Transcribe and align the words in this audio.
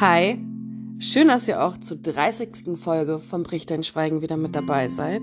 Hi, 0.00 0.38
schön, 0.98 1.28
dass 1.28 1.46
ihr 1.46 1.62
auch 1.62 1.76
zur 1.76 1.98
30. 1.98 2.78
Folge 2.78 3.18
von 3.18 3.42
Bricht 3.42 3.70
dein 3.70 3.82
Schweigen 3.82 4.22
wieder 4.22 4.38
mit 4.38 4.56
dabei 4.56 4.88
seid. 4.88 5.20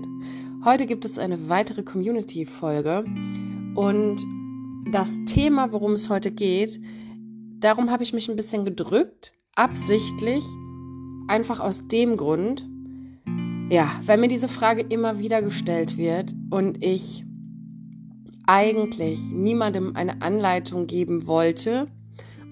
Heute 0.64 0.86
gibt 0.86 1.04
es 1.04 1.18
eine 1.18 1.48
weitere 1.48 1.82
Community-Folge 1.82 3.04
und 3.74 4.24
das 4.92 5.18
Thema, 5.26 5.72
worum 5.72 5.94
es 5.94 6.08
heute 6.10 6.30
geht, 6.30 6.80
darum 7.58 7.90
habe 7.90 8.04
ich 8.04 8.12
mich 8.12 8.28
ein 8.28 8.36
bisschen 8.36 8.64
gedrückt, 8.64 9.32
absichtlich, 9.56 10.44
einfach 11.26 11.58
aus 11.58 11.88
dem 11.88 12.16
Grund, 12.16 12.64
ja, 13.70 13.90
weil 14.06 14.18
mir 14.18 14.28
diese 14.28 14.46
Frage 14.46 14.82
immer 14.82 15.18
wieder 15.18 15.42
gestellt 15.42 15.96
wird 15.96 16.36
und 16.50 16.84
ich 16.84 17.24
eigentlich 18.46 19.32
niemandem 19.32 19.96
eine 19.96 20.22
Anleitung 20.22 20.86
geben 20.86 21.26
wollte 21.26 21.88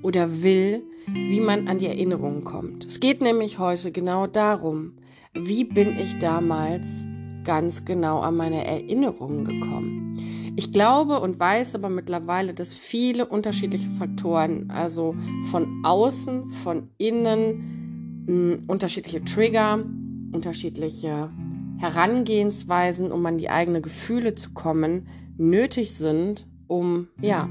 oder 0.06 0.40
will, 0.40 0.84
wie 1.08 1.40
man 1.40 1.66
an 1.66 1.78
die 1.78 1.88
Erinnerungen 1.88 2.44
kommt. 2.44 2.84
Es 2.84 3.00
geht 3.00 3.20
nämlich 3.20 3.58
heute 3.58 3.90
genau 3.90 4.28
darum, 4.28 4.92
wie 5.34 5.64
bin 5.64 5.96
ich 5.96 6.18
damals 6.18 7.04
ganz 7.42 7.84
genau 7.84 8.20
an 8.20 8.36
meine 8.36 8.64
Erinnerungen 8.64 9.44
gekommen. 9.44 10.16
Ich 10.54 10.70
glaube 10.70 11.18
und 11.18 11.40
weiß 11.40 11.74
aber 11.74 11.88
mittlerweile, 11.88 12.54
dass 12.54 12.72
viele 12.72 13.26
unterschiedliche 13.26 13.90
Faktoren, 13.90 14.70
also 14.70 15.16
von 15.50 15.82
außen, 15.84 16.50
von 16.50 16.88
innen, 16.98 18.24
mh, 18.28 18.72
unterschiedliche 18.72 19.24
Trigger, 19.24 19.84
unterschiedliche 20.32 21.30
Herangehensweisen, 21.78 23.10
um 23.10 23.26
an 23.26 23.38
die 23.38 23.50
eigenen 23.50 23.82
Gefühle 23.82 24.36
zu 24.36 24.52
kommen, 24.54 25.08
nötig 25.36 25.94
sind, 25.94 26.46
um 26.68 27.08
ja 27.20 27.48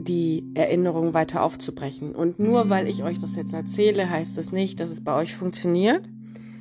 die 0.00 0.50
Erinnerung 0.54 1.14
weiter 1.14 1.42
aufzubrechen. 1.42 2.14
Und 2.14 2.38
nur 2.38 2.70
weil 2.70 2.88
ich 2.88 3.02
euch 3.02 3.18
das 3.18 3.36
jetzt 3.36 3.52
erzähle, 3.52 4.08
heißt 4.08 4.36
das 4.38 4.52
nicht, 4.52 4.80
dass 4.80 4.90
es 4.90 5.04
bei 5.04 5.14
euch 5.14 5.34
funktioniert, 5.34 6.08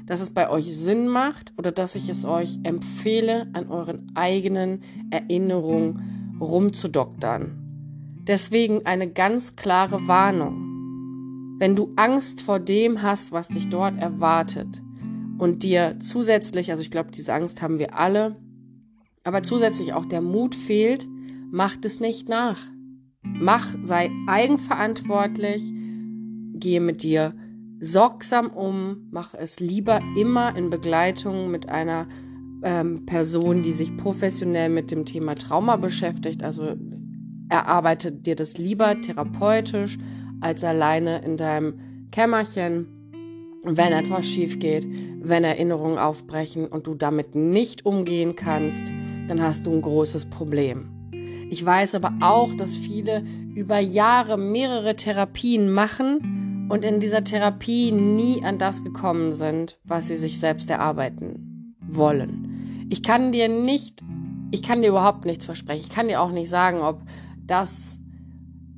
dass 0.05 0.21
es 0.21 0.31
bei 0.31 0.49
euch 0.49 0.75
Sinn 0.75 1.07
macht 1.07 1.53
oder 1.57 1.71
dass 1.71 1.95
ich 1.95 2.09
es 2.09 2.25
euch 2.25 2.59
empfehle, 2.63 3.47
an 3.53 3.69
euren 3.69 4.11
eigenen 4.15 4.81
Erinnerungen 5.11 6.37
rumzudoktern. 6.39 8.23
Deswegen 8.27 8.85
eine 8.85 9.09
ganz 9.09 9.55
klare 9.55 10.07
Warnung. 10.07 11.57
Wenn 11.59 11.75
du 11.75 11.91
Angst 11.95 12.41
vor 12.41 12.59
dem 12.59 13.01
hast, 13.01 13.31
was 13.31 13.49
dich 13.49 13.69
dort 13.69 13.97
erwartet 13.97 14.81
und 15.37 15.63
dir 15.63 15.97
zusätzlich, 15.99 16.71
also 16.71 16.81
ich 16.81 16.91
glaube, 16.91 17.11
diese 17.11 17.33
Angst 17.33 17.61
haben 17.61 17.79
wir 17.79 17.95
alle, 17.95 18.35
aber 19.23 19.43
zusätzlich 19.43 19.93
auch 19.93 20.05
der 20.05 20.21
Mut 20.21 20.55
fehlt, 20.55 21.07
macht 21.51 21.85
es 21.85 21.99
nicht 21.99 22.29
nach. 22.29 22.59
Mach, 23.23 23.75
sei 23.81 24.11
eigenverantwortlich, 24.27 25.71
gehe 26.53 26.81
mit 26.81 27.03
dir 27.03 27.33
sorgsam 27.79 28.47
um, 28.49 29.07
mach 29.11 29.33
es 29.33 29.59
lieber 29.59 30.01
immer 30.17 30.55
in 30.55 30.69
Begleitung 30.69 31.49
mit 31.49 31.69
einer 31.69 32.07
ähm, 32.63 33.05
Person, 33.05 33.63
die 33.63 33.71
sich 33.71 33.95
professionell 33.95 34.69
mit 34.69 34.91
dem 34.91 35.05
Thema 35.05 35.35
Trauma 35.35 35.77
beschäftigt. 35.77 36.43
Also 36.43 36.75
erarbeite 37.49 38.11
dir 38.11 38.35
das 38.35 38.57
lieber 38.57 38.99
therapeutisch 38.99 39.97
als 40.41 40.63
alleine 40.63 41.21
in 41.21 41.37
deinem 41.37 42.07
Kämmerchen. 42.11 42.87
Wenn 43.63 43.91
etwas 43.91 44.25
schief 44.25 44.59
geht, 44.59 44.87
wenn 45.21 45.43
Erinnerungen 45.43 45.97
aufbrechen 45.97 46.67
und 46.67 46.87
du 46.87 46.95
damit 46.95 47.35
nicht 47.35 47.85
umgehen 47.85 48.35
kannst, 48.37 48.83
dann 49.27 49.41
hast 49.41 49.65
du 49.65 49.71
ein 49.71 49.81
großes 49.81 50.25
Problem. 50.25 50.98
Ich 51.49 51.65
weiß 51.65 51.95
aber 51.95 52.13
auch, 52.21 52.53
dass 52.55 52.75
viele 52.75 53.23
über 53.55 53.79
Jahre 53.79 54.37
mehrere 54.37 54.95
Therapien 54.95 55.71
machen 55.71 56.67
und 56.69 56.85
in 56.85 56.99
dieser 56.99 57.23
Therapie 57.23 57.91
nie 57.91 58.43
an 58.43 58.59
das 58.59 58.83
gekommen 58.83 59.33
sind, 59.33 59.79
was 59.83 60.07
sie 60.07 60.15
sich 60.15 60.39
selbst 60.39 60.69
erarbeiten 60.69 61.75
wollen. 61.81 62.85
Ich 62.91 63.01
kann 63.01 63.31
dir 63.31 63.49
nicht, 63.49 64.03
ich 64.51 64.61
kann 64.61 64.83
dir 64.83 64.89
überhaupt 64.89 65.25
nichts 65.25 65.45
versprechen. 65.45 65.85
Ich 65.87 65.89
kann 65.89 66.07
dir 66.07 66.21
auch 66.21 66.31
nicht 66.31 66.49
sagen, 66.49 66.81
ob 66.81 67.01
das, 67.45 67.99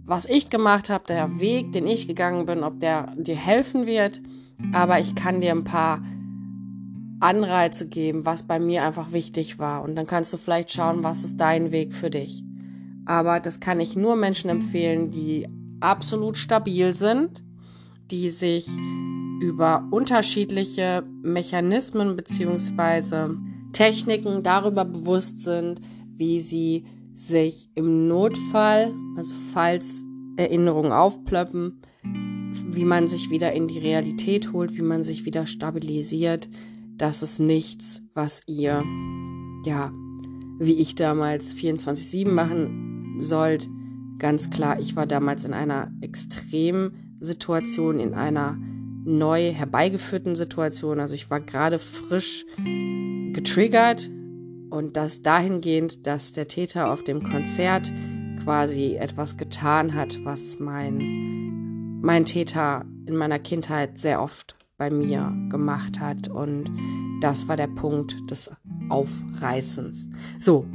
was 0.05 0.25
ich 0.25 0.49
gemacht 0.49 0.89
habe, 0.89 1.03
der 1.07 1.41
Weg, 1.41 1.73
den 1.73 1.87
ich 1.87 2.07
gegangen 2.07 2.45
bin, 2.45 2.63
ob 2.63 2.79
der 2.79 3.13
dir 3.17 3.35
helfen 3.35 3.85
wird. 3.85 4.21
Aber 4.71 4.99
ich 4.99 5.13
kann 5.15 5.41
dir 5.41 5.51
ein 5.51 5.65
paar 5.65 6.01
Anreize 7.19 7.87
geben, 7.87 8.25
was 8.25 8.43
bei 8.43 8.59
mir 8.59 8.83
einfach 8.83 9.11
wichtig 9.11 9.59
war. 9.59 9.83
Und 9.83 9.95
dann 9.95 10.07
kannst 10.07 10.31
du 10.31 10.37
vielleicht 10.37 10.71
schauen, 10.71 11.03
was 11.03 11.23
ist 11.23 11.37
dein 11.37 11.71
Weg 11.71 11.93
für 11.93 12.09
dich. 12.09 12.43
Aber 13.05 13.39
das 13.39 13.59
kann 13.59 13.79
ich 13.79 13.95
nur 13.95 14.15
Menschen 14.15 14.49
empfehlen, 14.49 15.11
die 15.11 15.47
absolut 15.79 16.37
stabil 16.37 16.93
sind, 16.93 17.43
die 18.11 18.29
sich 18.29 18.67
über 19.41 19.87
unterschiedliche 19.89 21.03
Mechanismen 21.23 22.15
bzw. 22.15 23.35
Techniken 23.73 24.43
darüber 24.43 24.85
bewusst 24.85 25.39
sind, 25.39 25.81
wie 26.15 26.39
sie 26.39 26.85
sich 27.15 27.69
im 27.73 28.07
Notfall, 28.07 28.93
also 29.17 29.35
falls 29.53 30.05
Erinnerungen 30.37 30.91
aufplöppen, 30.91 31.81
wie 32.03 32.85
man 32.85 33.07
sich 33.07 33.29
wieder 33.29 33.53
in 33.53 33.67
die 33.67 33.79
Realität 33.79 34.53
holt, 34.53 34.77
wie 34.77 34.81
man 34.81 35.03
sich 35.03 35.25
wieder 35.25 35.47
stabilisiert. 35.47 36.49
Das 36.97 37.23
ist 37.23 37.39
nichts, 37.39 38.03
was 38.13 38.41
ihr, 38.45 38.83
ja, 39.65 39.91
wie 40.59 40.75
ich 40.75 40.95
damals 40.95 41.55
24-7 41.55 42.29
machen 42.29 42.90
sollt. 43.21 43.69
Ganz 44.19 44.49
klar, 44.49 44.79
ich 44.79 44.95
war 44.95 45.07
damals 45.07 45.45
in 45.45 45.53
einer 45.53 45.91
Extremsituation, 46.01 47.99
in 47.99 48.13
einer 48.13 48.57
neu 49.03 49.51
herbeigeführten 49.51 50.35
Situation. 50.35 50.99
Also 50.99 51.15
ich 51.15 51.29
war 51.29 51.39
gerade 51.39 51.79
frisch 51.79 52.45
getriggert 53.33 54.09
und 54.69 54.95
das 54.95 55.21
dahingehend, 55.21 56.05
dass 56.07 56.31
der 56.33 56.47
Täter 56.47 56.91
auf 56.91 57.03
dem 57.03 57.23
Konzert 57.23 57.91
quasi 58.43 58.95
etwas 58.95 59.37
getan 59.37 59.93
hat, 59.93 60.19
was 60.23 60.59
mein, 60.59 61.99
mein 62.01 62.25
Täter 62.25 62.85
in 63.05 63.15
meiner 63.15 63.39
Kindheit 63.39 63.97
sehr 63.97 64.21
oft 64.21 64.55
bei 64.77 64.89
mir 64.89 65.31
gemacht 65.49 65.99
hat. 65.99 66.27
Und 66.27 66.71
das 67.21 67.47
war 67.47 67.57
der 67.57 67.67
Punkt 67.67 68.15
des 68.31 68.51
Aufreißens. 68.89 70.07
So, 70.39 70.65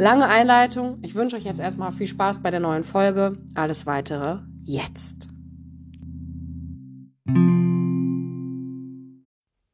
Lange 0.00 0.28
Einleitung. 0.28 0.98
Ich 1.02 1.14
wünsche 1.14 1.36
euch 1.36 1.44
jetzt 1.44 1.60
erstmal 1.60 1.92
viel 1.92 2.06
Spaß 2.06 2.42
bei 2.42 2.50
der 2.50 2.58
neuen 2.58 2.84
Folge. 2.84 3.36
Alles 3.54 3.84
weitere 3.84 4.38
jetzt. 4.64 5.28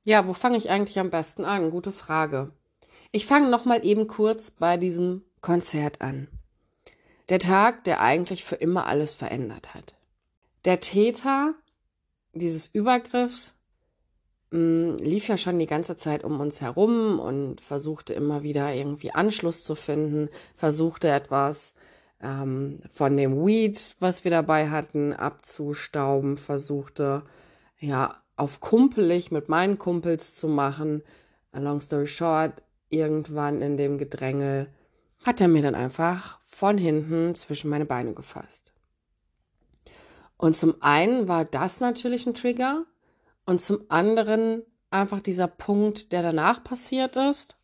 Ja, 0.04 0.26
wo 0.26 0.32
fange 0.32 0.56
ich 0.56 0.68
eigentlich 0.68 0.98
am 0.98 1.10
besten 1.10 1.44
an? 1.44 1.70
Gute 1.70 1.92
Frage. 1.92 2.50
Ich 3.12 3.24
fange 3.24 3.48
nochmal 3.48 3.86
eben 3.86 4.08
kurz 4.08 4.50
bei 4.50 4.76
diesem 4.76 5.22
Konzert 5.42 6.00
an. 6.00 6.26
Der 7.28 7.38
Tag, 7.38 7.84
der 7.84 8.00
eigentlich 8.00 8.42
für 8.42 8.56
immer 8.56 8.86
alles 8.86 9.14
verändert 9.14 9.76
hat. 9.76 9.94
Der 10.64 10.80
Täter 10.80 11.54
dieses 12.32 12.66
Übergriffs 12.66 13.55
mh, 14.56 14.96
lief 15.02 15.28
ja 15.28 15.36
schon 15.36 15.58
die 15.58 15.66
ganze 15.66 15.96
Zeit 15.96 16.24
um 16.24 16.40
uns 16.40 16.60
herum 16.60 17.20
und 17.20 17.60
versuchte 17.60 18.14
immer 18.14 18.42
wieder 18.42 18.72
irgendwie 18.74 19.12
Anschluss 19.12 19.64
zu 19.64 19.74
finden, 19.74 20.28
versuchte 20.56 21.08
etwas 21.08 21.74
ähm, 22.20 22.80
von 22.92 23.16
dem 23.16 23.44
Weed, 23.44 23.96
was 24.00 24.24
wir 24.24 24.30
dabei 24.30 24.70
hatten, 24.70 25.12
abzustauben, 25.12 26.36
versuchte 26.36 27.22
ja 27.78 28.16
auf 28.36 28.60
kumpelig 28.60 29.30
mit 29.30 29.48
meinen 29.48 29.78
Kumpels 29.78 30.34
zu 30.34 30.48
machen. 30.48 31.02
Long 31.52 31.80
story 31.80 32.06
short, 32.06 32.62
irgendwann 32.90 33.62
in 33.62 33.76
dem 33.76 33.98
Gedrängel 33.98 34.68
hat 35.24 35.40
er 35.40 35.48
mir 35.48 35.62
dann 35.62 35.74
einfach 35.74 36.38
von 36.44 36.78
hinten 36.78 37.34
zwischen 37.34 37.70
meine 37.70 37.86
Beine 37.86 38.12
gefasst. 38.12 38.72
Und 40.36 40.56
zum 40.56 40.74
einen 40.80 41.28
war 41.28 41.44
das 41.46 41.80
natürlich 41.80 42.26
ein 42.26 42.34
Trigger, 42.34 42.84
und 43.46 43.62
zum 43.62 43.80
anderen 43.88 44.62
einfach 44.90 45.20
dieser 45.20 45.46
Punkt, 45.46 46.12
der 46.12 46.22
danach 46.22 46.62
passiert 46.62 47.16
ist. 47.16 47.56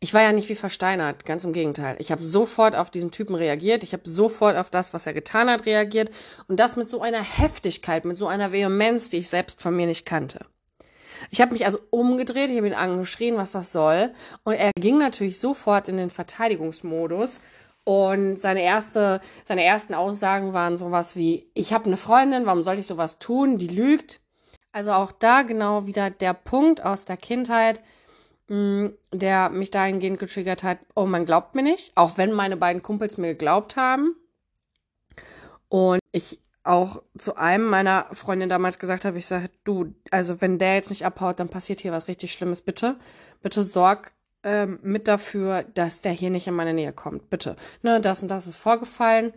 Ich 0.00 0.14
war 0.14 0.22
ja 0.22 0.32
nicht 0.32 0.48
wie 0.48 0.54
versteinert, 0.54 1.24
ganz 1.24 1.44
im 1.44 1.52
Gegenteil. 1.52 1.96
Ich 1.98 2.12
habe 2.12 2.22
sofort 2.22 2.76
auf 2.76 2.90
diesen 2.90 3.10
Typen 3.10 3.34
reagiert, 3.34 3.82
ich 3.82 3.92
habe 3.92 4.08
sofort 4.08 4.56
auf 4.56 4.70
das, 4.70 4.94
was 4.94 5.06
er 5.06 5.12
getan 5.12 5.50
hat, 5.50 5.66
reagiert 5.66 6.10
und 6.46 6.60
das 6.60 6.76
mit 6.76 6.88
so 6.88 7.00
einer 7.00 7.22
Heftigkeit, 7.22 8.04
mit 8.04 8.16
so 8.16 8.28
einer 8.28 8.52
Vehemenz, 8.52 9.08
die 9.08 9.16
ich 9.16 9.28
selbst 9.28 9.60
von 9.60 9.74
mir 9.74 9.86
nicht 9.86 10.06
kannte. 10.06 10.46
Ich 11.30 11.40
habe 11.40 11.52
mich 11.52 11.64
also 11.64 11.80
umgedreht, 11.90 12.48
ich 12.48 12.58
habe 12.58 12.68
ihn 12.68 12.74
angeschrien, 12.74 13.36
was 13.36 13.50
das 13.50 13.72
soll 13.72 14.12
und 14.44 14.52
er 14.52 14.70
ging 14.78 14.98
natürlich 14.98 15.40
sofort 15.40 15.88
in 15.88 15.96
den 15.96 16.10
Verteidigungsmodus 16.10 17.40
und 17.88 18.38
seine, 18.38 18.60
erste, 18.60 19.18
seine 19.46 19.64
ersten 19.64 19.94
Aussagen 19.94 20.52
waren 20.52 20.76
sowas 20.76 21.16
wie, 21.16 21.50
ich 21.54 21.72
habe 21.72 21.86
eine 21.86 21.96
Freundin, 21.96 22.44
warum 22.44 22.62
sollte 22.62 22.82
ich 22.82 22.86
sowas 22.86 23.18
tun? 23.18 23.56
Die 23.56 23.68
lügt. 23.68 24.20
Also 24.72 24.92
auch 24.92 25.10
da 25.10 25.40
genau 25.40 25.86
wieder 25.86 26.10
der 26.10 26.34
Punkt 26.34 26.84
aus 26.84 27.06
der 27.06 27.16
Kindheit, 27.16 27.80
mh, 28.48 28.56
mm, 28.56 28.96
der 29.14 29.48
mich 29.48 29.70
dahingehend 29.70 30.18
getriggert 30.18 30.64
hat, 30.64 30.80
oh, 30.94 31.06
man 31.06 31.24
glaubt 31.24 31.54
mir 31.54 31.62
nicht, 31.62 31.96
auch 31.96 32.18
wenn 32.18 32.34
meine 32.34 32.58
beiden 32.58 32.82
Kumpels 32.82 33.16
mir 33.16 33.28
geglaubt 33.28 33.76
haben. 33.76 34.14
Und 35.70 36.00
ich 36.12 36.40
auch 36.64 37.02
zu 37.16 37.36
einem 37.36 37.70
meiner 37.70 38.08
Freundinnen 38.12 38.50
damals 38.50 38.78
gesagt 38.78 39.06
habe, 39.06 39.16
ich 39.16 39.26
sage, 39.26 39.48
du, 39.64 39.94
also 40.10 40.42
wenn 40.42 40.58
der 40.58 40.74
jetzt 40.74 40.90
nicht 40.90 41.06
abhaut, 41.06 41.40
dann 41.40 41.48
passiert 41.48 41.80
hier 41.80 41.92
was 41.92 42.06
richtig 42.06 42.32
Schlimmes. 42.34 42.60
Bitte, 42.60 42.96
bitte 43.40 43.64
sorg 43.64 44.12
ähm, 44.48 44.78
mit 44.82 45.08
dafür, 45.08 45.64
dass 45.74 46.00
der 46.00 46.12
hier 46.12 46.30
nicht 46.30 46.46
in 46.46 46.54
meine 46.54 46.72
Nähe 46.72 46.94
kommt. 46.94 47.28
Bitte. 47.28 47.56
Ne, 47.82 48.00
das 48.00 48.22
und 48.22 48.30
das 48.30 48.46
ist 48.46 48.56
vorgefallen. 48.56 49.34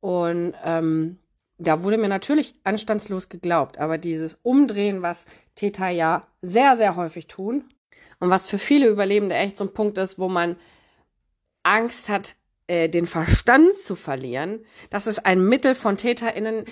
Und 0.00 0.54
ähm, 0.64 1.18
da 1.58 1.84
wurde 1.84 1.96
mir 1.96 2.08
natürlich 2.08 2.54
anstandslos 2.64 3.28
geglaubt. 3.28 3.78
Aber 3.78 3.98
dieses 3.98 4.38
Umdrehen, 4.42 5.00
was 5.00 5.26
Täter 5.54 5.88
ja 5.90 6.26
sehr, 6.42 6.74
sehr 6.74 6.96
häufig 6.96 7.28
tun 7.28 7.64
und 8.18 8.30
was 8.30 8.48
für 8.48 8.58
viele 8.58 8.88
Überlebende 8.88 9.36
echt 9.36 9.56
so 9.56 9.64
ein 9.64 9.72
Punkt 9.74 9.96
ist, 9.96 10.18
wo 10.18 10.28
man 10.28 10.56
Angst 11.62 12.08
hat, 12.08 12.34
äh, 12.66 12.88
den 12.88 13.06
Verstand 13.06 13.76
zu 13.76 13.94
verlieren, 13.94 14.64
das 14.90 15.06
ist 15.06 15.24
ein 15.24 15.44
Mittel 15.48 15.76
von 15.76 15.96
TäterInnen, 15.96 16.64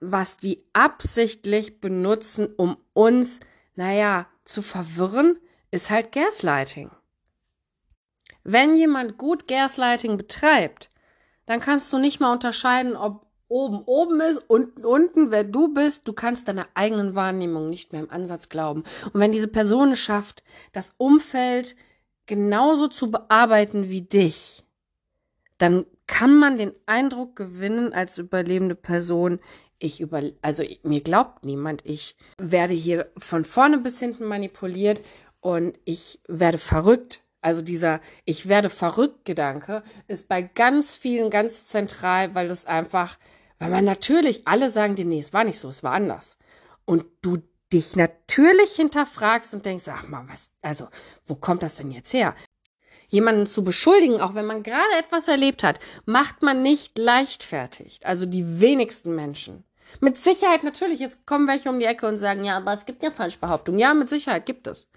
was 0.00 0.36
die 0.36 0.64
absichtlich 0.72 1.80
benutzen, 1.80 2.48
um 2.56 2.76
uns, 2.92 3.38
naja, 3.76 4.26
zu 4.44 4.62
verwirren, 4.62 5.38
ist 5.70 5.90
halt 5.90 6.10
Gaslighting. 6.10 6.90
Wenn 8.44 8.76
jemand 8.76 9.18
gut 9.18 9.48
Gaslighting 9.48 10.16
betreibt, 10.16 10.90
dann 11.46 11.60
kannst 11.60 11.92
du 11.92 11.98
nicht 11.98 12.20
mal 12.20 12.32
unterscheiden, 12.32 12.96
ob 12.96 13.26
oben 13.48 13.82
oben 13.84 14.20
ist, 14.20 14.38
unten 14.48 14.84
unten, 14.84 15.30
wer 15.30 15.44
du 15.44 15.74
bist. 15.74 16.06
Du 16.06 16.12
kannst 16.12 16.46
deiner 16.48 16.68
eigenen 16.74 17.14
Wahrnehmung 17.14 17.68
nicht 17.68 17.92
mehr 17.92 18.02
im 18.02 18.10
Ansatz 18.10 18.48
glauben. 18.48 18.84
Und 19.12 19.20
wenn 19.20 19.32
diese 19.32 19.48
Person 19.48 19.92
es 19.92 19.98
schafft, 19.98 20.44
das 20.72 20.94
Umfeld 20.96 21.74
genauso 22.26 22.86
zu 22.86 23.10
bearbeiten 23.10 23.88
wie 23.88 24.02
dich, 24.02 24.64
dann 25.58 25.84
kann 26.06 26.36
man 26.36 26.58
den 26.58 26.72
Eindruck 26.86 27.36
gewinnen 27.36 27.92
als 27.92 28.18
überlebende 28.18 28.76
Person, 28.76 29.40
ich 29.78 30.00
über, 30.00 30.22
also 30.42 30.62
mir 30.82 31.00
glaubt 31.00 31.44
niemand, 31.44 31.84
ich 31.84 32.16
werde 32.38 32.74
hier 32.74 33.10
von 33.16 33.44
vorne 33.44 33.78
bis 33.78 33.98
hinten 33.98 34.24
manipuliert 34.24 35.00
und 35.40 35.78
ich 35.84 36.20
werde 36.28 36.58
verrückt. 36.58 37.22
Also 37.40 37.62
dieser 37.62 38.00
Ich 38.24 38.48
werde 38.48 38.70
verrückt 38.70 39.24
Gedanke 39.24 39.82
ist 40.08 40.28
bei 40.28 40.42
ganz 40.42 40.96
vielen 40.96 41.30
ganz 41.30 41.66
zentral, 41.66 42.34
weil 42.34 42.48
das 42.48 42.66
einfach, 42.66 43.18
weil 43.58 43.70
man 43.70 43.84
natürlich 43.84 44.46
alle 44.46 44.68
sagen 44.70 44.94
dir, 44.94 45.04
nee, 45.04 45.20
es 45.20 45.32
war 45.32 45.44
nicht 45.44 45.58
so, 45.58 45.68
es 45.68 45.82
war 45.82 45.92
anders. 45.92 46.36
Und 46.84 47.06
du 47.22 47.38
dich 47.72 47.96
natürlich 47.96 48.72
hinterfragst 48.72 49.54
und 49.54 49.64
denkst, 49.64 49.84
ach 49.88 50.08
mal, 50.08 50.24
was, 50.28 50.50
also, 50.60 50.88
wo 51.24 51.34
kommt 51.34 51.62
das 51.62 51.76
denn 51.76 51.90
jetzt 51.90 52.12
her? 52.12 52.34
Jemanden 53.08 53.46
zu 53.46 53.64
beschuldigen, 53.64 54.20
auch 54.20 54.34
wenn 54.34 54.46
man 54.46 54.62
gerade 54.62 54.94
etwas 54.98 55.28
erlebt 55.28 55.64
hat, 55.64 55.80
macht 56.04 56.42
man 56.42 56.62
nicht 56.62 56.96
leichtfertig. 56.98 58.00
Also 58.04 58.26
die 58.26 58.60
wenigsten 58.60 59.14
Menschen. 59.14 59.64
Mit 60.00 60.16
Sicherheit 60.16 60.62
natürlich, 60.62 61.00
jetzt 61.00 61.26
kommen 61.26 61.48
welche 61.48 61.68
um 61.68 61.80
die 61.80 61.86
Ecke 61.86 62.06
und 62.06 62.18
sagen, 62.18 62.44
ja, 62.44 62.56
aber 62.56 62.72
es 62.72 62.86
gibt 62.86 63.02
ja 63.02 63.10
Falschbehauptungen. 63.10 63.80
Ja, 63.80 63.92
mit 63.94 64.08
Sicherheit 64.08 64.46
gibt 64.46 64.66
es. 64.66 64.88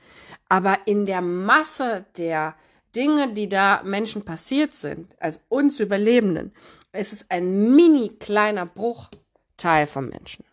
Aber 0.50 0.78
in 0.86 1.06
der 1.06 1.22
Masse 1.22 2.06
der 2.18 2.56
Dinge, 2.96 3.34
die 3.34 3.50
da 3.50 3.82
Menschen 3.84 4.24
passiert 4.24 4.76
sind, 4.76 5.16
als 5.20 5.44
uns 5.50 5.80
Überlebenden, 5.80 6.54
ist 6.92 7.14
es 7.14 7.30
ein 7.30 7.76
mini 7.76 8.10
kleiner 8.20 8.66
Bruchteil 8.66 9.88
von 9.88 10.10
Menschen. 10.10 10.46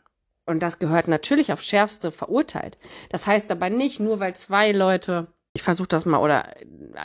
Und 0.47 0.63
das 0.63 0.79
gehört 0.79 1.07
natürlich 1.07 1.53
auf 1.53 1.63
schärfste 1.63 2.11
verurteilt. 2.11 2.79
Das 3.11 3.27
heißt 3.27 3.51
aber 3.51 3.71
nicht, 3.71 4.01
nur 4.01 4.21
weil 4.21 4.35
zwei 4.35 4.73
Leute, 4.73 5.29
ich 5.53 5.63
versuche 5.63 5.89
das 5.89 6.07
mal, 6.07 6.19
oder 6.19 6.49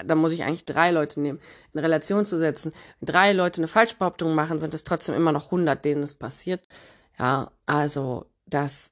da 0.05 0.15
muss 0.15 0.31
ich 0.31 0.43
eigentlich 0.43 0.65
drei 0.65 0.91
Leute 0.91 1.19
nehmen, 1.19 1.39
in 1.73 1.79
Relation 1.79 2.25
zu 2.25 2.37
setzen. 2.37 2.73
Wenn 2.99 3.07
drei 3.07 3.33
Leute 3.33 3.59
eine 3.59 3.67
Falschbehauptung 3.67 4.33
machen, 4.33 4.57
sind 4.57 4.73
es 4.73 4.83
trotzdem 4.83 5.15
immer 5.15 5.31
noch 5.31 5.45
100, 5.45 5.83
denen 5.83 6.01
es 6.01 6.15
passiert. 6.15 6.67
Ja, 7.19 7.51
also 7.65 8.25
das 8.45 8.91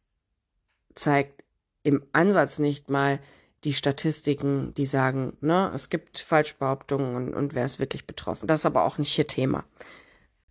zeigt 0.94 1.44
im 1.84 2.04
Ansatz 2.14 2.60
nicht 2.60 2.90
mal 2.90 3.20
die 3.64 3.74
Statistiken, 3.74 4.74
die 4.76 4.86
sagen, 4.86 5.38
ne, 5.42 5.72
es 5.74 5.90
gibt 5.90 6.20
Falschbehauptungen 6.20 7.16
und, 7.16 7.34
und 7.34 7.54
wer 7.54 7.66
ist 7.66 7.80
wirklich 7.80 8.06
betroffen. 8.06 8.48
Das 8.48 8.62
ist 8.62 8.66
aber 8.66 8.84
auch 8.84 8.98
nicht 8.98 9.14
hier 9.14 9.28
Thema. 9.28 9.64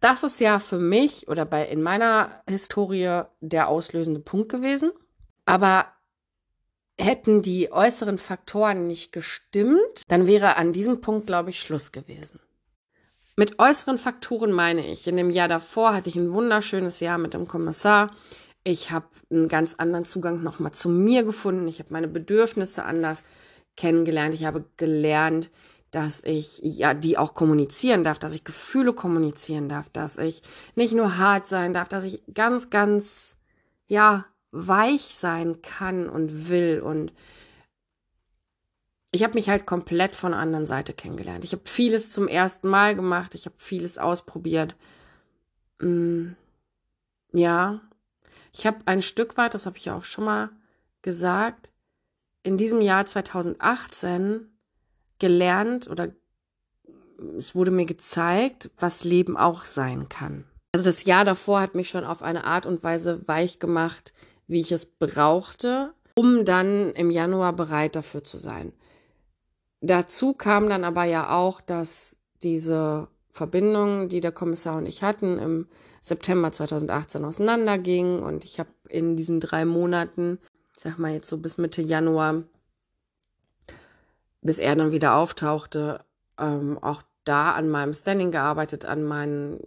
Das 0.01 0.23
ist 0.23 0.41
ja 0.41 0.59
für 0.59 0.79
mich 0.79 1.29
oder 1.29 1.45
bei 1.45 1.67
in 1.67 1.83
meiner 1.83 2.43
Historie 2.49 3.23
der 3.41 3.69
auslösende 3.69 4.21
Punkt 4.21 4.49
gewesen. 4.49 4.91
Aber 5.45 5.87
hätten 6.99 7.43
die 7.43 7.73
äußeren 7.73 8.19
Faktoren 8.19 8.87
nicht 8.87 9.13
gestimmt, 9.13 10.03
dann 10.09 10.27
wäre 10.27 10.57
an 10.57 10.73
diesem 10.73 11.01
Punkt, 11.01 11.27
glaube 11.27 11.51
ich, 11.51 11.61
Schluss 11.61 11.93
gewesen. 11.93 12.41
Mit 13.35 13.59
äußeren 13.59 13.97
Faktoren 13.97 14.53
meine 14.53 14.87
ich, 14.87 15.09
in 15.09 15.17
dem 15.17 15.31
Jahr 15.31 15.49
davor 15.49 15.95
hatte 15.95 16.11
ich 16.11 16.17
ein 16.17 16.33
wunderschönes 16.33 17.01
Jahr 17.01 17.17
mit 17.17 17.33
dem 17.33 17.49
Kommissar. 17.49 18.15
Ich 18.63 18.91
habe 18.91 19.07
einen 19.31 19.49
ganz 19.49 19.75
anderen 19.79 20.05
Zugang 20.05 20.43
nochmal 20.43 20.73
zu 20.73 20.91
mir 20.91 21.25
gefunden. 21.25 21.67
Ich 21.67 21.79
habe 21.79 21.93
meine 21.93 22.09
Bedürfnisse 22.09 22.85
anders 22.85 23.25
kennengelernt. 23.77 24.35
Ich 24.35 24.45
habe 24.45 24.65
gelernt, 24.77 25.51
dass 25.91 26.23
ich 26.25 26.61
ja 26.63 26.93
die 26.93 27.17
auch 27.17 27.33
kommunizieren 27.33 28.05
darf, 28.05 28.19
dass 28.19 28.35
ich 28.35 28.45
Gefühle 28.45 28.93
kommunizieren 28.93 29.69
darf, 29.69 29.89
dass 29.91 30.19
ich 30.19 30.43
nicht 30.75 30.93
nur 30.93 31.17
hart 31.17 31.47
sein 31.47 31.73
darf, 31.73 31.89
dass 31.89 32.05
ich 32.05 32.23
ganz, 32.35 32.69
ganz 32.69 33.37
ja 33.87 34.27
weich 34.51 35.15
sein 35.15 35.63
kann 35.63 36.09
und 36.09 36.51
will 36.51 36.81
und 36.81 37.13
ich 39.13 39.23
habe 39.23 39.35
mich 39.35 39.49
halt 39.49 39.67
komplett 39.67 40.17
von 40.17 40.33
der 40.33 40.41
anderen 40.41 40.65
Seite 40.65 40.95
kennengelernt. 40.95 41.45
Ich 41.45 41.53
habe 41.53 41.63
vieles 41.67 42.11
zum 42.11 42.29
ersten 42.29 42.69
Mal 42.69 42.97
gemacht, 42.97 43.35
ich 43.35 43.45
habe 43.45 43.55
vieles 43.59 43.99
ausprobiert. 43.99 44.75
Mm, 45.81 46.33
ja, 47.33 47.81
ich 48.53 48.67
habe 48.67 48.79
ein 48.87 49.03
Stück 49.03 49.37
weit, 49.37 49.55
das 49.55 49.67
habe 49.67 49.77
ich 49.77 49.85
ja 49.85 49.97
auch 49.97 50.05
schon 50.05 50.25
mal 50.25 50.51
gesagt, 51.03 51.71
in 52.43 52.57
diesem 52.57 52.81
Jahr 52.81 53.05
2018 53.05 54.49
gelernt 55.19 55.89
oder 55.89 56.09
es 57.37 57.55
wurde 57.55 57.71
mir 57.71 57.87
gezeigt, 57.87 58.71
was 58.79 59.05
Leben 59.05 59.37
auch 59.37 59.67
sein 59.67 60.09
kann. 60.09 60.45
Also 60.73 60.85
das 60.85 61.05
Jahr 61.05 61.25
davor 61.25 61.61
hat 61.61 61.75
mich 61.75 61.91
schon 61.91 62.05
auf 62.05 62.23
eine 62.23 62.45
Art 62.45 62.65
und 62.65 62.83
Weise 62.83 63.21
weich 63.27 63.59
gemacht, 63.59 64.15
wie 64.47 64.61
ich 64.61 64.73
es 64.73 64.87
brauchte, 64.87 65.93
um 66.15 66.45
dann 66.45 66.93
im 66.93 67.11
Januar 67.11 67.53
bereit 67.53 67.95
dafür 67.95 68.25
zu 68.25 68.39
sein. 68.39 68.73
Dazu 69.83 70.33
kam 70.33 70.69
dann 70.69 70.85
aber 70.85 71.05
ja 71.05 71.31
auch, 71.31 71.61
dass 71.61 72.17
diese 72.43 73.09
Verbindung, 73.31 74.09
die 74.09 74.21
der 74.21 74.31
Kommissar 74.31 74.77
und 74.79 74.87
ich 74.87 75.03
hatten, 75.03 75.39
im 75.39 75.67
September 76.01 76.53
2018 76.53 77.25
auseinanderging. 77.25 78.23
Und 78.23 78.45
ich 78.45 78.61
habe 78.61 78.71
in 78.89 79.17
diesen 79.17 79.41
drei 79.41 79.65
Monaten, 79.65 80.39
ich 80.77 80.83
sag 80.83 80.99
mal 80.99 81.13
jetzt 81.13 81.29
so 81.29 81.39
bis 81.39 81.59
Mitte 81.59 81.83
Januar, 81.83 82.45
bis 84.41 84.61
er 84.61 84.77
dann 84.77 84.93
wieder 84.93 85.17
auftauchte, 85.17 86.05
ähm, 86.39 86.79
auch 86.81 87.03
da 87.25 87.53
an 87.53 87.69
meinem 87.69 87.93
Standing 87.93 88.31
gearbeitet, 88.31 88.85
an 88.85 89.03
meinen 89.03 89.61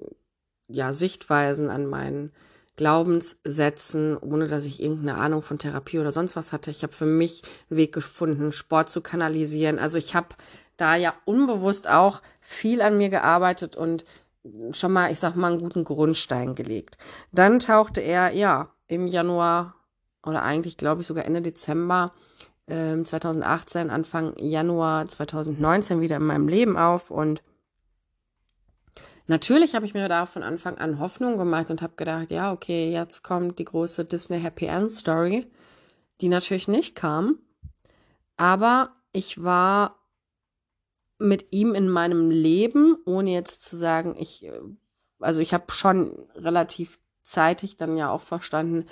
ja, 0.68 0.94
Sichtweisen, 0.94 1.70
an 1.70 1.88
meinen 1.88 2.32
Glaubenssätzen, 2.76 4.18
ohne 4.18 4.48
dass 4.48 4.66
ich 4.66 4.82
irgendeine 4.82 5.18
Ahnung 5.18 5.42
von 5.42 5.58
Therapie 5.58 6.00
oder 6.00 6.12
sonst 6.12 6.36
was 6.36 6.52
hatte. 6.54 6.72
Ich 6.72 6.84
habe 6.84 6.94
für 6.94 7.06
mich 7.06 7.44
einen 7.70 7.78
Weg 7.78 7.94
gefunden, 7.94 8.52
Sport 8.52 8.90
zu 8.90 9.02
kanalisieren. 9.02 9.80
Also 9.80 9.98
ich 9.98 10.16
habe 10.16 10.30
da 10.78 10.96
ja 10.96 11.14
unbewusst 11.26 11.90
auch 11.90 12.22
viel 12.42 12.82
an 12.82 12.98
mir 12.98 13.10
gearbeitet 13.10 13.76
und 13.76 14.04
schon 14.72 14.92
mal, 14.92 15.12
ich 15.12 15.20
sag 15.20 15.36
mal, 15.36 15.52
einen 15.52 15.62
guten 15.62 15.84
Grundstein 15.84 16.56
gelegt. 16.56 16.98
Dann 17.32 17.60
tauchte 17.60 18.02
er, 18.02 18.32
ja, 18.32 18.70
im 18.88 19.08
Januar 19.08 19.76
oder 20.26 20.44
eigentlich 20.44 20.78
glaube 20.78 21.02
ich 21.02 21.08
sogar 21.08 21.26
Ende 21.26 21.42
Dezember 21.42 22.14
äh, 22.68 23.02
2018, 23.02 23.90
Anfang 23.90 24.34
Januar 24.38 25.08
2019 25.08 26.02
wieder 26.02 26.18
in 26.18 26.26
meinem 26.26 26.48
Leben 26.48 26.78
auf 26.78 27.12
und 27.12 27.42
Natürlich 29.28 29.74
habe 29.74 29.86
ich 29.86 29.94
mir 29.94 30.08
da 30.08 30.26
von 30.26 30.44
Anfang 30.44 30.78
an 30.78 31.00
Hoffnung 31.00 31.38
gemacht 31.38 31.72
und 31.72 31.82
habe 31.82 31.96
gedacht, 31.96 32.30
ja, 32.30 32.52
okay, 32.52 32.92
jetzt 32.92 33.24
kommt 33.24 33.58
die 33.58 33.66
große 33.66 34.06
Disney 34.06 34.40
Happy 34.40 34.66
End 34.66 34.92
Story, 34.92 35.48
die 36.22 36.30
natürlich 36.30 36.68
nicht 36.68 36.96
kam. 36.96 37.40
Aber 38.38 38.92
ich 39.14 39.44
war 39.44 39.96
mit 41.18 41.48
ihm 41.52 41.74
in 41.74 41.90
meinem 41.90 42.30
Leben, 42.30 42.98
ohne 43.06 43.32
jetzt 43.32 43.66
zu 43.66 43.76
sagen, 43.76 44.16
ich, 44.20 44.52
also 45.20 45.42
ich 45.42 45.54
habe 45.54 45.72
schon 45.72 46.12
relativ 46.36 47.00
zeitig 47.24 47.78
dann 47.78 47.98
ja 47.98 48.12
auch 48.12 48.22
verstanden, 48.22 48.86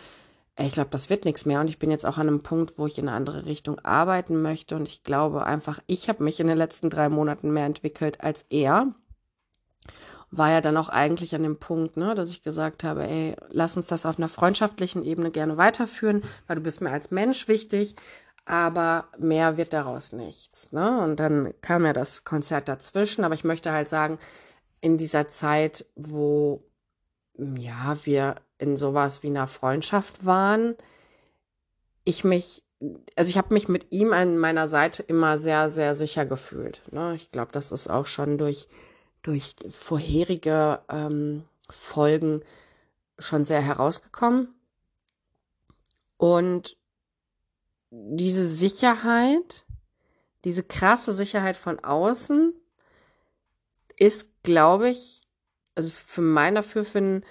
ich 0.58 0.74
glaube, 0.74 0.90
das 0.92 1.10
wird 1.10 1.25
nichts 1.25 1.46
mehr. 1.46 1.60
Und 1.60 1.68
ich 1.68 1.80
bin 1.80 1.90
jetzt 1.90 2.06
auch 2.06 2.18
an 2.18 2.28
einem 2.28 2.44
Punkt, 2.44 2.78
wo 2.78 2.86
ich 2.86 3.00
in 3.00 3.08
eine 3.08 3.18
andere 3.18 3.46
Richtung 3.46 3.80
arbeiten 3.80 4.42
möchte. 4.42 4.75
Und 4.75 4.88
ich 4.88 5.04
glaube 5.04 5.46
einfach, 5.46 5.80
ich 5.88 6.10
habe 6.10 6.24
mich 6.24 6.40
in 6.40 6.48
den 6.48 6.58
letzten 6.58 6.92
drei 6.92 7.10
Monaten 7.10 7.52
mehr 7.52 7.66
entwickelt 7.66 8.22
als 8.22 8.46
er 8.50 8.94
war 10.38 10.52
ja 10.52 10.62
dann 10.62 10.78
auch 10.78 10.90
eigentlich 10.90 11.36
an 11.36 11.44
dem 11.44 11.58
Punkt, 11.58 11.98
ne, 11.98 12.16
dass 12.16 12.32
ich 12.32 12.42
gesagt 12.42 12.84
habe, 12.84 13.04
ey, 13.04 13.36
lass 13.50 13.78
uns 13.78 13.88
das 13.88 14.06
auf 14.06 14.18
einer 14.18 14.30
freundschaftlichen 14.30 15.04
Ebene 15.04 15.32
gerne 15.32 15.58
weiterführen, 15.58 16.24
weil 16.48 16.56
du 16.56 16.62
bist 16.62 16.82
mir 16.82 16.92
als 16.92 17.12
Mensch 17.12 17.48
wichtig, 17.48 17.96
aber 18.46 19.06
mehr 19.18 19.58
wird 19.58 19.74
daraus 19.74 20.12
nichts. 20.12 20.72
Ne? 20.72 21.02
Und 21.02 21.18
dann 21.18 21.54
kam 21.62 21.86
ja 21.86 21.94
das 21.94 22.24
Konzert 22.24 22.68
dazwischen, 22.68 23.24
aber 23.24 23.36
ich 23.36 23.44
möchte 23.44 23.72
halt 23.72 23.88
sagen, 23.88 24.18
in 24.82 24.98
dieser 24.98 25.28
Zeit, 25.28 25.86
wo 25.96 26.63
ja, 27.36 27.98
wir 28.04 28.36
in 28.58 28.75
sowas 28.75 29.24
wie 29.24 29.28
einer 29.28 29.48
Freundschaft 29.48 30.25
waren, 30.25 30.75
ich 32.06 32.24
mich, 32.24 32.63
also 33.16 33.30
ich 33.30 33.38
habe 33.38 33.54
mich 33.54 33.68
mit 33.68 33.92
ihm 33.92 34.13
an 34.13 34.38
meiner 34.38 34.68
Seite 34.68 35.04
immer 35.04 35.38
sehr, 35.38 35.70
sehr 35.70 35.96
sicher 35.96 36.25
gefühlt. 36.25 36.82
Ne? 36.92 37.16
Ich 37.16 37.32
glaube, 37.32 37.52
das 37.52 37.72
ist 37.72 37.90
auch 37.90 38.06
schon 38.06 38.38
durch, 38.38 38.68
durch 39.24 39.56
vorherige 39.72 40.82
ähm, 40.89 41.44
Folgen 41.70 42.44
schon 43.18 43.44
sehr 43.44 43.62
herausgekommen. 43.62 44.53
Und 46.18 46.77
diese 47.89 48.46
Sicherheit, 48.48 49.65
diese 50.46 50.63
krasse 50.63 51.13
Sicherheit 51.13 51.58
von 51.58 51.80
außen 51.80 52.53
ist, 53.98 54.44
glaube 54.44 54.89
ich, 54.89 55.22
also 55.75 55.92
für 55.92 56.22
mein 56.22 56.56
Dafürfinden, 56.56 57.25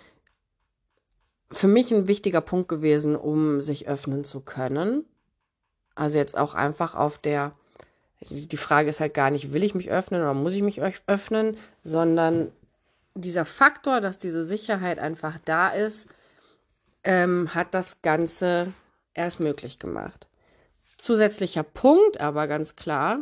für 1.51 1.69
mich 1.69 1.93
ein 1.93 2.09
wichtiger 2.09 2.41
Punkt 2.41 2.69
gewesen, 2.69 3.17
um 3.17 3.61
sich 3.61 3.87
öffnen 3.87 4.25
zu 4.25 4.41
können. 4.41 5.05
Also 5.95 6.19
jetzt 6.19 6.37
auch 6.39 6.55
einfach 6.55 6.95
auf 6.95 7.19
der, 7.19 7.55
die 8.31 8.57
Frage 8.57 8.91
ist 8.91 9.01
halt 9.01 9.15
gar 9.15 9.31
nicht, 9.31 9.53
will 9.53 9.63
ich 9.63 9.75
mich 9.75 9.91
öffnen 9.91 10.23
oder 10.23 10.35
muss 10.35 10.55
ich 10.55 10.63
mich 10.63 10.81
öffnen, 11.07 11.57
sondern 11.83 12.53
dieser 13.15 13.45
Faktor, 13.45 14.01
dass 14.01 14.19
diese 14.19 14.45
Sicherheit 14.45 14.99
einfach 14.99 15.39
da 15.45 15.69
ist, 15.69 16.09
ähm, 17.05 17.55
hat 17.55 17.75
das 17.75 18.01
Ganze 18.03 18.73
erst 19.15 19.41
möglich 19.41 19.79
gemacht. 19.79 20.29
Zusätzlicher 20.97 21.63
Punkt, 21.63 22.21
aber 22.21 22.47
ganz 22.47 22.77
klar, 22.77 23.21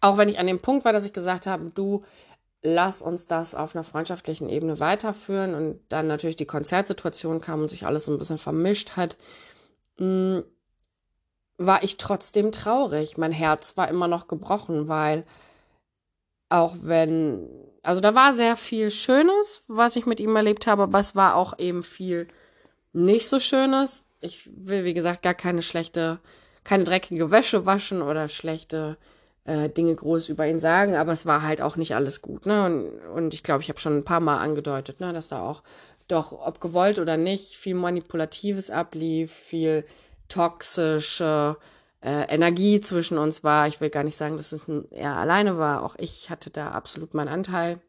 auch 0.00 0.16
wenn 0.16 0.28
ich 0.28 0.38
an 0.38 0.46
dem 0.46 0.60
Punkt 0.60 0.84
war, 0.84 0.92
dass 0.92 1.06
ich 1.06 1.12
gesagt 1.12 1.46
habe, 1.46 1.70
du 1.74 2.04
lass 2.62 3.02
uns 3.02 3.26
das 3.26 3.54
auf 3.54 3.74
einer 3.74 3.84
freundschaftlichen 3.84 4.48
Ebene 4.48 4.80
weiterführen 4.80 5.54
und 5.54 5.80
dann 5.88 6.08
natürlich 6.08 6.36
die 6.36 6.46
Konzertsituation 6.46 7.40
kam 7.40 7.62
und 7.62 7.68
sich 7.68 7.86
alles 7.86 8.06
so 8.06 8.12
ein 8.12 8.18
bisschen 8.18 8.38
vermischt 8.38 8.96
hat, 8.96 9.16
mh, 9.98 10.40
mm, 10.40 10.44
war 11.58 11.82
ich 11.82 11.96
trotzdem 11.96 12.52
traurig. 12.52 13.18
Mein 13.18 13.32
Herz 13.32 13.76
war 13.76 13.88
immer 13.88 14.08
noch 14.08 14.28
gebrochen, 14.28 14.88
weil 14.88 15.24
auch 16.48 16.76
wenn, 16.80 17.48
also 17.82 18.00
da 18.00 18.14
war 18.14 18.32
sehr 18.32 18.56
viel 18.56 18.90
Schönes, 18.90 19.62
was 19.66 19.96
ich 19.96 20.06
mit 20.06 20.20
ihm 20.20 20.34
erlebt 20.34 20.66
habe, 20.66 20.84
aber 20.84 20.98
es 21.00 21.14
war 21.14 21.34
auch 21.34 21.58
eben 21.58 21.82
viel 21.82 22.28
nicht 22.92 23.28
so 23.28 23.38
Schönes. 23.38 24.02
Ich 24.20 24.48
will, 24.54 24.84
wie 24.84 24.94
gesagt, 24.94 25.22
gar 25.22 25.34
keine 25.34 25.62
schlechte, 25.62 26.20
keine 26.64 26.84
dreckige 26.84 27.30
Wäsche 27.30 27.66
waschen 27.66 28.02
oder 28.02 28.28
schlechte 28.28 28.96
äh, 29.44 29.68
Dinge 29.68 29.94
groß 29.94 30.28
über 30.28 30.46
ihn 30.46 30.58
sagen, 30.58 30.94
aber 30.94 31.12
es 31.12 31.26
war 31.26 31.42
halt 31.42 31.60
auch 31.60 31.76
nicht 31.76 31.94
alles 31.94 32.22
gut. 32.22 32.46
Ne? 32.46 32.64
Und, 32.64 32.98
und 33.14 33.34
ich 33.34 33.42
glaube, 33.42 33.62
ich 33.62 33.68
habe 33.68 33.80
schon 33.80 33.98
ein 33.98 34.04
paar 34.04 34.20
Mal 34.20 34.38
angedeutet, 34.38 35.00
ne, 35.00 35.12
dass 35.12 35.28
da 35.28 35.42
auch 35.42 35.62
doch, 36.06 36.32
ob 36.32 36.60
gewollt 36.60 36.98
oder 36.98 37.16
nicht, 37.16 37.56
viel 37.56 37.74
Manipulatives 37.74 38.70
ablief, 38.70 39.32
viel 39.32 39.84
toxische 40.28 41.56
äh, 42.02 42.28
Energie 42.28 42.80
zwischen 42.80 43.18
uns 43.18 43.42
war. 43.44 43.66
Ich 43.66 43.80
will 43.80 43.90
gar 43.90 44.04
nicht 44.04 44.16
sagen, 44.16 44.36
dass 44.36 44.52
es 44.52 44.62
er 44.90 45.16
alleine 45.16 45.58
war. 45.58 45.82
Auch 45.82 45.96
ich 45.98 46.30
hatte 46.30 46.50
da 46.50 46.70
absolut 46.70 47.14
meinen 47.14 47.28
Anteil. 47.28 47.80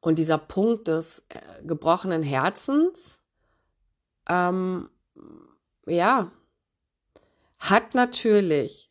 Und 0.00 0.18
dieser 0.18 0.38
Punkt 0.38 0.88
des 0.88 1.24
äh, 1.28 1.64
gebrochenen 1.64 2.22
Herzens, 2.22 3.20
ähm, 4.28 4.88
ja, 5.86 6.30
hat 7.58 7.94
natürlich 7.94 8.90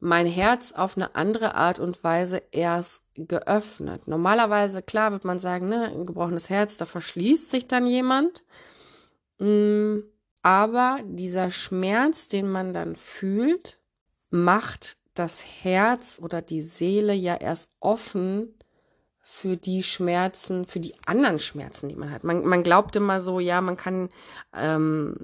mein 0.00 0.26
Herz 0.26 0.72
auf 0.72 0.96
eine 0.96 1.14
andere 1.14 1.54
Art 1.54 1.78
und 1.78 2.02
Weise 2.04 2.42
erst 2.50 3.02
geöffnet. 3.14 4.06
Normalerweise, 4.06 4.82
klar, 4.82 5.12
wird 5.12 5.24
man 5.24 5.38
sagen, 5.38 5.68
ne, 5.68 5.84
ein 5.86 6.04
gebrochenes 6.04 6.50
Herz, 6.50 6.76
da 6.76 6.84
verschließt 6.84 7.50
sich 7.50 7.68
dann 7.68 7.86
jemand. 7.86 8.44
Mm, 9.38 10.00
aber 10.44 10.98
dieser 11.06 11.50
Schmerz, 11.50 12.28
den 12.28 12.50
man 12.50 12.74
dann 12.74 12.96
fühlt, 12.96 13.78
macht 14.28 14.98
das 15.14 15.42
Herz 15.62 16.20
oder 16.22 16.42
die 16.42 16.60
Seele 16.60 17.14
ja 17.14 17.34
erst 17.34 17.70
offen 17.80 18.54
für 19.22 19.56
die 19.56 19.82
Schmerzen, 19.82 20.66
für 20.66 20.80
die 20.80 20.94
anderen 21.06 21.38
Schmerzen, 21.38 21.88
die 21.88 21.96
man 21.96 22.10
hat. 22.10 22.24
Man, 22.24 22.44
man 22.44 22.62
glaubt 22.62 22.94
immer 22.94 23.22
so, 23.22 23.40
ja, 23.40 23.62
man 23.62 23.78
kann 23.78 24.10
ähm, 24.54 25.16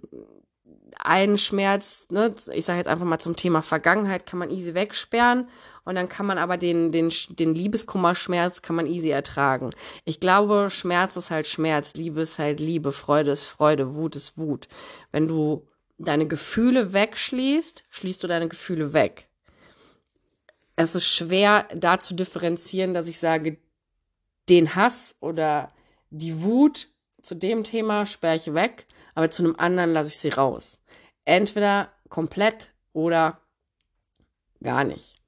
einen 0.98 1.38
Schmerz, 1.38 2.06
ne, 2.10 2.34
ich 2.52 2.64
sage 2.64 2.78
jetzt 2.78 2.88
einfach 2.88 3.04
mal 3.04 3.18
zum 3.18 3.36
Thema 3.36 3.62
Vergangenheit, 3.62 4.26
kann 4.26 4.38
man 4.38 4.50
easy 4.50 4.74
wegsperren 4.74 5.48
und 5.84 5.94
dann 5.94 6.08
kann 6.08 6.26
man 6.26 6.38
aber 6.38 6.56
den, 6.56 6.92
den, 6.92 7.10
den 7.30 7.54
Liebeskummerschmerz 7.54 8.62
kann 8.62 8.76
man 8.76 8.86
easy 8.86 9.10
ertragen. 9.10 9.70
Ich 10.04 10.20
glaube, 10.20 10.68
Schmerz 10.70 11.16
ist 11.16 11.30
halt 11.30 11.46
Schmerz, 11.46 11.94
Liebe 11.94 12.22
ist 12.22 12.38
halt 12.38 12.60
Liebe, 12.60 12.92
Freude 12.92 13.30
ist 13.30 13.44
Freude, 13.44 13.94
Wut 13.94 14.16
ist 14.16 14.36
Wut. 14.36 14.68
Wenn 15.10 15.26
du 15.26 15.66
deine 15.98 16.26
Gefühle 16.26 16.92
wegschließt, 16.92 17.84
schließt 17.90 18.22
du 18.22 18.28
deine 18.28 18.48
Gefühle 18.48 18.92
weg. 18.92 19.28
Es 20.76 20.94
ist 20.94 21.06
schwer, 21.06 21.66
da 21.74 22.00
zu 22.00 22.14
differenzieren, 22.14 22.94
dass 22.94 23.08
ich 23.08 23.18
sage, 23.18 23.58
den 24.48 24.74
Hass 24.74 25.14
oder 25.20 25.72
die 26.10 26.42
Wut 26.42 26.88
zu 27.22 27.34
dem 27.34 27.64
Thema 27.64 28.06
sperre 28.06 28.36
ich 28.36 28.54
weg, 28.54 28.86
aber 29.14 29.30
zu 29.30 29.42
einem 29.42 29.56
anderen 29.56 29.92
lasse 29.92 30.08
ich 30.10 30.18
sie 30.18 30.30
raus. 30.30 30.78
Entweder 31.24 31.92
komplett 32.08 32.72
oder 32.92 33.40
gar 34.62 34.84
nicht. 34.84 35.20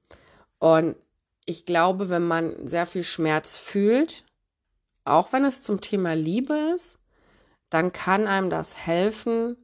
Und 0.59 0.95
ich 1.45 1.65
glaube, 1.65 2.09
wenn 2.09 2.25
man 2.25 2.67
sehr 2.67 2.85
viel 2.85 3.03
Schmerz 3.03 3.57
fühlt, 3.57 4.23
auch 5.05 5.33
wenn 5.33 5.45
es 5.45 5.63
zum 5.63 5.81
Thema 5.81 6.13
Liebe 6.13 6.55
ist, 6.73 6.99
dann 7.69 7.91
kann 7.91 8.27
einem 8.27 8.49
das 8.49 8.77
helfen, 8.77 9.57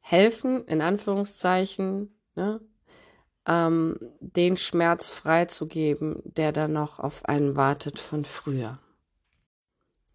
helfen, 0.00 0.64
in 0.66 0.80
Anführungszeichen, 0.80 2.14
ne, 2.34 2.60
ähm, 3.46 3.98
den 4.20 4.56
Schmerz 4.56 5.08
freizugeben, 5.08 6.22
der 6.24 6.52
dann 6.52 6.72
noch 6.72 6.98
auf 6.98 7.24
einen 7.26 7.56
wartet 7.56 7.98
von 7.98 8.24
früher. 8.24 8.78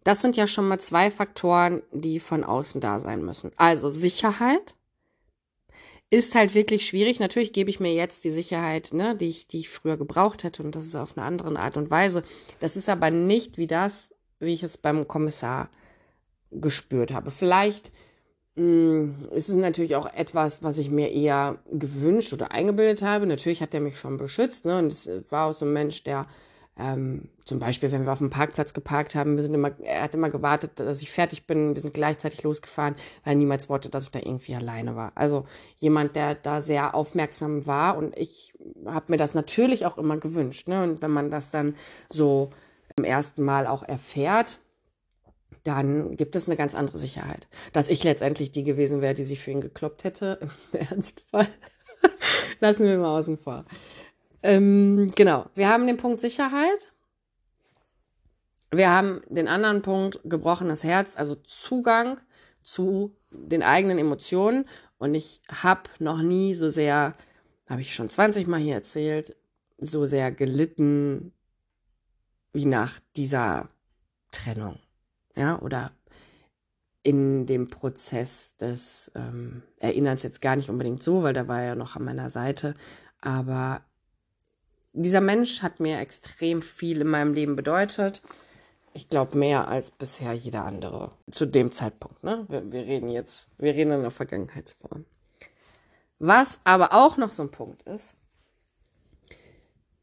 Das 0.06 0.20
sind 0.20 0.36
ja 0.36 0.46
schon 0.46 0.68
mal 0.68 0.78
zwei 0.78 1.10
Faktoren, 1.10 1.82
die 1.90 2.20
von 2.20 2.44
außen 2.44 2.80
da 2.80 3.00
sein 3.00 3.24
müssen. 3.24 3.50
Also 3.56 3.88
Sicherheit 3.88 4.76
ist 6.10 6.36
halt 6.36 6.54
wirklich 6.54 6.86
schwierig. 6.86 7.18
Natürlich 7.18 7.52
gebe 7.52 7.70
ich 7.70 7.80
mir 7.80 7.92
jetzt 7.92 8.22
die 8.22 8.30
Sicherheit, 8.30 8.90
ne, 8.92 9.16
die 9.16 9.26
ich, 9.26 9.48
die 9.48 9.58
ich 9.58 9.68
früher 9.68 9.96
gebraucht 9.96 10.44
hätte 10.44 10.62
und 10.62 10.76
das 10.76 10.84
ist 10.84 10.94
auf 10.94 11.18
eine 11.18 11.26
andere 11.26 11.58
Art 11.58 11.76
und 11.76 11.90
Weise. 11.90 12.22
Das 12.60 12.76
ist 12.76 12.88
aber 12.88 13.10
nicht 13.10 13.58
wie 13.58 13.66
das, 13.66 14.10
wie 14.38 14.54
ich 14.54 14.62
es 14.62 14.76
beim 14.76 15.08
Kommissar 15.08 15.70
gespürt 16.52 17.12
habe. 17.12 17.32
Vielleicht 17.32 17.90
mh, 18.54 18.62
hm, 18.62 19.28
ist 19.32 19.48
es 19.48 19.56
natürlich 19.56 19.96
auch 19.96 20.06
etwas, 20.14 20.62
was 20.62 20.78
ich 20.78 20.88
mir 20.88 21.10
eher 21.10 21.58
gewünscht 21.72 22.32
oder 22.32 22.52
eingebildet 22.52 23.02
habe. 23.02 23.26
Natürlich 23.26 23.60
hat 23.60 23.74
er 23.74 23.80
mich 23.80 23.98
schon 23.98 24.18
beschützt, 24.18 24.66
ne, 24.66 24.78
und 24.78 24.92
es 24.92 25.10
war 25.30 25.48
auch 25.48 25.52
so 25.52 25.66
ein 25.66 25.72
Mensch, 25.72 26.04
der 26.04 26.28
ähm, 26.78 27.30
zum 27.44 27.58
Beispiel, 27.58 27.90
wenn 27.90 28.04
wir 28.04 28.12
auf 28.12 28.18
dem 28.18 28.28
Parkplatz 28.28 28.74
geparkt 28.74 29.14
haben, 29.14 29.36
wir 29.36 29.42
sind 29.42 29.54
immer, 29.54 29.72
er 29.80 30.02
hat 30.02 30.14
immer 30.14 30.28
gewartet, 30.28 30.72
dass 30.76 31.00
ich 31.00 31.10
fertig 31.10 31.46
bin. 31.46 31.74
Wir 31.74 31.80
sind 31.80 31.94
gleichzeitig 31.94 32.42
losgefahren, 32.42 32.96
weil 33.24 33.32
er 33.32 33.38
niemals 33.38 33.68
wollte, 33.68 33.88
dass 33.88 34.04
ich 34.04 34.10
da 34.10 34.18
irgendwie 34.18 34.54
alleine 34.54 34.94
war. 34.94 35.12
Also 35.14 35.46
jemand, 35.76 36.16
der 36.16 36.34
da 36.34 36.60
sehr 36.60 36.94
aufmerksam 36.94 37.66
war 37.66 37.96
und 37.96 38.16
ich 38.16 38.52
habe 38.84 39.06
mir 39.08 39.16
das 39.16 39.34
natürlich 39.34 39.86
auch 39.86 39.96
immer 39.96 40.18
gewünscht. 40.18 40.68
Ne? 40.68 40.82
Und 40.82 41.00
wenn 41.02 41.10
man 41.10 41.30
das 41.30 41.50
dann 41.50 41.76
so 42.10 42.50
im 42.96 43.04
ersten 43.04 43.42
Mal 43.42 43.66
auch 43.66 43.82
erfährt, 43.82 44.58
dann 45.64 46.16
gibt 46.16 46.36
es 46.36 46.46
eine 46.46 46.56
ganz 46.56 46.74
andere 46.74 46.98
Sicherheit. 46.98 47.48
Dass 47.72 47.88
ich 47.88 48.04
letztendlich 48.04 48.50
die 48.50 48.64
gewesen 48.64 49.00
wäre, 49.00 49.14
die 49.14 49.24
sich 49.24 49.40
für 49.40 49.50
ihn 49.50 49.60
gekloppt 49.60 50.04
hätte, 50.04 50.38
im 50.72 50.80
Ernstfall, 50.80 51.48
lassen 52.60 52.84
wir 52.84 52.98
mal 52.98 53.18
außen 53.18 53.38
vor. 53.38 53.64
Ähm, 54.46 55.10
genau, 55.16 55.46
wir 55.56 55.68
haben 55.68 55.88
den 55.88 55.96
Punkt 55.96 56.20
Sicherheit. 56.20 56.92
Wir 58.70 58.90
haben 58.90 59.22
den 59.28 59.48
anderen 59.48 59.82
Punkt 59.82 60.20
gebrochenes 60.22 60.84
Herz, 60.84 61.16
also 61.16 61.34
Zugang 61.34 62.20
zu 62.62 63.16
den 63.32 63.64
eigenen 63.64 63.98
Emotionen. 63.98 64.68
Und 64.98 65.16
ich 65.16 65.42
habe 65.48 65.90
noch 65.98 66.22
nie 66.22 66.54
so 66.54 66.70
sehr, 66.70 67.16
habe 67.68 67.80
ich 67.80 67.92
schon 67.92 68.08
20 68.08 68.46
Mal 68.46 68.60
hier 68.60 68.74
erzählt, 68.74 69.34
so 69.78 70.06
sehr 70.06 70.30
gelitten 70.30 71.32
wie 72.52 72.66
nach 72.66 73.00
dieser 73.16 73.68
Trennung. 74.30 74.78
Ja, 75.34 75.60
oder 75.60 75.90
in 77.02 77.46
dem 77.46 77.68
Prozess 77.68 78.54
des 78.60 79.10
ähm, 79.16 79.64
Erinnerns 79.80 80.22
jetzt 80.22 80.40
gar 80.40 80.54
nicht 80.54 80.70
unbedingt 80.70 81.02
so, 81.02 81.24
weil 81.24 81.34
da 81.34 81.48
war 81.48 81.62
er 81.62 81.66
ja 81.66 81.74
noch 81.74 81.96
an 81.96 82.04
meiner 82.04 82.30
Seite, 82.30 82.76
aber 83.20 83.82
dieser 85.02 85.20
Mensch 85.20 85.62
hat 85.62 85.80
mir 85.80 85.98
extrem 85.98 86.62
viel 86.62 87.00
in 87.00 87.08
meinem 87.08 87.34
Leben 87.34 87.56
bedeutet. 87.56 88.22
Ich 88.94 89.08
glaube, 89.08 89.38
mehr 89.38 89.68
als 89.68 89.90
bisher 89.90 90.32
jeder 90.32 90.64
andere. 90.64 91.12
Zu 91.30 91.46
dem 91.46 91.70
Zeitpunkt, 91.70 92.24
ne? 92.24 92.46
Wir, 92.48 92.72
wir 92.72 92.80
reden 92.86 93.10
jetzt, 93.10 93.48
wir 93.58 93.74
reden 93.74 93.92
in 93.92 94.02
der 94.02 94.10
Vergangenheitsform. 94.10 95.04
Was 96.18 96.58
aber 96.64 96.94
auch 96.94 97.16
noch 97.18 97.30
so 97.30 97.42
ein 97.42 97.50
Punkt 97.50 97.82
ist, 97.82 98.14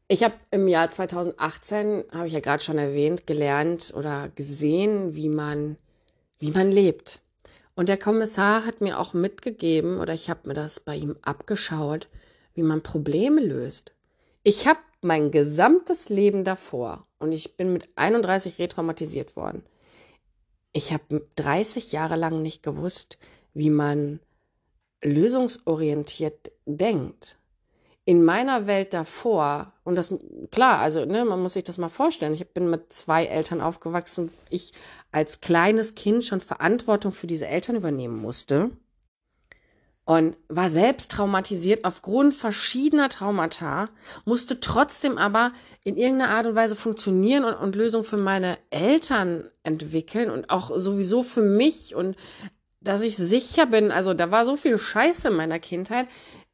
ich 0.06 0.22
habe 0.22 0.34
im 0.50 0.68
Jahr 0.68 0.90
2018, 0.90 2.04
habe 2.12 2.26
ich 2.26 2.34
ja 2.34 2.40
gerade 2.40 2.62
schon 2.62 2.78
erwähnt, 2.78 3.26
gelernt 3.26 3.92
oder 3.96 4.28
gesehen, 4.28 5.14
wie 5.14 5.28
man 5.28 5.76
wie 6.44 6.50
man 6.50 6.70
lebt. 6.70 7.20
Und 7.74 7.88
der 7.88 7.96
Kommissar 7.96 8.66
hat 8.66 8.82
mir 8.82 8.98
auch 8.98 9.14
mitgegeben, 9.14 9.98
oder 9.98 10.12
ich 10.12 10.28
habe 10.28 10.46
mir 10.48 10.54
das 10.54 10.78
bei 10.78 10.94
ihm 10.94 11.16
abgeschaut, 11.22 12.08
wie 12.54 12.62
man 12.62 12.82
Probleme 12.82 13.40
löst. 13.40 13.93
Ich 14.44 14.66
habe 14.68 14.78
mein 15.00 15.30
gesamtes 15.30 16.08
Leben 16.08 16.44
davor 16.44 17.06
und 17.18 17.32
ich 17.32 17.56
bin 17.56 17.72
mit 17.72 17.88
31 17.96 18.58
retraumatisiert 18.58 19.36
worden. 19.36 19.64
Ich 20.72 20.92
habe 20.92 21.26
30 21.36 21.92
Jahre 21.92 22.16
lang 22.16 22.42
nicht 22.42 22.62
gewusst, 22.62 23.18
wie 23.54 23.70
man 23.70 24.20
lösungsorientiert 25.02 26.52
denkt 26.66 27.38
in 28.06 28.22
meiner 28.22 28.66
Welt 28.66 28.92
davor, 28.92 29.72
und 29.82 29.96
das, 29.96 30.14
klar, 30.50 30.78
also, 30.78 31.04
ne, 31.04 31.24
man 31.24 31.40
muss 31.40 31.54
sich 31.54 31.64
das 31.64 31.78
mal 31.78 31.88
vorstellen. 31.88 32.34
Ich 32.34 32.46
bin 32.52 32.68
mit 32.68 32.92
zwei 32.92 33.24
Eltern 33.24 33.60
aufgewachsen. 33.60 34.30
Ich 34.50 34.72
als 35.10 35.40
kleines 35.40 35.94
Kind 35.94 36.24
schon 36.24 36.40
Verantwortung 36.40 37.12
für 37.12 37.26
diese 37.26 37.46
Eltern 37.46 37.76
übernehmen 37.76 38.20
musste. 38.20 38.70
Und 40.06 40.36
war 40.48 40.68
selbst 40.68 41.12
traumatisiert 41.12 41.86
aufgrund 41.86 42.34
verschiedener 42.34 43.08
Traumata, 43.08 43.88
musste 44.26 44.60
trotzdem 44.60 45.16
aber 45.16 45.52
in 45.82 45.96
irgendeiner 45.96 46.32
Art 46.32 46.46
und 46.46 46.54
Weise 46.56 46.76
funktionieren 46.76 47.44
und, 47.44 47.54
und 47.54 47.74
Lösungen 47.74 48.04
für 48.04 48.18
meine 48.18 48.58
Eltern 48.68 49.48
entwickeln 49.62 50.30
und 50.30 50.50
auch 50.50 50.70
sowieso 50.76 51.22
für 51.22 51.40
mich 51.40 51.94
und 51.94 52.16
dass 52.80 53.00
ich 53.00 53.16
sicher 53.16 53.64
bin. 53.64 53.90
Also 53.90 54.12
da 54.12 54.30
war 54.30 54.44
so 54.44 54.56
viel 54.56 54.78
Scheiße 54.78 55.28
in 55.28 55.34
meiner 55.34 55.58
Kindheit. 55.58 56.06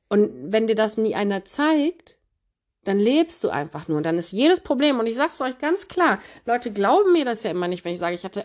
Und 0.08 0.52
wenn 0.52 0.68
dir 0.68 0.76
das 0.76 0.96
nie 0.96 1.16
einer 1.16 1.44
zeigt, 1.44 2.18
dann 2.84 2.98
lebst 2.98 3.44
du 3.44 3.50
einfach 3.50 3.88
nur. 3.88 3.98
Und 3.98 4.04
dann 4.04 4.18
ist 4.18 4.32
jedes 4.32 4.60
Problem, 4.60 4.98
und 4.98 5.06
ich 5.06 5.16
sage 5.16 5.30
es 5.32 5.40
euch 5.40 5.58
ganz 5.58 5.88
klar, 5.88 6.18
Leute 6.46 6.72
glauben 6.72 7.12
mir 7.12 7.24
das 7.24 7.42
ja 7.42 7.50
immer 7.50 7.68
nicht, 7.68 7.84
wenn 7.84 7.92
ich 7.92 7.98
sage, 7.98 8.14
ich 8.14 8.24
hatte 8.24 8.44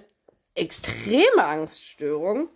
extreme 0.56 1.44
Angststörungen. 1.44 2.50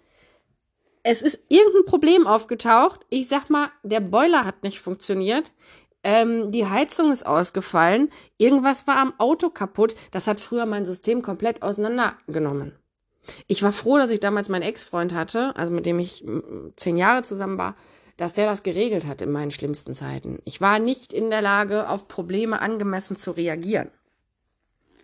Es 1.03 1.22
ist 1.22 1.39
irgendein 1.48 1.86
Problem 1.86 2.27
aufgetaucht. 2.27 3.06
Ich 3.10 3.27
sag 3.27 3.50
mal, 3.50 3.72
der 3.84 4.01
Boiler 4.01 4.46
hat 4.46 4.63
nicht 4.63 4.79
funktioniert. 4.79 5.53
Ähm, 6.03 6.51
die 6.51 6.65
Heizung 6.65 7.12
ist 7.12 7.25
ausgefallen. 7.25 8.10
Irgendwas 8.38 8.88
war 8.88 8.98
am 8.98 9.13
Auto 9.18 9.50
kaputt. 9.50 9.96
Das 10.12 10.27
hat 10.27 10.39
früher 10.39 10.65
mein 10.65 10.86
System 10.86 11.22
komplett 11.22 11.62
auseinandergenommen. 11.62 12.74
Ich 13.48 13.63
war 13.63 13.72
froh, 13.72 13.98
dass 13.98 14.12
ich 14.12 14.20
damals 14.20 14.50
meinen 14.50 14.63
Ex-Freund 14.63 15.13
hatte, 15.13 15.56
also 15.56 15.72
mit 15.72 15.86
dem 15.86 16.00
ich 16.00 16.25
zehn 16.75 16.98
Jahre 16.98 17.24
zusammen 17.24 17.58
war, 17.58 17.75
dass 18.18 18.34
der 18.34 18.46
das 18.46 18.63
geregelt 18.63 19.06
hat 19.06 19.22
in 19.22 19.32
meinen 19.32 19.51
schlimmsten 19.51 19.94
Zeiten. 19.94 20.39
Ich 20.46 20.62
war 20.62 20.79
nicht 20.79 21.13
in 21.13 21.29
der 21.29 21.41
Lage, 21.41 21.89
auf 21.89 22.08
Probleme 22.08 22.62
angemessen 22.62 23.15
zu 23.15 23.32
reagieren. 23.32 23.91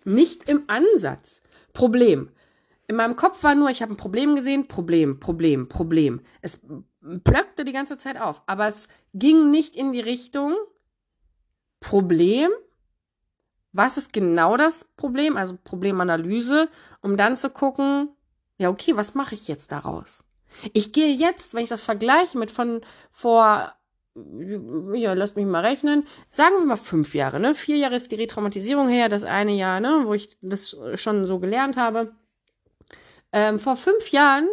Nicht 0.04 0.48
im 0.48 0.64
Ansatz. 0.66 1.40
Problem. 1.72 2.30
In 2.88 2.96
meinem 2.96 3.16
Kopf 3.16 3.42
war 3.42 3.54
nur, 3.54 3.70
ich 3.70 3.82
habe 3.82 3.92
ein 3.92 3.96
Problem 3.96 4.36
gesehen, 4.36 4.68
Problem, 4.68 5.18
Problem, 5.18 5.68
Problem. 5.68 6.20
Es 6.40 6.60
plöckte 7.24 7.64
die 7.64 7.72
ganze 7.72 7.96
Zeit 7.96 8.20
auf, 8.20 8.42
aber 8.46 8.68
es 8.68 8.88
ging 9.12 9.50
nicht 9.50 9.76
in 9.76 9.92
die 9.92 10.00
Richtung 10.00 10.54
Problem. 11.80 12.50
Was 13.72 13.96
ist 13.98 14.12
genau 14.12 14.56
das 14.56 14.84
Problem? 14.96 15.36
Also 15.36 15.58
Problemanalyse, 15.62 16.68
um 17.02 17.16
dann 17.16 17.36
zu 17.36 17.50
gucken, 17.50 18.08
ja, 18.58 18.70
okay, 18.70 18.96
was 18.96 19.14
mache 19.14 19.34
ich 19.34 19.48
jetzt 19.48 19.72
daraus? 19.72 20.24
Ich 20.72 20.92
gehe 20.92 21.12
jetzt, 21.14 21.54
wenn 21.54 21.64
ich 21.64 21.68
das 21.68 21.82
vergleiche 21.82 22.38
mit 22.38 22.50
von 22.50 22.80
vor, 23.10 23.74
ja, 24.94 25.12
lasst 25.12 25.36
mich 25.36 25.44
mal 25.44 25.64
rechnen, 25.64 26.06
sagen 26.28 26.56
wir 26.58 26.64
mal 26.64 26.76
fünf 26.76 27.14
Jahre, 27.14 27.38
ne? 27.40 27.54
Vier 27.54 27.76
Jahre 27.76 27.96
ist 27.96 28.10
die 28.10 28.16
Retraumatisierung 28.16 28.88
her, 28.88 29.08
das 29.08 29.24
eine 29.24 29.52
Jahr, 29.52 29.80
ne, 29.80 30.04
wo 30.06 30.14
ich 30.14 30.38
das 30.40 30.74
schon 30.94 31.26
so 31.26 31.38
gelernt 31.38 31.76
habe. 31.76 32.14
Ähm, 33.32 33.58
vor 33.58 33.76
fünf 33.76 34.10
Jahren, 34.10 34.48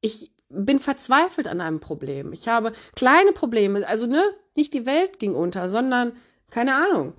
ich 0.00 0.32
bin 0.48 0.78
verzweifelt 0.78 1.48
an 1.48 1.60
einem 1.60 1.80
Problem. 1.80 2.32
Ich 2.32 2.48
habe 2.48 2.72
kleine 2.94 3.32
Probleme, 3.32 3.86
also 3.86 4.06
ne, 4.06 4.22
nicht 4.54 4.74
die 4.74 4.86
Welt 4.86 5.18
ging 5.18 5.34
unter, 5.34 5.70
sondern 5.70 6.16
keine 6.50 6.74
Ahnung. 6.74 7.14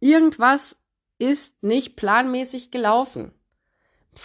Irgendwas 0.00 0.76
ist 1.18 1.62
nicht 1.62 1.96
planmäßig 1.96 2.70
gelaufen 2.70 3.32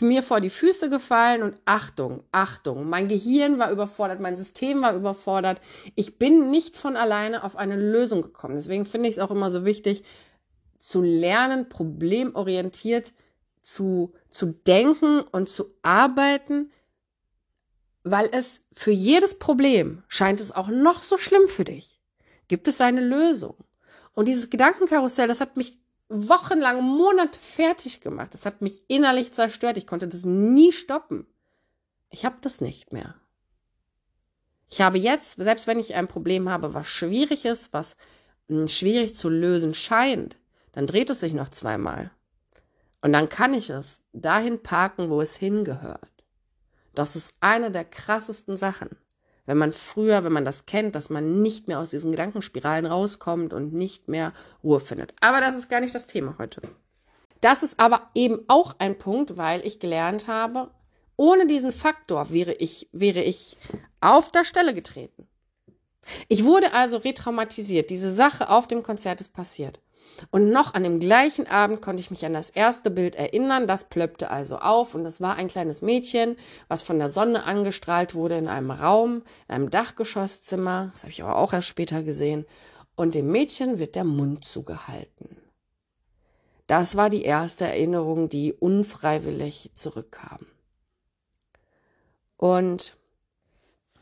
mir 0.01 0.23
vor 0.23 0.41
die 0.41 0.49
Füße 0.49 0.89
gefallen 0.89 1.43
und 1.43 1.57
Achtung, 1.65 2.23
Achtung, 2.31 2.89
mein 2.89 3.07
Gehirn 3.07 3.59
war 3.59 3.71
überfordert, 3.71 4.19
mein 4.19 4.35
System 4.35 4.81
war 4.81 4.95
überfordert. 4.95 5.61
Ich 5.95 6.17
bin 6.17 6.49
nicht 6.49 6.75
von 6.75 6.97
alleine 6.97 7.43
auf 7.43 7.55
eine 7.55 7.75
Lösung 7.75 8.21
gekommen. 8.21 8.55
Deswegen 8.55 8.85
finde 8.85 9.09
ich 9.09 9.15
es 9.15 9.21
auch 9.21 9.31
immer 9.31 9.51
so 9.51 9.63
wichtig, 9.63 10.03
zu 10.79 11.01
lernen, 11.01 11.69
problemorientiert 11.69 13.13
zu, 13.65 14.13
zu 14.29 14.45
denken 14.45 15.21
und 15.21 15.49
zu 15.49 15.73
arbeiten, 15.81 16.71
weil 18.03 18.29
es 18.31 18.61
für 18.73 18.91
jedes 18.91 19.39
Problem 19.39 20.03
scheint 20.07 20.39
es 20.39 20.51
auch 20.51 20.67
noch 20.67 21.01
so 21.01 21.17
schlimm 21.17 21.47
für 21.47 21.63
dich. 21.63 21.99
Gibt 22.47 22.67
es 22.67 22.79
eine 22.79 23.01
Lösung? 23.01 23.55
Und 24.13 24.27
dieses 24.27 24.51
Gedankenkarussell, 24.51 25.27
das 25.27 25.41
hat 25.41 25.57
mich 25.57 25.79
wochenlang, 26.09 26.83
Monate 26.83 27.39
fertig 27.39 28.01
gemacht. 28.01 28.35
Das 28.35 28.45
hat 28.45 28.61
mich 28.61 28.83
innerlich 28.87 29.33
zerstört. 29.33 29.77
Ich 29.77 29.87
konnte 29.87 30.07
das 30.07 30.23
nie 30.23 30.71
stoppen. 30.71 31.25
Ich 32.11 32.23
habe 32.23 32.37
das 32.41 32.61
nicht 32.61 32.93
mehr. 32.93 33.15
Ich 34.69 34.81
habe 34.81 34.99
jetzt, 34.99 35.37
selbst 35.37 35.65
wenn 35.65 35.79
ich 35.79 35.95
ein 35.95 36.07
Problem 36.07 36.49
habe, 36.49 36.75
was 36.75 36.87
schwierig 36.87 37.45
ist, 37.45 37.73
was 37.73 37.97
hm, 38.47 38.67
schwierig 38.67 39.15
zu 39.15 39.29
lösen 39.29 39.73
scheint, 39.73 40.37
dann 40.71 40.85
dreht 40.85 41.09
es 41.09 41.21
sich 41.21 41.33
noch 41.33 41.49
zweimal. 41.49 42.11
Und 43.05 43.13
dann 43.13 43.29
kann 43.29 43.53
ich 43.53 43.69
es 43.69 43.99
dahin 44.13 44.61
parken, 44.63 45.09
wo 45.09 45.21
es 45.21 45.35
hingehört. 45.35 46.09
Das 46.93 47.15
ist 47.15 47.33
eine 47.39 47.71
der 47.71 47.85
krassesten 47.85 48.57
Sachen 48.57 48.97
wenn 49.45 49.57
man 49.57 49.71
früher, 49.71 50.23
wenn 50.23 50.33
man 50.33 50.45
das 50.45 50.65
kennt, 50.65 50.95
dass 50.95 51.09
man 51.09 51.41
nicht 51.41 51.67
mehr 51.67 51.79
aus 51.79 51.89
diesen 51.89 52.11
Gedankenspiralen 52.11 52.85
rauskommt 52.85 53.53
und 53.53 53.73
nicht 53.73 54.07
mehr 54.07 54.33
Ruhe 54.63 54.79
findet. 54.79 55.13
Aber 55.21 55.39
das 55.39 55.55
ist 55.55 55.69
gar 55.69 55.81
nicht 55.81 55.95
das 55.95 56.07
Thema 56.07 56.35
heute. 56.39 56.61
Das 57.41 57.63
ist 57.63 57.79
aber 57.79 58.09
eben 58.15 58.39
auch 58.47 58.75
ein 58.79 58.97
Punkt, 58.97 59.37
weil 59.37 59.65
ich 59.65 59.79
gelernt 59.79 60.27
habe, 60.27 60.71
ohne 61.15 61.47
diesen 61.47 61.71
Faktor 61.71 62.31
wäre 62.31 62.53
ich, 62.53 62.89
wäre 62.91 63.21
ich 63.21 63.57
auf 64.01 64.31
der 64.31 64.45
Stelle 64.45 64.73
getreten. 64.73 65.27
Ich 66.27 66.43
wurde 66.43 66.73
also 66.73 66.97
retraumatisiert. 66.97 67.89
Diese 67.89 68.11
Sache 68.11 68.49
auf 68.49 68.67
dem 68.67 68.83
Konzert 68.83 69.21
ist 69.21 69.33
passiert. 69.33 69.79
Und 70.31 70.49
noch 70.49 70.73
an 70.73 70.83
dem 70.83 70.99
gleichen 70.99 71.47
Abend 71.47 71.81
konnte 71.81 72.01
ich 72.01 72.09
mich 72.09 72.25
an 72.25 72.33
das 72.33 72.49
erste 72.49 72.89
Bild 72.89 73.15
erinnern. 73.15 73.67
Das 73.67 73.85
plöppte 73.85 74.29
also 74.29 74.57
auf 74.57 74.95
und 74.95 75.03
das 75.03 75.21
war 75.21 75.35
ein 75.35 75.47
kleines 75.47 75.81
Mädchen, 75.81 76.37
was 76.67 76.83
von 76.83 76.99
der 76.99 77.09
Sonne 77.09 77.43
angestrahlt 77.43 78.15
wurde 78.15 78.37
in 78.37 78.47
einem 78.47 78.71
Raum, 78.71 79.23
in 79.47 79.55
einem 79.55 79.69
Dachgeschosszimmer. 79.69 80.89
Das 80.93 81.03
habe 81.03 81.11
ich 81.11 81.21
aber 81.21 81.35
auch 81.35 81.53
erst 81.53 81.67
später 81.67 82.03
gesehen. 82.03 82.45
Und 82.95 83.15
dem 83.15 83.31
Mädchen 83.31 83.77
wird 83.77 83.95
der 83.95 84.05
Mund 84.05 84.45
zugehalten. 84.45 85.37
Das 86.67 86.95
war 86.95 87.09
die 87.09 87.23
erste 87.23 87.65
Erinnerung, 87.65 88.29
die 88.29 88.53
unfreiwillig 88.53 89.71
zurückkam. 89.73 90.45
Und 92.37 92.97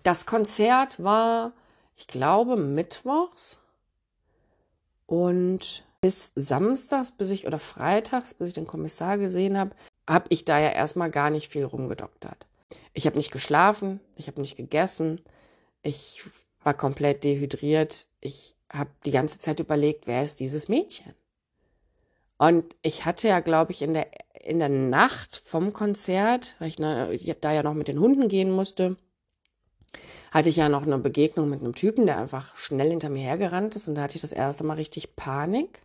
das 0.03 0.25
Konzert 0.25 1.03
war, 1.03 1.53
ich 1.95 2.07
glaube, 2.07 2.55
mittwochs. 2.55 3.59
Und 5.05 5.83
bis 6.03 6.33
samstags, 6.35 7.13
bis 7.13 7.31
ich 7.31 7.47
oder 7.47 7.59
freitags, 7.59 8.33
bis 8.33 8.49
ich 8.49 8.53
den 8.53 8.67
Kommissar 8.67 9.17
gesehen 9.17 9.57
habe, 9.57 9.71
habe 10.05 10.25
ich 10.29 10.43
da 10.43 10.59
ja 10.59 10.69
erstmal 10.69 11.09
gar 11.09 11.29
nicht 11.29 11.49
viel 11.49 11.63
rumgedoktert. 11.63 12.45
Ich 12.93 13.05
habe 13.05 13.15
nicht 13.15 13.31
geschlafen, 13.31 14.01
ich 14.17 14.27
habe 14.27 14.41
nicht 14.41 14.57
gegessen, 14.57 15.21
ich 15.81 16.21
war 16.61 16.73
komplett 16.73 17.23
dehydriert. 17.23 18.07
Ich 18.19 18.55
habe 18.71 18.89
die 19.05 19.11
ganze 19.11 19.39
Zeit 19.39 19.61
überlegt, 19.61 20.05
wer 20.05 20.25
ist 20.25 20.41
dieses 20.41 20.67
Mädchen? 20.67 21.13
Und 22.37 22.75
ich 22.81 23.05
hatte 23.05 23.29
ja, 23.29 23.39
glaube 23.39 23.71
ich, 23.71 23.81
in 23.81 23.93
der, 23.93 24.07
in 24.41 24.59
der 24.59 24.69
Nacht 24.69 25.41
vom 25.45 25.71
Konzert, 25.71 26.57
weil 26.59 26.67
ich 26.67 27.35
da 27.39 27.53
ja 27.53 27.63
noch 27.63 27.75
mit 27.75 27.87
den 27.87 27.99
Hunden 27.99 28.27
gehen 28.27 28.51
musste, 28.51 28.97
hatte 30.31 30.49
ich 30.49 30.57
ja 30.57 30.67
noch 30.67 30.83
eine 30.83 30.97
Begegnung 30.97 31.49
mit 31.49 31.61
einem 31.61 31.75
Typen, 31.75 32.07
der 32.07 32.17
einfach 32.17 32.57
schnell 32.57 32.89
hinter 32.89 33.09
mir 33.09 33.21
hergerannt 33.21 33.75
ist 33.75 33.87
und 33.87 33.95
da 33.95 34.01
hatte 34.01 34.15
ich 34.15 34.21
das 34.21 34.33
erste 34.33 34.65
Mal 34.65 34.73
richtig 34.73 35.15
Panik. 35.15 35.81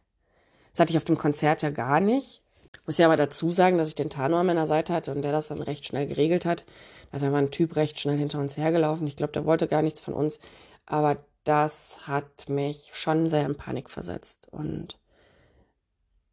Das 0.70 0.80
hatte 0.80 0.92
ich 0.92 0.96
auf 0.96 1.04
dem 1.04 1.18
Konzert 1.18 1.62
ja 1.62 1.70
gar 1.70 2.00
nicht. 2.00 2.42
Muss 2.88 2.96
ja 2.96 3.06
aber 3.06 3.18
dazu 3.18 3.52
sagen, 3.52 3.76
dass 3.76 3.88
ich 3.88 3.94
den 3.94 4.08
Tano 4.08 4.38
an 4.38 4.46
meiner 4.46 4.64
Seite 4.64 4.94
hatte 4.94 5.12
und 5.12 5.20
der 5.20 5.30
das 5.30 5.48
dann 5.48 5.60
recht 5.60 5.84
schnell 5.84 6.06
geregelt 6.06 6.46
hat. 6.46 6.64
Da 7.10 7.18
ist 7.18 7.22
einfach 7.22 7.38
ein 7.38 7.50
Typ 7.50 7.76
recht 7.76 8.00
schnell 8.00 8.16
hinter 8.16 8.38
uns 8.38 8.56
hergelaufen. 8.56 9.06
Ich 9.06 9.16
glaube, 9.16 9.34
der 9.34 9.44
wollte 9.44 9.68
gar 9.68 9.82
nichts 9.82 10.00
von 10.00 10.14
uns. 10.14 10.40
Aber 10.86 11.18
das 11.44 12.06
hat 12.06 12.48
mich 12.48 12.90
schon 12.94 13.28
sehr 13.28 13.44
in 13.44 13.56
Panik 13.56 13.90
versetzt. 13.90 14.48
Und 14.50 14.98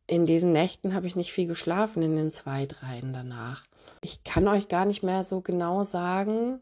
in 0.07 0.25
diesen 0.25 0.53
Nächten 0.53 0.93
habe 0.93 1.07
ich 1.07 1.15
nicht 1.15 1.33
viel 1.33 1.47
geschlafen, 1.47 2.01
in 2.03 2.15
den 2.15 2.31
zwei, 2.31 2.65
dreien 2.65 3.11
danach. 3.11 3.65
Ich 4.01 4.23
kann 4.23 4.47
euch 4.47 4.67
gar 4.67 4.85
nicht 4.85 5.03
mehr 5.03 5.23
so 5.23 5.41
genau 5.41 5.83
sagen. 5.83 6.61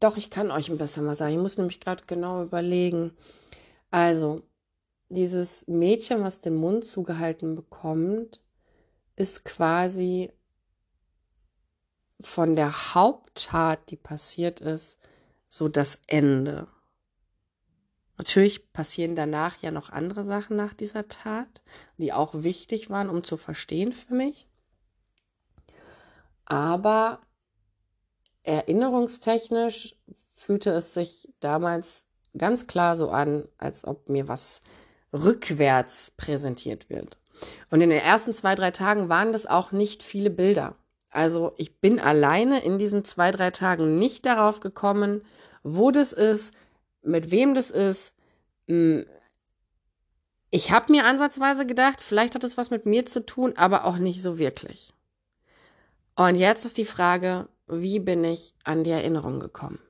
Doch, 0.00 0.18
ich 0.18 0.28
kann 0.28 0.50
euch 0.50 0.68
ein 0.68 0.76
bisschen 0.76 1.06
was 1.06 1.18
sagen. 1.18 1.32
Ich 1.32 1.40
muss 1.40 1.56
nämlich 1.56 1.80
gerade 1.80 2.04
genau 2.06 2.42
überlegen. 2.42 3.16
Also, 3.90 4.42
dieses 5.08 5.66
Mädchen, 5.66 6.22
was 6.22 6.40
den 6.40 6.54
Mund 6.54 6.84
zugehalten 6.86 7.54
bekommt, 7.54 8.42
ist 9.16 9.44
quasi 9.44 10.32
von 12.20 12.56
der 12.56 12.94
Haupttat, 12.94 13.90
die 13.90 13.96
passiert 13.96 14.60
ist, 14.60 14.98
so 15.46 15.68
das 15.68 16.00
Ende. 16.06 16.68
Natürlich 18.16 18.72
passieren 18.72 19.16
danach 19.16 19.56
ja 19.60 19.70
noch 19.70 19.90
andere 19.90 20.24
Sachen 20.24 20.56
nach 20.56 20.72
dieser 20.72 21.08
Tat, 21.08 21.62
die 21.98 22.12
auch 22.12 22.34
wichtig 22.34 22.88
waren, 22.88 23.08
um 23.08 23.24
zu 23.24 23.36
verstehen 23.36 23.92
für 23.92 24.14
mich. 24.14 24.48
Aber 26.44 27.20
erinnerungstechnisch 28.44 29.96
fühlte 30.28 30.70
es 30.70 30.94
sich 30.94 31.32
damals 31.40 32.04
ganz 32.36 32.66
klar 32.66 32.96
so 32.96 33.10
an, 33.10 33.48
als 33.58 33.84
ob 33.84 34.08
mir 34.08 34.28
was 34.28 34.60
rückwärts 35.14 36.12
präsentiert 36.16 36.90
wird. 36.90 37.16
Und 37.70 37.80
in 37.80 37.90
den 37.90 38.00
ersten 38.00 38.32
zwei, 38.32 38.54
drei 38.54 38.70
Tagen 38.70 39.08
waren 39.08 39.32
das 39.32 39.46
auch 39.46 39.72
nicht 39.72 40.02
viele 40.02 40.30
Bilder. 40.30 40.74
Also 41.10 41.54
ich 41.56 41.78
bin 41.80 42.00
alleine 42.00 42.64
in 42.64 42.78
diesen 42.78 43.04
zwei, 43.04 43.30
drei 43.30 43.50
Tagen 43.50 43.98
nicht 43.98 44.26
darauf 44.26 44.60
gekommen, 44.60 45.22
wo 45.62 45.90
das 45.90 46.12
ist, 46.12 46.52
mit 47.02 47.30
wem 47.30 47.54
das 47.54 47.70
ist. 47.70 48.12
Hm, 48.68 49.06
ich 50.50 50.70
habe 50.70 50.92
mir 50.92 51.04
ansatzweise 51.04 51.66
gedacht, 51.66 52.00
vielleicht 52.00 52.34
hat 52.34 52.44
es 52.44 52.56
was 52.56 52.70
mit 52.70 52.86
mir 52.86 53.06
zu 53.06 53.24
tun, 53.24 53.54
aber 53.56 53.84
auch 53.84 53.96
nicht 53.96 54.22
so 54.22 54.38
wirklich. 54.38 54.92
Und 56.16 56.36
jetzt 56.36 56.64
ist 56.64 56.78
die 56.78 56.84
Frage, 56.84 57.48
wie 57.66 57.98
bin 57.98 58.24
ich 58.24 58.54
an 58.64 58.84
die 58.84 58.90
Erinnerung 58.90 59.40
gekommen? 59.40 59.80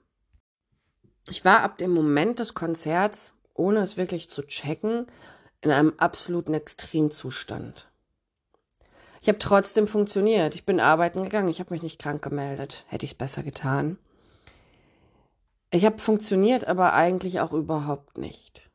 Ich 1.28 1.44
war 1.44 1.60
ab 1.60 1.78
dem 1.78 1.90
Moment 1.90 2.38
des 2.38 2.54
Konzerts, 2.54 3.34
ohne 3.54 3.80
es 3.80 3.96
wirklich 3.96 4.28
zu 4.28 4.42
checken, 4.42 5.06
in 5.60 5.70
einem 5.70 5.94
absoluten 5.96 6.54
Extremzustand. 6.54 7.88
Ich 9.22 9.28
habe 9.28 9.38
trotzdem 9.38 9.86
funktioniert. 9.86 10.54
Ich 10.54 10.66
bin 10.66 10.80
arbeiten 10.80 11.22
gegangen. 11.22 11.48
Ich 11.48 11.58
habe 11.58 11.72
mich 11.72 11.82
nicht 11.82 11.98
krank 11.98 12.20
gemeldet. 12.20 12.84
Hätte 12.88 13.06
ich 13.06 13.12
es 13.12 13.18
besser 13.18 13.42
getan. 13.42 13.96
Ich 15.70 15.86
habe 15.86 15.98
funktioniert, 15.98 16.68
aber 16.68 16.92
eigentlich 16.92 17.40
auch 17.40 17.52
überhaupt 17.52 18.18
nicht. 18.18 18.70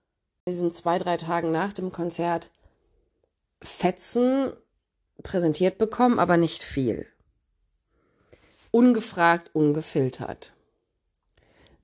In 0.46 0.54
diesen 0.54 0.74
zwei, 0.74 0.98
drei 0.98 1.18
Tagen 1.18 1.52
nach 1.52 1.72
dem 1.72 1.92
Konzert 1.92 2.50
Fetzen 3.62 4.54
präsentiert 5.22 5.78
bekommen, 5.78 6.18
aber 6.18 6.38
nicht 6.38 6.64
viel. 6.64 7.06
Ungefragt, 8.72 9.52
ungefiltert. 9.54 10.54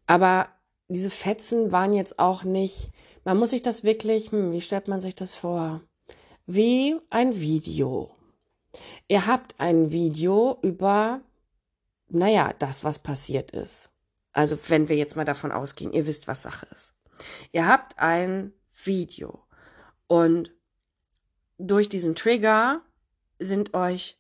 Aber 0.08 0.50
diese 0.88 1.10
Fetzen 1.10 1.72
waren 1.72 1.94
jetzt 1.94 2.20
auch 2.20 2.44
nicht, 2.44 2.92
man 3.24 3.38
muss 3.38 3.50
sich 3.50 3.62
das 3.62 3.84
wirklich, 3.84 4.32
hm, 4.32 4.52
wie 4.52 4.62
stellt 4.62 4.88
man 4.88 5.02
sich 5.02 5.16
das 5.16 5.34
vor? 5.34 5.82
Wie 6.46 6.96
ein 7.10 7.40
Video. 7.40 8.16
Ihr 9.08 9.26
habt 9.26 9.56
ein 9.60 9.92
Video 9.92 10.60
über, 10.62 11.22
naja, 12.08 12.54
das, 12.60 12.84
was 12.84 13.00
passiert 13.00 13.52
ist. 13.52 13.90
Also 14.32 14.58
wenn 14.68 14.90
wir 14.90 14.98
jetzt 14.98 15.16
mal 15.16 15.26
davon 15.26 15.52
ausgehen, 15.52 15.94
ihr 15.94 16.06
wisst, 16.06 16.28
was 16.28 16.44
Sache 16.44 16.68
ist. 16.72 16.94
Ihr 17.52 17.66
habt 17.68 17.98
ein 17.98 18.54
Video 18.84 19.40
und 20.08 20.52
durch 21.58 21.88
diesen 21.88 22.16
Trigger 22.16 22.82
sind 23.40 23.74
euch 23.74 24.20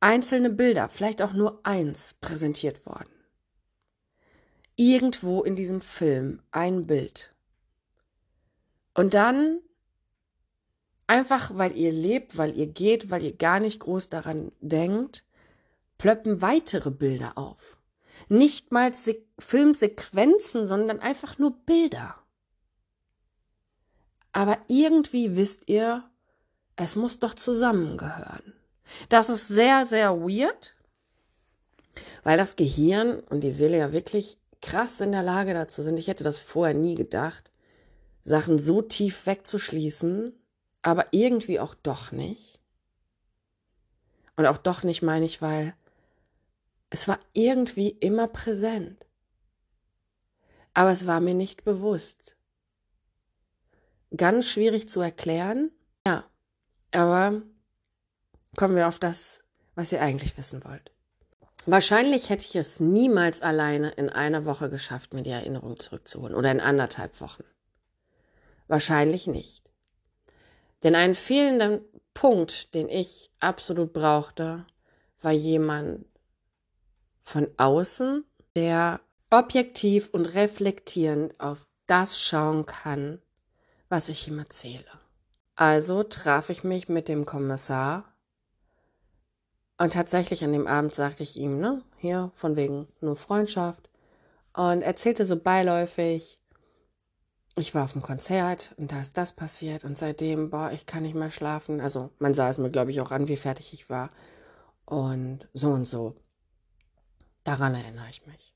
einzelne 0.00 0.50
Bilder, 0.50 0.88
vielleicht 0.88 1.22
auch 1.22 1.32
nur 1.32 1.60
eins, 1.64 2.14
präsentiert 2.20 2.84
worden 2.84 3.15
irgendwo 4.76 5.42
in 5.42 5.56
diesem 5.56 5.80
Film 5.80 6.40
ein 6.50 6.86
Bild. 6.86 7.34
Und 8.94 9.14
dann 9.14 9.60
einfach, 11.06 11.56
weil 11.56 11.76
ihr 11.76 11.92
lebt, 11.92 12.38
weil 12.38 12.56
ihr 12.56 12.66
geht, 12.66 13.10
weil 13.10 13.22
ihr 13.22 13.36
gar 13.36 13.60
nicht 13.60 13.80
groß 13.80 14.08
daran 14.08 14.52
denkt, 14.60 15.24
plöppen 15.98 16.40
weitere 16.40 16.90
Bilder 16.90 17.36
auf. 17.36 17.78
Nicht 18.28 18.72
mal 18.72 18.92
Se 18.92 19.22
Filmsequenzen, 19.38 20.64
sondern 20.64 21.00
einfach 21.00 21.38
nur 21.38 21.52
Bilder. 21.66 22.16
Aber 24.32 24.58
irgendwie 24.66 25.36
wisst 25.36 25.68
ihr, 25.68 26.08
es 26.76 26.96
muss 26.96 27.18
doch 27.18 27.34
zusammengehören. 27.34 28.54
Das 29.08 29.28
ist 29.28 29.48
sehr, 29.48 29.84
sehr 29.84 30.18
weird, 30.20 30.74
weil 32.22 32.38
das 32.38 32.56
Gehirn 32.56 33.20
und 33.20 33.40
die 33.40 33.50
Seele 33.50 33.78
ja 33.78 33.92
wirklich 33.92 34.38
krass 34.66 35.00
in 35.00 35.12
der 35.12 35.22
Lage 35.22 35.54
dazu 35.54 35.82
sind. 35.82 35.96
Ich 35.96 36.08
hätte 36.08 36.24
das 36.24 36.40
vorher 36.40 36.74
nie 36.74 36.96
gedacht, 36.96 37.52
Sachen 38.24 38.58
so 38.58 38.82
tief 38.82 39.24
wegzuschließen, 39.24 40.32
aber 40.82 41.06
irgendwie 41.12 41.60
auch 41.60 41.74
doch 41.76 42.10
nicht. 42.10 42.60
Und 44.34 44.44
auch 44.46 44.58
doch 44.58 44.82
nicht 44.82 45.02
meine 45.02 45.24
ich, 45.24 45.40
weil 45.40 45.74
es 46.90 47.06
war 47.06 47.20
irgendwie 47.32 47.90
immer 47.90 48.26
präsent. 48.26 49.06
Aber 50.74 50.90
es 50.90 51.06
war 51.06 51.20
mir 51.20 51.34
nicht 51.34 51.62
bewusst. 51.62 52.36
Ganz 54.16 54.48
schwierig 54.48 54.88
zu 54.88 55.00
erklären. 55.00 55.70
Ja, 56.06 56.24
aber 56.90 57.40
kommen 58.56 58.74
wir 58.74 58.88
auf 58.88 58.98
das, 58.98 59.44
was 59.76 59.92
ihr 59.92 60.02
eigentlich 60.02 60.36
wissen 60.36 60.64
wollt. 60.64 60.90
Wahrscheinlich 61.66 62.30
hätte 62.30 62.44
ich 62.44 62.54
es 62.54 62.78
niemals 62.78 63.42
alleine 63.42 63.90
in 63.90 64.08
einer 64.08 64.44
Woche 64.44 64.70
geschafft, 64.70 65.14
mir 65.14 65.24
die 65.24 65.30
Erinnerung 65.30 65.80
zurückzuholen 65.80 66.34
oder 66.34 66.52
in 66.52 66.60
anderthalb 66.60 67.20
Wochen. 67.20 67.42
Wahrscheinlich 68.68 69.26
nicht. 69.26 69.64
Denn 70.84 70.94
einen 70.94 71.14
fehlenden 71.14 71.80
Punkt, 72.14 72.72
den 72.74 72.88
ich 72.88 73.30
absolut 73.40 73.92
brauchte, 73.92 74.64
war 75.20 75.32
jemand 75.32 76.06
von 77.22 77.48
außen, 77.56 78.24
der 78.54 79.00
objektiv 79.30 80.10
und 80.12 80.26
reflektierend 80.26 81.40
auf 81.40 81.66
das 81.86 82.20
schauen 82.20 82.64
kann, 82.66 83.20
was 83.88 84.08
ich 84.08 84.28
ihm 84.28 84.38
erzähle. 84.38 84.86
Also 85.56 86.04
traf 86.04 86.48
ich 86.50 86.62
mich 86.62 86.88
mit 86.88 87.08
dem 87.08 87.26
Kommissar 87.26 88.15
und 89.78 89.92
tatsächlich 89.92 90.44
an 90.44 90.52
dem 90.52 90.66
Abend 90.66 90.94
sagte 90.94 91.22
ich 91.22 91.36
ihm, 91.36 91.58
ne, 91.58 91.82
hier 91.98 92.30
von 92.34 92.56
wegen 92.56 92.88
nur 93.00 93.16
Freundschaft 93.16 93.88
und 94.54 94.82
erzählte 94.82 95.24
so 95.26 95.36
beiläufig, 95.36 96.40
ich 97.58 97.74
war 97.74 97.84
auf 97.84 97.92
dem 97.92 98.02
Konzert 98.02 98.74
und 98.76 98.92
da 98.92 99.00
ist 99.00 99.16
das 99.16 99.32
passiert 99.32 99.84
und 99.84 99.96
seitdem, 99.96 100.50
boah, 100.50 100.70
ich 100.72 100.86
kann 100.86 101.02
nicht 101.02 101.14
mehr 101.14 101.30
schlafen. 101.30 101.80
Also 101.80 102.10
man 102.18 102.34
sah 102.34 102.50
es 102.50 102.58
mir, 102.58 102.70
glaube 102.70 102.90
ich, 102.90 103.00
auch 103.00 103.10
an, 103.10 103.28
wie 103.28 103.36
fertig 103.36 103.72
ich 103.72 103.88
war 103.88 104.10
und 104.84 105.48
so 105.54 105.70
und 105.70 105.86
so. 105.86 106.14
Daran 107.44 107.74
erinnere 107.74 108.08
ich 108.10 108.26
mich. 108.26 108.54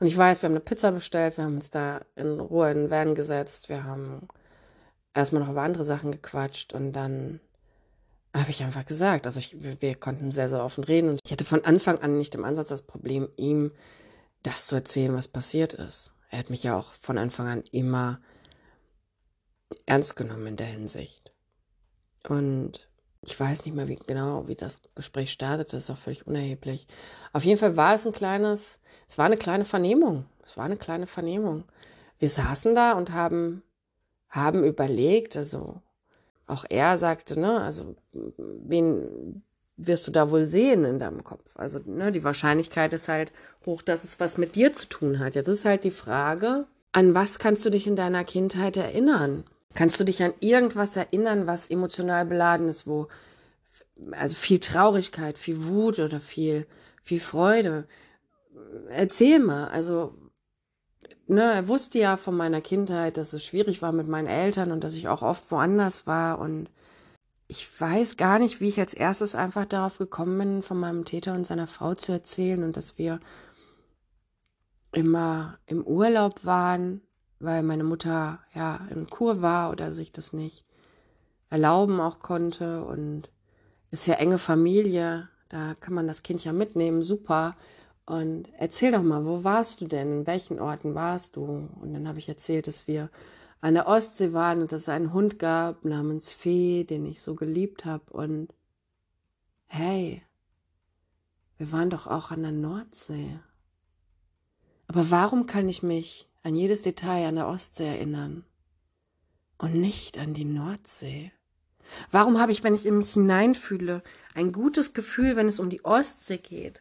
Und 0.00 0.06
ich 0.06 0.16
weiß, 0.16 0.42
wir 0.42 0.48
haben 0.48 0.54
eine 0.54 0.60
Pizza 0.60 0.90
bestellt, 0.90 1.36
wir 1.36 1.44
haben 1.44 1.56
uns 1.56 1.70
da 1.70 2.00
in 2.16 2.40
Ruhe 2.40 2.70
in 2.70 2.78
den 2.78 2.90
Van 2.90 3.14
gesetzt, 3.14 3.68
wir 3.68 3.84
haben 3.84 4.26
erstmal 5.14 5.42
noch 5.42 5.50
über 5.50 5.62
andere 5.62 5.84
Sachen 5.84 6.10
gequatscht 6.10 6.72
und 6.72 6.92
dann 6.92 7.40
habe 8.40 8.50
ich 8.50 8.62
einfach 8.62 8.84
gesagt. 8.84 9.26
Also 9.26 9.40
ich, 9.40 9.56
wir 9.60 9.94
konnten 9.94 10.30
sehr, 10.30 10.48
sehr 10.48 10.64
offen 10.64 10.84
reden 10.84 11.10
und 11.10 11.20
ich 11.24 11.32
hatte 11.32 11.44
von 11.44 11.64
Anfang 11.64 11.98
an 11.98 12.18
nicht 12.18 12.34
im 12.34 12.44
Ansatz 12.44 12.68
das 12.68 12.82
Problem, 12.82 13.28
ihm 13.36 13.72
das 14.42 14.66
zu 14.66 14.76
erzählen, 14.76 15.14
was 15.14 15.28
passiert 15.28 15.74
ist. 15.74 16.12
Er 16.30 16.38
hat 16.38 16.50
mich 16.50 16.62
ja 16.62 16.76
auch 16.78 16.92
von 16.94 17.18
Anfang 17.18 17.46
an 17.48 17.64
immer 17.72 18.20
ernst 19.86 20.16
genommen 20.16 20.46
in 20.46 20.56
der 20.56 20.66
Hinsicht. 20.66 21.32
Und 22.28 22.88
ich 23.22 23.38
weiß 23.38 23.64
nicht 23.64 23.74
mehr 23.74 23.88
wie 23.88 23.96
genau, 23.96 24.46
wie 24.46 24.54
das 24.54 24.78
Gespräch 24.94 25.30
startete, 25.30 25.76
ist 25.76 25.90
auch 25.90 25.98
völlig 25.98 26.26
unerheblich. 26.26 26.86
Auf 27.32 27.44
jeden 27.44 27.58
Fall 27.58 27.76
war 27.76 27.94
es 27.94 28.06
ein 28.06 28.12
kleines, 28.12 28.80
es 29.08 29.18
war 29.18 29.26
eine 29.26 29.36
kleine 29.36 29.64
Vernehmung. 29.64 30.26
Es 30.44 30.56
war 30.56 30.64
eine 30.64 30.76
kleine 30.76 31.06
Vernehmung. 31.06 31.64
Wir 32.18 32.28
saßen 32.28 32.74
da 32.74 32.92
und 32.92 33.12
haben, 33.12 33.62
haben 34.28 34.64
überlegt, 34.64 35.36
also 35.36 35.82
auch 36.48 36.64
er 36.68 36.98
sagte, 36.98 37.38
ne, 37.38 37.60
also 37.60 37.96
wen 38.12 39.42
wirst 39.76 40.06
du 40.06 40.10
da 40.10 40.30
wohl 40.30 40.46
sehen 40.46 40.84
in 40.84 40.98
deinem 40.98 41.22
Kopf? 41.24 41.44
Also, 41.54 41.80
ne, 41.84 42.10
die 42.10 42.24
Wahrscheinlichkeit 42.24 42.92
ist 42.92 43.08
halt 43.08 43.32
hoch, 43.64 43.82
dass 43.82 44.04
es 44.04 44.18
was 44.18 44.38
mit 44.38 44.56
dir 44.56 44.72
zu 44.72 44.88
tun 44.88 45.18
hat. 45.18 45.34
Jetzt 45.34 45.48
ist 45.48 45.64
halt 45.64 45.84
die 45.84 45.90
Frage, 45.90 46.66
an 46.92 47.14
was 47.14 47.38
kannst 47.38 47.64
du 47.64 47.70
dich 47.70 47.86
in 47.86 47.96
deiner 47.96 48.24
Kindheit 48.24 48.76
erinnern? 48.76 49.44
Kannst 49.74 50.00
du 50.00 50.04
dich 50.04 50.22
an 50.22 50.32
irgendwas 50.40 50.96
erinnern, 50.96 51.46
was 51.46 51.70
emotional 51.70 52.24
beladen 52.26 52.68
ist, 52.68 52.86
wo 52.86 53.08
also 54.12 54.34
viel 54.34 54.58
Traurigkeit, 54.58 55.38
viel 55.38 55.66
Wut 55.66 55.98
oder 55.98 56.18
viel 56.18 56.66
viel 57.02 57.20
Freude? 57.20 57.86
Erzähl 58.90 59.38
mal, 59.38 59.68
also 59.68 60.14
ne, 61.28 61.42
er 61.42 61.68
wusste 61.68 61.98
ja 61.98 62.16
von 62.16 62.36
meiner 62.36 62.60
Kindheit, 62.60 63.16
dass 63.16 63.32
es 63.32 63.44
schwierig 63.44 63.82
war 63.82 63.92
mit 63.92 64.08
meinen 64.08 64.28
Eltern 64.28 64.72
und 64.72 64.82
dass 64.84 64.94
ich 64.94 65.08
auch 65.08 65.22
oft 65.22 65.50
woanders 65.50 66.06
war 66.06 66.38
und 66.38 66.70
ich 67.48 67.80
weiß 67.80 68.18
gar 68.18 68.38
nicht, 68.38 68.60
wie 68.60 68.68
ich 68.68 68.78
als 68.78 68.92
erstes 68.92 69.34
einfach 69.34 69.64
darauf 69.64 69.96
gekommen 69.98 70.38
bin, 70.38 70.62
von 70.62 70.78
meinem 70.78 71.06
Täter 71.06 71.34
und 71.34 71.46
seiner 71.46 71.66
Frau 71.66 71.94
zu 71.94 72.12
erzählen 72.12 72.62
und 72.62 72.76
dass 72.76 72.98
wir 72.98 73.20
immer 74.92 75.58
im 75.66 75.82
Urlaub 75.82 76.44
waren, 76.44 77.00
weil 77.40 77.62
meine 77.62 77.84
Mutter 77.84 78.40
ja 78.54 78.86
in 78.90 79.08
Kur 79.08 79.40
war 79.40 79.70
oder 79.70 79.92
sich 79.92 80.12
das 80.12 80.32
nicht 80.32 80.64
erlauben 81.50 82.00
auch 82.00 82.20
konnte 82.20 82.84
und 82.84 83.30
ist 83.90 84.06
ja 84.06 84.14
enge 84.14 84.38
Familie, 84.38 85.28
da 85.48 85.74
kann 85.80 85.94
man 85.94 86.06
das 86.06 86.22
Kind 86.22 86.44
ja 86.44 86.52
mitnehmen, 86.52 87.02
super. 87.02 87.56
Und 88.08 88.48
erzähl 88.56 88.90
doch 88.90 89.02
mal, 89.02 89.26
wo 89.26 89.44
warst 89.44 89.82
du 89.82 89.86
denn? 89.86 90.20
In 90.20 90.26
welchen 90.26 90.58
Orten 90.58 90.94
warst 90.94 91.36
du? 91.36 91.68
Und 91.78 91.92
dann 91.92 92.08
habe 92.08 92.18
ich 92.18 92.26
erzählt, 92.26 92.66
dass 92.66 92.86
wir 92.86 93.10
an 93.60 93.74
der 93.74 93.86
Ostsee 93.86 94.32
waren 94.32 94.62
und 94.62 94.72
dass 94.72 94.82
es 94.82 94.88
einen 94.88 95.12
Hund 95.12 95.38
gab 95.38 95.84
namens 95.84 96.32
Fee, 96.32 96.84
den 96.84 97.04
ich 97.04 97.20
so 97.20 97.34
geliebt 97.34 97.84
habe. 97.84 98.10
Und 98.10 98.54
hey, 99.66 100.22
wir 101.58 101.70
waren 101.70 101.90
doch 101.90 102.06
auch 102.06 102.30
an 102.30 102.44
der 102.44 102.52
Nordsee. 102.52 103.40
Aber 104.86 105.10
warum 105.10 105.44
kann 105.44 105.68
ich 105.68 105.82
mich 105.82 106.30
an 106.42 106.54
jedes 106.54 106.80
Detail 106.80 107.28
an 107.28 107.34
der 107.34 107.46
Ostsee 107.46 107.88
erinnern 107.88 108.46
und 109.58 109.74
nicht 109.74 110.16
an 110.16 110.32
die 110.32 110.46
Nordsee? 110.46 111.30
Warum 112.10 112.40
habe 112.40 112.52
ich, 112.52 112.64
wenn 112.64 112.74
ich 112.74 112.86
in 112.86 112.96
mich 112.96 113.12
hineinfühle, 113.12 114.02
ein 114.32 114.52
gutes 114.52 114.94
Gefühl, 114.94 115.36
wenn 115.36 115.46
es 115.46 115.60
um 115.60 115.68
die 115.68 115.84
Ostsee 115.84 116.38
geht? 116.38 116.80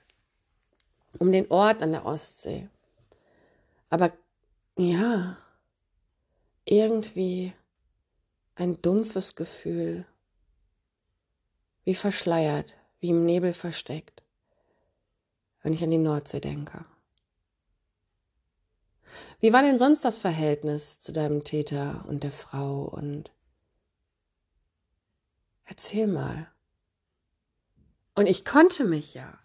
Um 1.19 1.31
den 1.31 1.49
Ort 1.49 1.81
an 1.81 1.91
der 1.91 2.05
Ostsee. 2.05 2.69
Aber 3.89 4.11
ja, 4.77 5.37
irgendwie 6.65 7.53
ein 8.55 8.81
dumpfes 8.81 9.35
Gefühl, 9.35 10.05
wie 11.83 11.95
verschleiert, 11.95 12.77
wie 12.99 13.09
im 13.09 13.25
Nebel 13.25 13.53
versteckt, 13.53 14.23
wenn 15.61 15.73
ich 15.73 15.83
an 15.83 15.91
die 15.91 15.97
Nordsee 15.97 16.41
denke. 16.41 16.85
Wie 19.39 19.53
war 19.53 19.61
denn 19.61 19.77
sonst 19.77 20.03
das 20.03 20.19
Verhältnis 20.19 20.99
zu 20.99 21.13
deinem 21.13 21.43
Täter 21.43 22.05
und 22.07 22.23
der 22.23 22.31
Frau 22.31 22.83
und 22.83 23.31
Erzähl 25.67 26.07
mal. 26.07 26.49
Und 28.15 28.25
ich 28.25 28.45
konnte 28.45 28.85
mich 28.85 29.13
ja, 29.13 29.37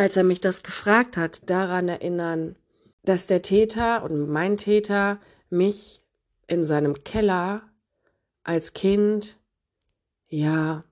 als 0.00 0.16
er 0.16 0.24
mich 0.24 0.40
das 0.40 0.62
gefragt 0.62 1.18
hat, 1.18 1.50
daran 1.50 1.88
erinnern, 1.88 2.56
dass 3.04 3.26
der 3.26 3.42
Täter 3.42 4.02
und 4.02 4.30
mein 4.30 4.56
Täter 4.56 5.18
mich 5.50 6.02
in 6.46 6.64
seinem 6.64 7.04
Keller 7.04 7.62
als 8.42 8.72
Kind 8.72 9.38
ja 10.28 10.84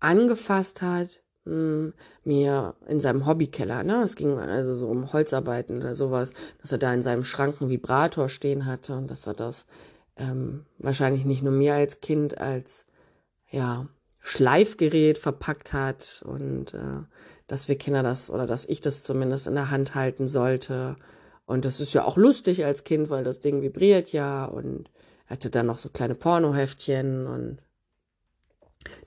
angefasst 0.00 0.80
hat, 0.80 1.20
hm, 1.44 1.92
mir 2.24 2.74
in 2.86 3.00
seinem 3.00 3.26
Hobbykeller, 3.26 3.82
ne? 3.82 4.02
Es 4.02 4.16
ging 4.16 4.38
also 4.38 4.74
so 4.74 4.88
um 4.88 5.12
Holzarbeiten 5.12 5.76
oder 5.76 5.94
sowas, 5.94 6.32
dass 6.62 6.72
er 6.72 6.78
da 6.78 6.94
in 6.94 7.02
seinem 7.02 7.24
Schrank 7.24 7.60
einen 7.60 7.68
Vibrator 7.68 8.30
stehen 8.30 8.64
hatte 8.64 8.96
und 8.96 9.10
dass 9.10 9.26
er 9.26 9.34
das 9.34 9.66
ähm, 10.16 10.64
wahrscheinlich 10.78 11.26
nicht 11.26 11.42
nur 11.42 11.52
mir 11.52 11.74
als 11.74 12.00
Kind 12.00 12.38
als 12.38 12.86
ja 13.50 13.88
Schleifgerät 14.20 15.18
verpackt 15.18 15.74
hat 15.74 16.22
und 16.26 16.72
äh, 16.72 17.02
dass 17.48 17.66
wir 17.66 17.76
Kinder 17.76 18.04
das 18.04 18.30
oder 18.30 18.46
dass 18.46 18.64
ich 18.64 18.80
das 18.80 19.02
zumindest 19.02 19.48
in 19.48 19.54
der 19.54 19.70
Hand 19.70 19.94
halten 19.96 20.28
sollte. 20.28 20.96
Und 21.46 21.64
das 21.64 21.80
ist 21.80 21.94
ja 21.94 22.04
auch 22.04 22.16
lustig 22.16 22.64
als 22.64 22.84
Kind, 22.84 23.10
weil 23.10 23.24
das 23.24 23.40
Ding 23.40 23.62
vibriert 23.62 24.12
ja 24.12 24.44
und 24.44 24.88
hatte 25.26 25.50
dann 25.50 25.66
noch 25.66 25.78
so 25.78 25.88
kleine 25.88 26.14
Pornoheftchen 26.14 27.26
und 27.26 27.58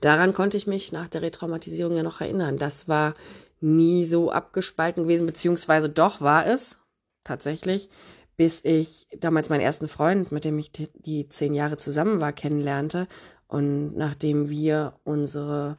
daran 0.00 0.34
konnte 0.34 0.56
ich 0.56 0.66
mich 0.66 0.92
nach 0.92 1.08
der 1.08 1.22
Retraumatisierung 1.22 1.96
ja 1.96 2.02
noch 2.02 2.20
erinnern. 2.20 2.58
Das 2.58 2.88
war 2.88 3.14
nie 3.60 4.04
so 4.04 4.30
abgespalten 4.30 5.04
gewesen, 5.04 5.26
beziehungsweise 5.26 5.88
doch 5.88 6.20
war 6.20 6.46
es 6.46 6.78
tatsächlich, 7.24 7.88
bis 8.36 8.64
ich 8.64 9.06
damals 9.18 9.48
meinen 9.48 9.60
ersten 9.60 9.88
Freund, 9.88 10.32
mit 10.32 10.44
dem 10.44 10.58
ich 10.58 10.72
die 10.72 11.28
zehn 11.28 11.54
Jahre 11.54 11.76
zusammen 11.76 12.20
war, 12.20 12.32
kennenlernte 12.32 13.06
und 13.46 13.96
nachdem 13.96 14.48
wir 14.48 14.94
unsere, 15.04 15.76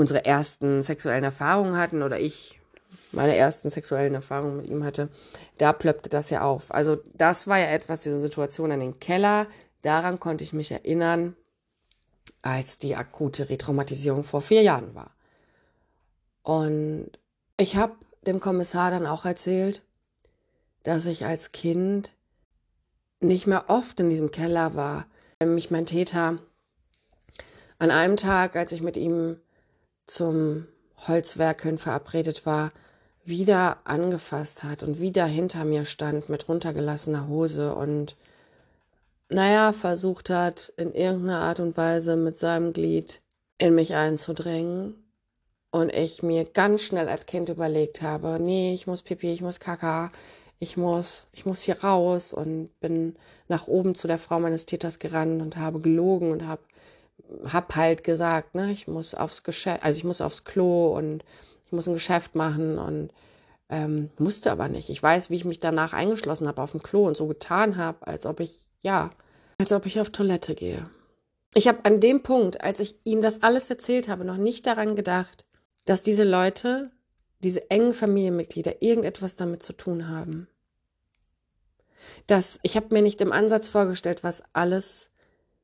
unsere 0.00 0.24
ersten 0.24 0.82
sexuellen 0.82 1.24
Erfahrungen 1.24 1.76
hatten 1.76 2.02
oder 2.02 2.18
ich 2.18 2.58
meine 3.12 3.36
ersten 3.36 3.68
sexuellen 3.68 4.14
Erfahrungen 4.14 4.56
mit 4.56 4.66
ihm 4.70 4.82
hatte, 4.82 5.10
da 5.58 5.74
plöppte 5.74 6.08
das 6.08 6.30
ja 6.30 6.40
auf. 6.40 6.72
Also 6.72 6.96
das 7.12 7.46
war 7.46 7.58
ja 7.58 7.66
etwas, 7.66 8.00
diese 8.00 8.18
Situation 8.18 8.72
an 8.72 8.80
den 8.80 8.98
Keller, 8.98 9.46
daran 9.82 10.18
konnte 10.18 10.42
ich 10.42 10.54
mich 10.54 10.70
erinnern, 10.70 11.36
als 12.40 12.78
die 12.78 12.96
akute 12.96 13.50
Retraumatisierung 13.50 14.24
vor 14.24 14.40
vier 14.40 14.62
Jahren 14.62 14.94
war. 14.94 15.10
Und 16.42 17.10
ich 17.58 17.76
habe 17.76 17.92
dem 18.26 18.40
Kommissar 18.40 18.90
dann 18.90 19.06
auch 19.06 19.26
erzählt, 19.26 19.82
dass 20.82 21.04
ich 21.04 21.26
als 21.26 21.52
Kind 21.52 22.14
nicht 23.20 23.46
mehr 23.46 23.64
oft 23.68 24.00
in 24.00 24.08
diesem 24.08 24.30
Keller 24.30 24.74
war, 24.74 25.06
mich 25.44 25.70
mein 25.70 25.84
Täter 25.84 26.38
an 27.78 27.90
einem 27.90 28.16
Tag, 28.16 28.56
als 28.56 28.72
ich 28.72 28.80
mit 28.80 28.96
ihm 28.96 29.36
zum 30.10 30.66
Holzwerkeln 31.06 31.78
verabredet 31.78 32.44
war, 32.44 32.72
wieder 33.24 33.78
angefasst 33.84 34.62
hat 34.62 34.82
und 34.82 35.00
wieder 35.00 35.26
hinter 35.26 35.64
mir 35.64 35.84
stand 35.84 36.28
mit 36.28 36.48
runtergelassener 36.48 37.28
Hose 37.28 37.74
und 37.74 38.16
naja, 39.28 39.72
versucht 39.72 40.28
hat, 40.28 40.72
in 40.76 40.92
irgendeiner 40.92 41.40
Art 41.40 41.60
und 41.60 41.76
Weise 41.76 42.16
mit 42.16 42.36
seinem 42.36 42.72
Glied 42.72 43.20
in 43.58 43.74
mich 43.74 43.94
einzudrängen. 43.94 44.94
Und 45.70 45.94
ich 45.94 46.24
mir 46.24 46.44
ganz 46.44 46.82
schnell 46.82 47.08
als 47.08 47.26
Kind 47.26 47.48
überlegt 47.48 48.02
habe, 48.02 48.38
nee, 48.40 48.74
ich 48.74 48.88
muss 48.88 49.02
Pipi, 49.02 49.32
ich 49.32 49.40
muss 49.40 49.60
Kaka, 49.60 50.10
ich 50.58 50.76
muss, 50.76 51.28
ich 51.30 51.46
muss 51.46 51.62
hier 51.62 51.84
raus 51.84 52.32
und 52.32 52.70
bin 52.80 53.14
nach 53.46 53.68
oben 53.68 53.94
zu 53.94 54.08
der 54.08 54.18
Frau 54.18 54.40
meines 54.40 54.66
Täters 54.66 54.98
gerannt 54.98 55.40
und 55.40 55.56
habe 55.56 55.78
gelogen 55.78 56.32
und 56.32 56.44
habe 56.44 56.62
hab 57.44 57.76
halt 57.76 58.04
gesagt, 58.04 58.54
ne, 58.54 58.72
ich 58.72 58.88
muss 58.88 59.14
aufs 59.14 59.42
Geschäft, 59.42 59.82
also 59.84 59.96
ich 59.96 60.04
muss 60.04 60.20
aufs 60.20 60.44
Klo 60.44 60.96
und 60.96 61.24
ich 61.66 61.72
muss 61.72 61.86
ein 61.86 61.94
Geschäft 61.94 62.34
machen 62.34 62.78
und 62.78 63.10
ähm, 63.68 64.10
musste 64.18 64.50
aber 64.50 64.68
nicht. 64.68 64.90
Ich 64.90 65.02
weiß, 65.02 65.30
wie 65.30 65.36
ich 65.36 65.44
mich 65.44 65.60
danach 65.60 65.92
eingeschlossen 65.92 66.48
habe 66.48 66.60
auf 66.60 66.72
dem 66.72 66.82
Klo 66.82 67.06
und 67.06 67.16
so 67.16 67.26
getan 67.26 67.76
habe, 67.76 68.06
als 68.06 68.26
ob 68.26 68.40
ich, 68.40 68.66
ja, 68.82 69.10
als 69.58 69.72
ob 69.72 69.86
ich 69.86 70.00
auf 70.00 70.10
Toilette 70.10 70.54
gehe. 70.54 70.90
Ich 71.54 71.68
habe 71.68 71.84
an 71.84 72.00
dem 72.00 72.22
Punkt, 72.22 72.60
als 72.60 72.80
ich 72.80 72.96
ihm 73.04 73.22
das 73.22 73.42
alles 73.42 73.70
erzählt 73.70 74.08
habe, 74.08 74.24
noch 74.24 74.36
nicht 74.36 74.66
daran 74.66 74.96
gedacht, 74.96 75.44
dass 75.84 76.02
diese 76.02 76.24
Leute, 76.24 76.90
diese 77.42 77.70
engen 77.70 77.92
Familienmitglieder 77.92 78.82
irgendetwas 78.82 79.36
damit 79.36 79.62
zu 79.62 79.72
tun 79.72 80.08
haben. 80.08 80.48
Dass 82.26 82.60
ich 82.62 82.76
habe 82.76 82.88
mir 82.90 83.02
nicht 83.02 83.20
im 83.20 83.32
Ansatz 83.32 83.68
vorgestellt, 83.68 84.22
was 84.22 84.42
alles 84.52 85.09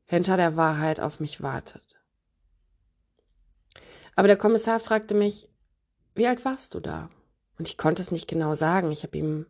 hinter 0.07 0.37
der 0.37 0.57
Wahrheit 0.57 1.01
auf 1.01 1.21
mich 1.21 1.43
wartet. 1.43 2.01
Aber 4.15 4.29
der 4.29 4.39
Kommissar 4.39 4.81
fragte 4.81 5.15
mich, 5.15 5.49
wie 6.15 6.27
alt 6.27 6.45
warst 6.45 6.75
du 6.75 6.81
da? 6.81 7.11
Und 7.59 7.69
ich 7.69 7.77
konnte 7.77 8.01
es 8.01 8.11
nicht 8.11 8.29
genau 8.29 8.55
sagen. 8.55 8.91
Ich 8.91 9.03
habe 9.03 9.19
ihm 9.19 9.47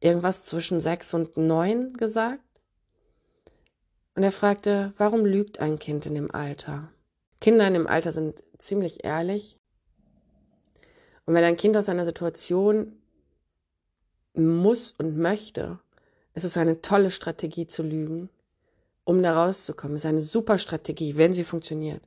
irgendwas 0.00 0.44
zwischen 0.44 0.80
sechs 0.80 1.14
und 1.14 1.36
neun 1.36 1.94
gesagt. 1.94 2.42
Und 4.14 4.22
er 4.22 4.32
fragte, 4.32 4.92
warum 4.98 5.24
lügt 5.24 5.60
ein 5.60 5.78
Kind 5.78 6.06
in 6.06 6.14
dem 6.14 6.30
Alter? 6.34 6.90
Kinder 7.40 7.66
in 7.66 7.74
dem 7.74 7.86
Alter 7.86 8.12
sind 8.12 8.42
ziemlich 8.58 9.04
ehrlich. 9.04 9.58
Und 11.24 11.34
wenn 11.34 11.44
ein 11.44 11.56
Kind 11.56 11.76
aus 11.76 11.88
einer 11.88 12.04
Situation 12.04 12.92
muss 14.34 14.92
und 14.92 15.16
möchte, 15.16 15.78
ist 16.34 16.44
es 16.44 16.56
eine 16.56 16.82
tolle 16.82 17.10
Strategie 17.10 17.66
zu 17.66 17.82
lügen 17.82 18.28
um 19.06 19.22
da 19.22 19.44
rauszukommen. 19.44 19.96
Ist 19.96 20.04
eine 20.04 20.20
super 20.20 20.58
Strategie, 20.58 21.16
wenn 21.16 21.32
sie 21.32 21.44
funktioniert. 21.44 22.02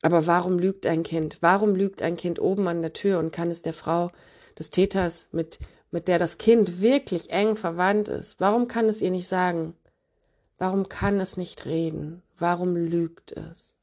Aber 0.00 0.26
warum 0.26 0.58
lügt 0.58 0.86
ein 0.86 1.02
Kind? 1.02 1.38
Warum 1.40 1.74
lügt 1.74 2.00
ein 2.00 2.16
Kind 2.16 2.40
oben 2.40 2.68
an 2.68 2.80
der 2.80 2.92
Tür 2.92 3.18
und 3.18 3.32
kann 3.32 3.50
es 3.50 3.60
der 3.60 3.74
Frau 3.74 4.10
des 4.58 4.70
Täters, 4.70 5.26
mit, 5.32 5.58
mit 5.90 6.08
der 6.08 6.18
das 6.18 6.38
Kind 6.38 6.80
wirklich 6.80 7.30
eng 7.30 7.56
verwandt 7.56 8.08
ist, 8.08 8.40
warum 8.40 8.68
kann 8.68 8.86
es 8.86 9.02
ihr 9.02 9.10
nicht 9.10 9.26
sagen? 9.26 9.74
Warum 10.56 10.88
kann 10.88 11.20
es 11.20 11.36
nicht 11.36 11.66
reden? 11.66 12.22
Warum 12.38 12.76
lügt 12.76 13.32
es? 13.32 13.74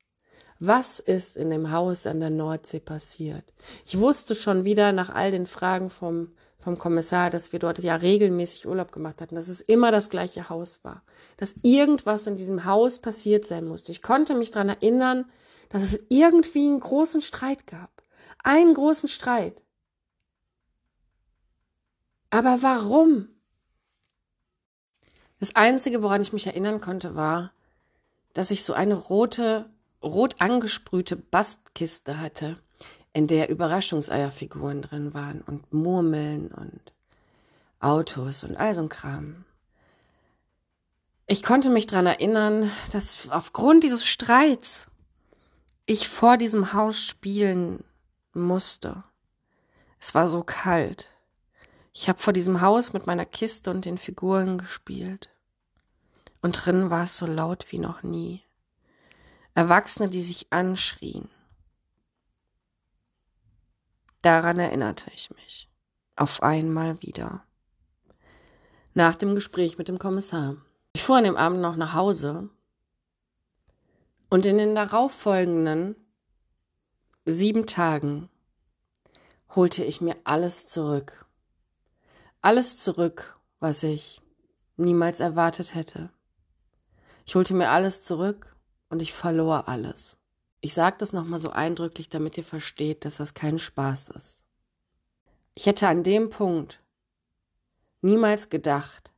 Was 0.60 1.00
ist 1.00 1.36
in 1.36 1.50
dem 1.50 1.72
Haus 1.72 2.08
an 2.08 2.22
der 2.22 2.30
Nordsee 2.30 2.80
passiert? 2.80 3.44
Ich 3.86 4.00
wusste 4.00 4.34
schon 4.36 4.64
wieder 4.64 4.94
nach 4.94 5.10
all 5.10 5.32
den 5.32 5.46
Fragen 5.46 5.90
vom 5.90 6.32
vom 6.64 6.78
Kommissar, 6.78 7.30
dass 7.30 7.52
wir 7.52 7.60
dort 7.60 7.80
ja 7.80 7.96
regelmäßig 7.96 8.68
Urlaub 8.68 8.92
gemacht 8.92 9.22
hatten, 9.22 9.36
dass 9.36 9.50
es 9.50 9.62
immer 9.62 9.92
das 9.92 10.10
gleiche 10.10 10.50
Haus 10.50 10.84
war, 10.84 11.04
dass 11.38 11.56
irgendwas 11.62 12.26
in 12.26 12.38
diesem 12.38 12.66
Haus 12.66 13.00
passiert 13.00 13.46
sein 13.46 13.66
musste. 13.66 13.92
Ich 13.92 14.02
konnte 14.02 14.34
mich 14.34 14.52
daran 14.52 14.70
erinnern, 14.70 15.26
dass 15.70 15.84
es 15.84 16.00
irgendwie 16.10 16.68
einen 16.68 16.80
großen 16.80 17.22
Streit 17.22 17.68
gab. 17.68 17.90
Einen 18.44 18.74
großen 18.74 19.10
Streit. 19.10 19.64
Aber 22.30 22.62
warum? 22.62 23.28
Das 25.40 25.56
Einzige, 25.56 26.02
woran 26.02 26.22
ich 26.22 26.34
mich 26.34 26.48
erinnern 26.48 26.80
konnte, 26.80 27.16
war, 27.16 27.52
dass 28.34 28.52
ich 28.52 28.64
so 28.64 28.74
eine 28.74 28.96
rote, 28.96 29.70
rot 30.02 30.36
angesprühte 30.40 31.16
Bastkiste 31.16 32.20
hatte 32.20 32.58
in 33.14 33.28
der 33.28 33.50
Überraschungseierfiguren 33.50 34.82
drin 34.82 35.14
waren 35.14 35.42
und 35.42 35.72
Murmeln 35.72 36.48
und 36.48 36.82
Autos 37.80 38.44
und 38.44 38.58
all 38.58 38.74
so 38.74 38.82
ein 38.82 38.90
Kram. 38.90 39.46
Ich 41.28 41.44
konnte 41.44 41.70
mich 41.70 41.86
daran 41.86 42.08
erinnern, 42.08 42.72
dass 42.92 43.30
aufgrund 43.30 43.84
dieses 43.84 44.06
Streits 44.06 44.88
ich 45.86 46.10
vor 46.10 46.38
diesem 46.38 46.74
Haus 46.74 47.00
spielen 47.00 47.84
musste. 48.34 49.04
Es 50.00 50.16
war 50.16 50.28
so 50.28 50.44
kalt. 50.44 51.10
Ich 51.94 52.10
habe 52.10 52.20
vor 52.20 52.34
diesem 52.34 52.62
Haus 52.62 52.94
mit 52.94 53.06
meiner 53.06 53.26
Kiste 53.26 53.70
und 53.70 53.86
den 53.86 53.98
Figuren 53.98 54.58
gespielt. 54.58 55.30
Und 56.42 56.66
drin 56.66 56.90
war 56.90 57.06
es 57.06 57.18
so 57.18 57.26
laut 57.26 57.72
wie 57.72 57.80
noch 57.80 58.04
nie. 58.04 58.44
Erwachsene, 59.56 60.10
die 60.10 60.22
sich 60.22 60.48
anschrien. 60.50 61.30
Daran 64.24 64.58
erinnerte 64.58 65.12
ich 65.14 65.30
mich. 65.32 65.70
Auf 66.16 66.42
einmal 66.42 67.02
wieder. 67.02 67.44
Nach 68.94 69.16
dem 69.16 69.36
Gespräch 69.36 69.78
mit 69.78 69.90
dem 69.90 70.00
Kommissar. 70.00 70.56
Ich 70.94 71.04
fuhr 71.04 71.18
an 71.18 71.26
dem 71.26 71.36
Abend 71.36 71.60
noch 71.60 71.76
nach 71.76 71.94
Hause 71.94 72.50
und 74.30 74.46
in 74.46 74.58
den 74.58 74.76
darauffolgenden 74.76 75.96
sieben 77.26 77.68
Tagen 77.68 78.30
holte 79.56 79.84
ich 79.84 80.00
mir 80.00 80.16
alles 80.24 80.68
zurück. 80.68 81.26
Alles 82.42 82.78
zurück, 82.78 83.38
was 83.60 83.84
ich 83.84 84.22
niemals 84.78 85.20
erwartet 85.20 85.76
hätte. 85.76 86.10
Ich 87.26 87.36
holte 87.36 87.54
mir 87.54 87.70
alles 87.70 88.02
zurück 88.02 88.56
und 88.90 89.02
ich 89.02 89.12
verlor 89.12 89.68
alles. 89.68 90.18
Ich 90.66 90.74
sage 90.74 90.96
das 90.98 91.12
nochmal 91.12 91.40
so 91.40 91.50
eindrücklich, 91.50 92.08
damit 92.08 92.38
ihr 92.38 92.46
versteht, 92.46 93.04
dass 93.04 93.18
das 93.18 93.34
kein 93.34 93.60
Spaß 93.60 94.08
ist. 94.12 94.38
Ich 95.56 95.66
hätte 95.66 95.90
an 95.90 96.04
dem 96.04 96.30
Punkt 96.30 96.80
niemals 98.00 98.50
gedacht, 98.50 99.12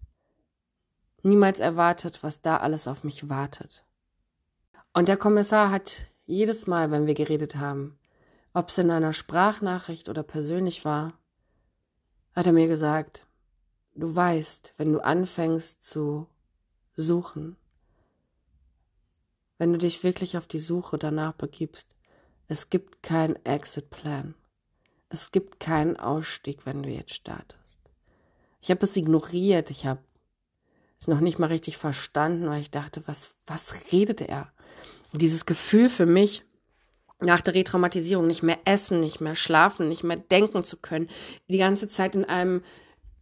niemals 1.22 1.60
erwartet, 1.60 2.24
was 2.24 2.42
da 2.42 2.58
alles 2.58 2.88
auf 2.88 3.04
mich 3.04 3.30
wartet. 3.30 3.86
Und 4.92 5.08
der 5.08 5.18
Kommissar 5.18 5.70
hat 5.70 6.08
jedes 6.26 6.66
Mal, 6.66 6.90
wenn 6.90 7.06
wir 7.06 7.14
geredet 7.14 7.58
haben, 7.58 8.00
ob 8.56 8.70
es 8.70 8.80
in 8.80 8.90
einer 8.90 9.14
Sprachnachricht 9.14 10.10
oder 10.10 10.24
persönlich 10.24 10.84
war, 10.84 11.14
hat 12.34 12.48
er 12.48 12.54
mir 12.54 12.68
gesagt, 12.68 13.28
du 13.94 14.16
weißt, 14.16 14.74
wenn 14.78 14.94
du 14.94 15.00
anfängst 15.00 15.84
zu 15.84 16.26
suchen, 16.96 17.56
wenn 19.58 19.72
du 19.72 19.78
dich 19.78 20.04
wirklich 20.04 20.38
auf 20.38 20.48
die 20.48 20.60
Suche 20.60 20.98
danach 20.98 21.34
begibst, 21.34 21.88
es 22.48 22.70
gibt 22.70 23.02
keinen 23.02 23.38
Exit-Plan. 23.46 24.36
Es 25.10 25.32
gibt 25.32 25.60
keinen 25.60 25.98
Ausstieg, 25.98 26.66
wenn 26.66 26.84
du 26.84 26.90
jetzt 26.90 27.14
startest. 27.14 27.78
Ich 28.62 28.70
habe 28.70 28.86
es 28.86 28.96
ignoriert, 28.98 29.70
ich 29.70 29.86
habe 29.86 30.02
es 31.00 31.08
noch 31.08 31.20
nicht 31.20 31.40
mal 31.40 31.48
richtig 31.48 31.78
verstanden, 31.78 32.50
weil 32.50 32.62
ich 32.62 32.72
dachte, 32.72 33.04
was, 33.06 33.36
was 33.46 33.92
redet 33.92 34.22
er? 34.22 34.52
dieses 35.18 35.46
Gefühl 35.46 35.90
für 35.90 36.06
mich, 36.06 36.44
nach 37.20 37.42
der 37.42 37.56
Retraumatisierung 37.56 38.28
nicht 38.28 38.44
mehr 38.44 38.60
essen, 38.66 39.00
nicht 39.00 39.22
mehr 39.22 39.36
schlafen, 39.36 39.88
nicht 39.88 40.04
mehr 40.04 40.18
denken 40.18 40.64
zu 40.64 40.78
können, 40.78 41.10
die 41.48 41.58
ganze 41.58 41.88
Zeit 41.88 42.16
in 42.16 42.26
einem, 42.26 42.62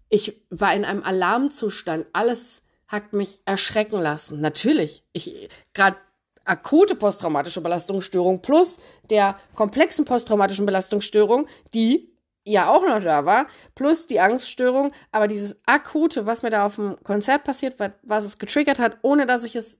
ich 0.10 0.42
war 0.50 0.74
in 0.76 0.86
einem 0.86 1.04
Alarmzustand, 1.04 2.08
alles 2.14 2.62
hat 2.88 3.14
mich 3.14 3.42
erschrecken 3.46 4.02
lassen. 4.02 4.42
Natürlich, 4.42 5.04
ich 5.14 5.50
gerade 5.74 5.98
akute 6.46 6.96
posttraumatische 6.96 7.62
Belastungsstörung 7.62 8.42
plus 8.42 8.78
der 9.10 9.38
komplexen 9.56 10.06
posttraumatischen 10.06 10.66
Belastungsstörung, 10.66 11.48
die 11.74 12.14
ja 12.46 12.70
auch 12.70 12.84
noch 12.84 13.02
da 13.02 13.26
war, 13.26 13.48
plus 13.76 14.06
die 14.06 14.20
Angststörung, 14.20 14.92
aber 15.12 15.28
dieses 15.28 15.58
akute, 15.66 16.26
was 16.26 16.44
mir 16.44 16.50
da 16.50 16.66
auf 16.66 16.76
dem 16.76 16.98
Konzert 17.04 17.46
passiert, 17.46 17.76
was 18.02 18.26
es 18.26 18.38
getriggert 18.38 18.80
hat, 18.80 18.98
ohne 19.02 19.26
dass 19.26 19.46
ich 19.46 19.56
es 19.56 19.80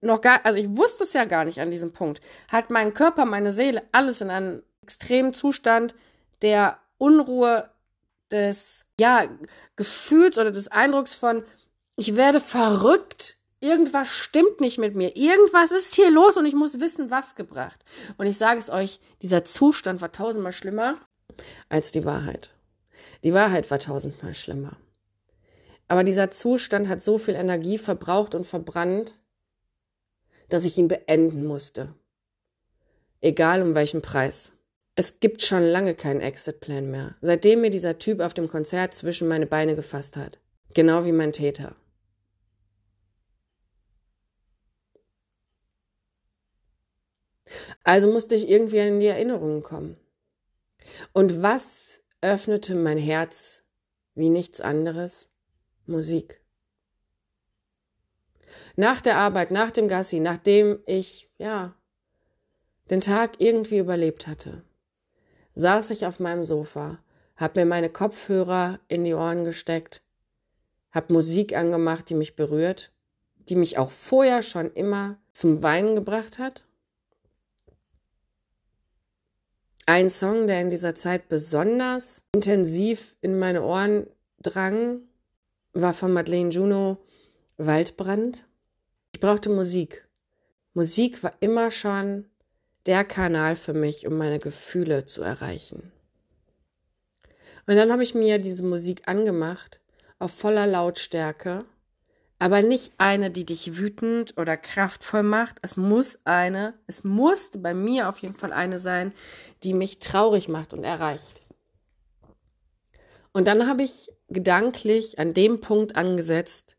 noch 0.00 0.20
gar, 0.20 0.44
also 0.44 0.58
ich 0.58 0.76
wusste 0.76 1.04
es 1.04 1.12
ja 1.12 1.24
gar 1.24 1.44
nicht 1.44 1.60
an 1.60 1.70
diesem 1.70 1.92
Punkt, 1.92 2.20
hat 2.48 2.70
mein 2.70 2.94
Körper, 2.94 3.24
meine 3.24 3.52
Seele, 3.52 3.82
alles 3.90 4.20
in 4.20 4.30
einem 4.30 4.62
extremen 4.82 5.32
Zustand 5.32 5.94
der 6.42 6.78
Unruhe, 6.98 7.70
des, 8.30 8.84
ja, 8.98 9.26
Gefühls 9.76 10.38
oder 10.38 10.50
des 10.50 10.68
Eindrucks 10.68 11.14
von, 11.14 11.44
ich 11.96 12.16
werde 12.16 12.40
verrückt, 12.40 13.38
irgendwas 13.64 14.08
stimmt 14.08 14.60
nicht 14.60 14.78
mit 14.78 14.94
mir, 14.94 15.16
irgendwas 15.16 15.72
ist 15.72 15.94
hier 15.94 16.10
los 16.10 16.36
und 16.36 16.46
ich 16.46 16.54
muss 16.54 16.80
wissen, 16.80 17.10
was 17.10 17.34
gebracht. 17.34 17.84
Und 18.16 18.26
ich 18.26 18.38
sage 18.38 18.58
es 18.58 18.70
euch, 18.70 19.00
dieser 19.22 19.44
Zustand 19.44 20.00
war 20.00 20.12
tausendmal 20.12 20.52
schlimmer 20.52 20.98
als 21.68 21.90
die 21.90 22.04
Wahrheit. 22.04 22.54
Die 23.24 23.34
Wahrheit 23.34 23.70
war 23.70 23.78
tausendmal 23.78 24.34
schlimmer. 24.34 24.76
Aber 25.88 26.04
dieser 26.04 26.30
Zustand 26.30 26.88
hat 26.88 27.02
so 27.02 27.18
viel 27.18 27.34
Energie 27.34 27.78
verbraucht 27.78 28.34
und 28.34 28.46
verbrannt, 28.46 29.18
dass 30.48 30.64
ich 30.64 30.78
ihn 30.78 30.88
beenden 30.88 31.44
musste. 31.44 31.94
Egal 33.20 33.62
um 33.62 33.74
welchen 33.74 34.02
Preis. 34.02 34.52
Es 34.96 35.18
gibt 35.18 35.42
schon 35.42 35.64
lange 35.64 35.94
keinen 35.94 36.20
Exit-Plan 36.20 36.90
mehr, 36.90 37.16
seitdem 37.20 37.62
mir 37.62 37.70
dieser 37.70 37.98
Typ 37.98 38.20
auf 38.20 38.34
dem 38.34 38.48
Konzert 38.48 38.94
zwischen 38.94 39.26
meine 39.26 39.46
Beine 39.46 39.74
gefasst 39.74 40.16
hat. 40.16 40.38
Genau 40.72 41.04
wie 41.04 41.12
mein 41.12 41.32
Täter. 41.32 41.74
Also 47.82 48.10
musste 48.10 48.34
ich 48.34 48.48
irgendwie 48.48 48.78
in 48.78 49.00
die 49.00 49.06
Erinnerungen 49.06 49.62
kommen. 49.62 49.96
Und 51.12 51.42
was 51.42 52.02
öffnete 52.20 52.74
mein 52.74 52.98
Herz 52.98 53.62
wie 54.14 54.28
nichts 54.28 54.60
anderes? 54.60 55.28
Musik. 55.86 56.40
Nach 58.76 59.00
der 59.00 59.18
Arbeit, 59.18 59.50
nach 59.50 59.70
dem 59.70 59.88
Gassi, 59.88 60.20
nachdem 60.20 60.78
ich, 60.86 61.30
ja, 61.38 61.74
den 62.90 63.00
Tag 63.00 63.40
irgendwie 63.40 63.78
überlebt 63.78 64.26
hatte, 64.26 64.62
saß 65.54 65.90
ich 65.90 66.06
auf 66.06 66.20
meinem 66.20 66.44
Sofa, 66.44 66.98
hab 67.36 67.56
mir 67.56 67.66
meine 67.66 67.90
Kopfhörer 67.90 68.80
in 68.88 69.04
die 69.04 69.14
Ohren 69.14 69.44
gesteckt, 69.44 70.02
hab 70.92 71.10
Musik 71.10 71.56
angemacht, 71.56 72.08
die 72.08 72.14
mich 72.14 72.36
berührt, 72.36 72.92
die 73.48 73.56
mich 73.56 73.78
auch 73.78 73.90
vorher 73.90 74.42
schon 74.42 74.72
immer 74.72 75.18
zum 75.32 75.62
Weinen 75.62 75.96
gebracht 75.96 76.38
hat 76.38 76.64
Ein 79.86 80.08
Song, 80.08 80.46
der 80.46 80.62
in 80.62 80.70
dieser 80.70 80.94
Zeit 80.94 81.28
besonders 81.28 82.22
intensiv 82.34 83.16
in 83.20 83.38
meine 83.38 83.62
Ohren 83.62 84.06
drang, 84.40 85.02
war 85.74 85.92
von 85.92 86.10
Madeleine 86.12 86.48
Juno 86.48 86.98
Waldbrand. 87.58 88.46
Ich 89.12 89.20
brauchte 89.20 89.50
Musik. 89.50 90.08
Musik 90.72 91.22
war 91.22 91.34
immer 91.40 91.70
schon 91.70 92.24
der 92.86 93.04
Kanal 93.04 93.56
für 93.56 93.74
mich, 93.74 94.06
um 94.06 94.16
meine 94.16 94.38
Gefühle 94.38 95.04
zu 95.04 95.22
erreichen. 95.22 95.92
Und 97.66 97.76
dann 97.76 97.92
habe 97.92 98.02
ich 98.02 98.14
mir 98.14 98.38
diese 98.38 98.62
Musik 98.62 99.06
angemacht, 99.06 99.80
auf 100.18 100.32
voller 100.32 100.66
Lautstärke 100.66 101.66
aber 102.38 102.62
nicht 102.62 102.92
eine, 102.98 103.30
die 103.30 103.44
dich 103.44 103.78
wütend 103.78 104.36
oder 104.36 104.56
kraftvoll 104.56 105.22
macht. 105.22 105.58
Es 105.62 105.76
muss 105.76 106.18
eine, 106.24 106.74
es 106.86 107.04
muss 107.04 107.50
bei 107.56 107.74
mir 107.74 108.08
auf 108.08 108.18
jeden 108.18 108.34
Fall 108.34 108.52
eine 108.52 108.78
sein, 108.78 109.12
die 109.62 109.74
mich 109.74 109.98
traurig 109.98 110.48
macht 110.48 110.74
und 110.74 110.84
erreicht. 110.84 111.42
Und 113.32 113.46
dann 113.46 113.68
habe 113.68 113.82
ich 113.82 114.10
gedanklich 114.28 115.18
an 115.18 115.34
dem 115.34 115.60
Punkt 115.60 115.96
angesetzt, 115.96 116.76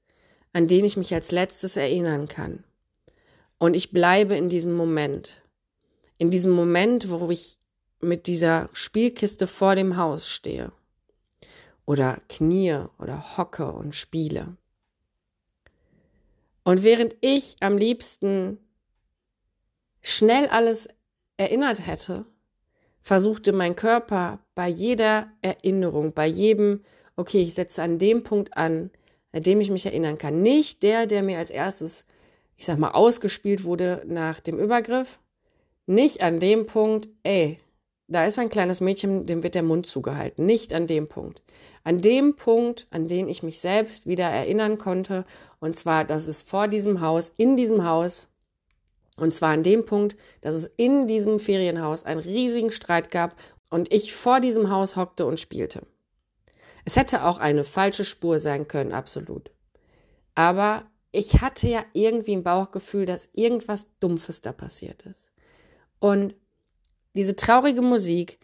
an 0.53 0.67
den 0.67 0.85
ich 0.85 0.97
mich 0.97 1.13
als 1.13 1.31
letztes 1.31 1.75
erinnern 1.75 2.27
kann. 2.27 2.63
Und 3.57 3.75
ich 3.75 3.91
bleibe 3.91 4.35
in 4.35 4.49
diesem 4.49 4.73
Moment. 4.73 5.41
In 6.17 6.31
diesem 6.31 6.51
Moment, 6.51 7.09
wo 7.09 7.29
ich 7.29 7.57
mit 7.99 8.27
dieser 8.27 8.69
Spielkiste 8.73 9.47
vor 9.47 9.75
dem 9.75 9.97
Haus 9.97 10.29
stehe. 10.29 10.71
Oder 11.85 12.19
knie 12.29 12.77
oder 12.99 13.37
hocke 13.37 13.71
und 13.71 13.95
spiele. 13.95 14.55
Und 16.65 16.83
während 16.83 17.15
ich 17.21 17.57
am 17.61 17.77
liebsten 17.77 18.57
schnell 20.01 20.47
alles 20.47 20.89
erinnert 21.37 21.85
hätte, 21.85 22.25
versuchte 23.01 23.53
mein 23.53 23.75
Körper 23.75 24.39
bei 24.55 24.67
jeder 24.67 25.31
Erinnerung, 25.43 26.13
bei 26.13 26.25
jedem, 26.25 26.83
okay, 27.15 27.41
ich 27.41 27.53
setze 27.53 27.83
an 27.83 27.99
dem 27.99 28.23
Punkt 28.23 28.57
an, 28.57 28.89
an 29.31 29.43
dem 29.43 29.61
ich 29.61 29.69
mich 29.69 29.85
erinnern 29.85 30.17
kann. 30.17 30.41
Nicht 30.41 30.81
der, 30.81 31.05
der 31.05 31.21
mir 31.21 31.37
als 31.37 31.51
erstes, 31.51 32.03
ich 32.57 32.65
sag 32.65 32.79
mal, 32.79 32.91
ausgespielt 32.91 33.63
wurde 33.63 34.01
nach 34.07 34.39
dem 34.39 34.57
Übergriff. 34.57 35.19
Nicht 35.85 36.21
an 36.21 36.39
dem 36.39 36.65
Punkt, 36.65 37.09
ey, 37.21 37.59
da 38.07 38.25
ist 38.25 38.37
ein 38.39 38.49
kleines 38.49 38.81
Mädchen, 38.81 39.25
dem 39.25 39.43
wird 39.43 39.55
der 39.55 39.63
Mund 39.63 39.87
zugehalten. 39.87 40.45
Nicht 40.45 40.73
an 40.73 40.87
dem 40.87 41.07
Punkt 41.07 41.41
an 41.85 42.01
dem 42.01 42.35
Punkt, 42.35 42.87
an 42.89 43.07
den 43.07 43.29
ich 43.29 43.43
mich 43.43 43.59
selbst 43.59 44.07
wieder 44.07 44.25
erinnern 44.25 44.77
konnte. 44.77 45.23
Und 45.59 45.77
zwar, 45.77 46.03
dass 46.03 46.27
es 46.27 46.41
vor 46.41 46.67
diesem 46.67 46.99
Haus, 46.99 47.31
in 47.37 47.55
diesem 47.55 47.85
Haus, 47.85 48.27
und 49.17 49.33
zwar 49.33 49.51
an 49.51 49.63
dem 49.63 49.85
Punkt, 49.85 50.17
dass 50.41 50.55
es 50.55 50.65
in 50.77 51.07
diesem 51.07 51.39
Ferienhaus 51.39 52.03
einen 52.03 52.19
riesigen 52.19 52.71
Streit 52.71 53.11
gab 53.11 53.35
und 53.69 53.93
ich 53.93 54.13
vor 54.15 54.39
diesem 54.39 54.71
Haus 54.71 54.95
hockte 54.95 55.27
und 55.27 55.39
spielte. 55.39 55.83
Es 56.85 56.95
hätte 56.95 57.23
auch 57.23 57.37
eine 57.37 57.63
falsche 57.63 58.03
Spur 58.03 58.39
sein 58.39 58.67
können, 58.67 58.91
absolut. 58.91 59.51
Aber 60.33 60.85
ich 61.11 61.41
hatte 61.41 61.67
ja 61.67 61.85
irgendwie 61.93 62.35
ein 62.35 62.43
Bauchgefühl, 62.43 63.05
dass 63.05 63.29
irgendwas 63.33 63.87
Dumpfes 63.99 64.41
da 64.41 64.51
passiert 64.53 65.03
ist. 65.03 65.31
Und 65.99 66.33
diese 67.15 67.35
traurige 67.35 67.81
Musik, 67.81 68.37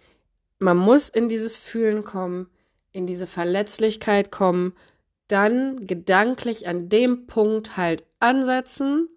man 0.59 0.77
muss 0.77 1.09
in 1.09 1.29
dieses 1.29 1.57
Fühlen 1.57 2.03
kommen, 2.03 2.49
in 2.91 3.05
diese 3.05 3.27
Verletzlichkeit 3.27 4.31
kommen, 4.31 4.73
dann 5.27 5.87
gedanklich 5.87 6.67
an 6.67 6.89
dem 6.89 7.27
Punkt 7.27 7.77
halt 7.77 8.03
ansetzen 8.19 9.07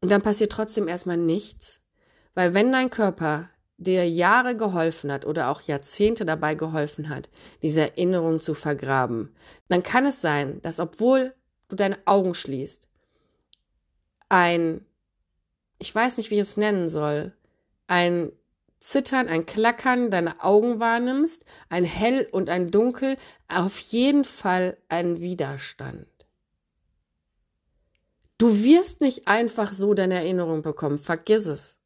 und 0.00 0.10
dann 0.10 0.22
passiert 0.22 0.52
trotzdem 0.52 0.88
erstmal 0.88 1.18
nichts, 1.18 1.80
weil 2.34 2.54
wenn 2.54 2.72
dein 2.72 2.90
Körper 2.90 3.50
dir 3.76 4.08
Jahre 4.08 4.56
geholfen 4.56 5.10
hat 5.12 5.26
oder 5.26 5.48
auch 5.50 5.60
Jahrzehnte 5.62 6.24
dabei 6.24 6.54
geholfen 6.54 7.08
hat, 7.08 7.28
diese 7.62 7.80
Erinnerung 7.80 8.40
zu 8.40 8.54
vergraben, 8.54 9.34
dann 9.68 9.82
kann 9.82 10.06
es 10.06 10.20
sein, 10.20 10.60
dass 10.62 10.80
obwohl 10.80 11.34
du 11.68 11.76
deine 11.76 11.98
Augen 12.06 12.34
schließt, 12.34 12.88
ein, 14.28 14.84
ich 15.78 15.94
weiß 15.94 16.16
nicht, 16.16 16.30
wie 16.30 16.36
ich 16.36 16.40
es 16.40 16.56
nennen 16.56 16.88
soll, 16.88 17.32
ein 17.86 18.32
Zittern, 18.82 19.28
ein 19.28 19.46
Klackern 19.46 20.10
deine 20.10 20.42
Augen 20.42 20.80
wahrnimmst, 20.80 21.44
ein 21.68 21.84
Hell 21.84 22.28
und 22.32 22.48
ein 22.48 22.70
Dunkel, 22.72 23.16
auf 23.48 23.78
jeden 23.78 24.24
Fall 24.24 24.76
ein 24.88 25.20
Widerstand. 25.20 26.06
Du 28.38 28.64
wirst 28.64 29.00
nicht 29.00 29.28
einfach 29.28 29.72
so 29.72 29.94
deine 29.94 30.14
Erinnerung 30.14 30.62
bekommen, 30.62 30.98
vergiss 30.98 31.46
es. 31.46 31.76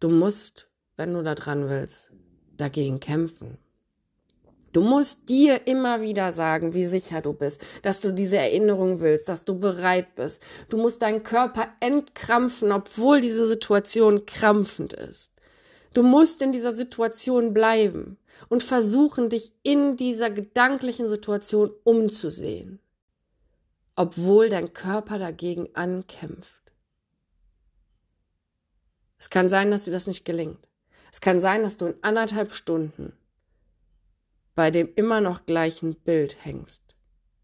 Du 0.00 0.08
musst, 0.08 0.70
wenn 0.96 1.12
du 1.12 1.22
da 1.22 1.34
dran 1.34 1.68
willst, 1.68 2.10
dagegen 2.56 2.98
kämpfen. 2.98 3.58
Du 4.72 4.80
musst 4.80 5.28
dir 5.28 5.66
immer 5.66 6.00
wieder 6.00 6.32
sagen, 6.32 6.72
wie 6.72 6.86
sicher 6.86 7.20
du 7.20 7.34
bist, 7.34 7.64
dass 7.82 8.00
du 8.00 8.12
diese 8.12 8.38
Erinnerung 8.38 9.00
willst, 9.00 9.28
dass 9.28 9.44
du 9.44 9.58
bereit 9.58 10.14
bist. 10.14 10.42
Du 10.70 10.78
musst 10.78 11.02
deinen 11.02 11.22
Körper 11.22 11.68
entkrampfen, 11.80 12.72
obwohl 12.72 13.20
diese 13.20 13.46
Situation 13.46 14.24
krampfend 14.24 14.94
ist. 14.94 15.35
Du 15.96 16.02
musst 16.02 16.42
in 16.42 16.52
dieser 16.52 16.74
Situation 16.74 17.54
bleiben 17.54 18.18
und 18.50 18.62
versuchen, 18.62 19.30
dich 19.30 19.54
in 19.62 19.96
dieser 19.96 20.28
gedanklichen 20.28 21.08
Situation 21.08 21.70
umzusehen, 21.84 22.80
obwohl 23.94 24.50
dein 24.50 24.74
Körper 24.74 25.18
dagegen 25.18 25.74
ankämpft. 25.74 26.70
Es 29.16 29.30
kann 29.30 29.48
sein, 29.48 29.70
dass 29.70 29.84
dir 29.84 29.90
das 29.90 30.06
nicht 30.06 30.26
gelingt. 30.26 30.68
Es 31.10 31.22
kann 31.22 31.40
sein, 31.40 31.62
dass 31.62 31.78
du 31.78 31.86
in 31.86 31.94
anderthalb 32.02 32.52
Stunden 32.52 33.14
bei 34.54 34.70
dem 34.70 34.92
immer 34.96 35.22
noch 35.22 35.46
gleichen 35.46 35.94
Bild 35.94 36.44
hängst. 36.44 36.94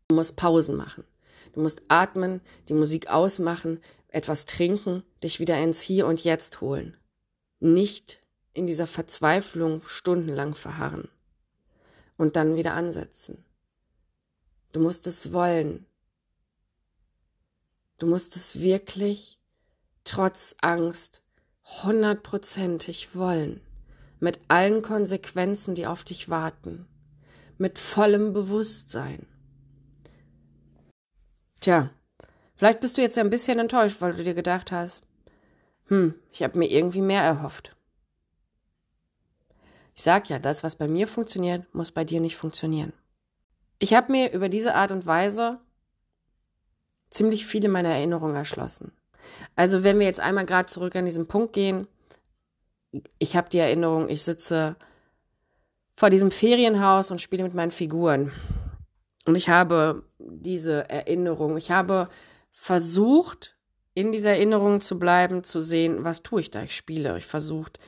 Du 0.09 0.16
musst 0.16 0.36
Pausen 0.36 0.76
machen. 0.76 1.05
Du 1.55 1.61
musst 1.61 1.80
atmen, 1.88 2.42
die 2.68 2.74
Musik 2.74 3.09
ausmachen, 3.09 3.80
etwas 4.09 4.44
trinken, 4.44 5.05
dich 5.24 5.40
wieder 5.40 5.59
ins 5.59 5.80
Hier 5.80 6.07
und 6.07 6.22
Jetzt 6.22 6.61
holen. 6.61 6.98
Nicht 7.59 8.21
in 8.55 8.66
dieser 8.66 8.86
Verzweiflung 8.86 9.82
stundenlang 9.86 10.55
verharren 10.55 11.09
und 12.16 12.36
dann 12.36 12.57
wieder 12.57 12.74
ansetzen. 12.74 13.44
Du 14.72 14.80
musst 14.80 15.07
es 15.07 15.32
wollen. 15.32 15.86
Du 17.98 18.07
musst 18.07 18.36
es 18.36 18.61
wirklich 18.61 19.38
trotz 20.05 20.57
Angst 20.61 21.22
hundertprozentig 21.82 23.14
wollen, 23.14 23.61
mit 24.18 24.40
allen 24.48 24.82
Konsequenzen, 24.82 25.74
die 25.74 25.86
auf 25.86 26.05
dich 26.05 26.28
warten, 26.28 26.86
mit 27.59 27.78
vollem 27.78 28.32
Bewusstsein. 28.32 29.26
Tja, 31.61 31.90
vielleicht 32.55 32.80
bist 32.80 32.98
du 32.98 33.03
jetzt 33.03 33.18
ein 33.18 33.30
bisschen 33.30 33.59
enttäuscht, 33.59 34.00
weil 34.00 34.14
du 34.14 34.24
dir 34.24 34.34
gedacht 34.34 34.72
hast, 34.72 35.03
hm, 35.86 36.14
ich 36.32 36.42
habe 36.42 36.59
mir 36.59 36.70
irgendwie 36.70 37.03
mehr 37.03 37.22
erhofft. 37.22 37.76
Ich 39.95 40.03
sag 40.03 40.28
ja, 40.28 40.38
das, 40.38 40.64
was 40.64 40.76
bei 40.76 40.88
mir 40.88 41.07
funktioniert, 41.07 41.74
muss 41.74 41.93
bei 41.93 42.05
dir 42.05 42.20
nicht 42.20 42.36
funktionieren. 42.36 42.93
Ich 43.78 43.95
habe 43.95 44.12
mir 44.12 44.32
über 44.32 44.49
diese 44.49 44.74
Art 44.74 44.93
und 44.93 45.07
Weise 45.07 45.59
ziemlich 47.11 47.47
viele 47.47 47.68
meiner 47.68 47.90
Erinnerungen 47.90 48.36
erschlossen. 48.36 48.93
Also 49.55 49.84
wenn 49.84 49.99
wir 49.99 50.07
jetzt 50.07 50.20
einmal 50.20 50.47
gerade 50.47 50.66
zurück 50.66 50.97
an 50.97 51.05
diesen 51.05 51.28
Punkt 51.28 51.53
gehen, 51.53 51.86
ich 53.18 53.36
habe 53.36 53.49
die 53.49 53.59
Erinnerung, 53.59 54.09
ich 54.09 54.22
sitze 54.22 54.76
vor 55.95 56.11
diesem 56.11 56.30
Ferienhaus 56.30 57.11
und 57.11 57.20
spiele 57.20 57.43
mit 57.43 57.55
meinen 57.55 57.70
Figuren. 57.70 58.32
Und 59.24 59.34
ich 59.34 59.49
habe 59.49 60.05
diese 60.18 60.88
Erinnerung, 60.88 61.57
ich 61.57 61.70
habe 61.70 62.09
versucht, 62.53 63.57
in 63.95 64.11
dieser 64.11 64.30
Erinnerung 64.30 64.80
zu 64.80 64.99
bleiben, 64.99 65.45
zu 65.45 65.61
sehen, 65.61 66.05
was 66.05 66.22
tue 66.22 66.40
ich 66.40 66.51
da? 66.51 66.62
Ich 66.62 66.74
spiele. 66.74 67.18
Ich 67.18 67.26
versucht, 67.26 67.78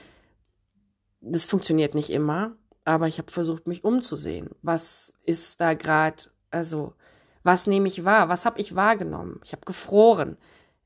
das 1.24 1.44
funktioniert 1.44 1.94
nicht 1.94 2.10
immer, 2.10 2.56
aber 2.84 3.08
ich 3.08 3.18
habe 3.18 3.32
versucht, 3.32 3.66
mich 3.66 3.84
umzusehen. 3.84 4.50
Was 4.62 5.12
ist 5.22 5.60
da 5.60 5.74
gerade, 5.74 6.24
also, 6.50 6.94
was 7.42 7.66
nehme 7.66 7.88
ich 7.88 8.04
wahr? 8.04 8.28
Was 8.28 8.44
habe 8.44 8.60
ich 8.60 8.74
wahrgenommen? 8.74 9.40
Ich 9.44 9.52
habe 9.52 9.64
gefroren. 9.64 10.36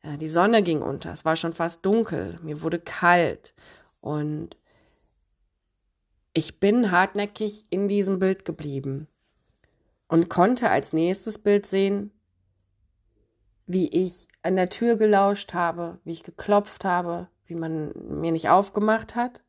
Ja, 0.02 0.16
die 0.16 0.28
Sonne 0.28 0.62
ging 0.62 0.80
unter. 0.80 1.12
Es 1.12 1.24
war 1.24 1.36
schon 1.36 1.52
fast 1.52 1.84
dunkel. 1.84 2.38
Mir 2.42 2.62
wurde 2.62 2.78
kalt. 2.78 3.54
Und 4.00 4.56
ich 6.32 6.60
bin 6.60 6.92
hartnäckig 6.92 7.64
in 7.70 7.88
diesem 7.88 8.20
Bild 8.20 8.44
geblieben 8.44 9.08
und 10.06 10.30
konnte 10.30 10.70
als 10.70 10.92
nächstes 10.92 11.38
Bild 11.38 11.66
sehen, 11.66 12.12
wie 13.66 13.88
ich 13.88 14.28
an 14.42 14.56
der 14.56 14.70
Tür 14.70 14.96
gelauscht 14.96 15.52
habe, 15.52 15.98
wie 16.04 16.12
ich 16.12 16.22
geklopft 16.22 16.84
habe, 16.84 17.28
wie 17.46 17.56
man 17.56 17.92
mir 18.20 18.32
nicht 18.32 18.48
aufgemacht 18.48 19.16
hat 19.16 19.42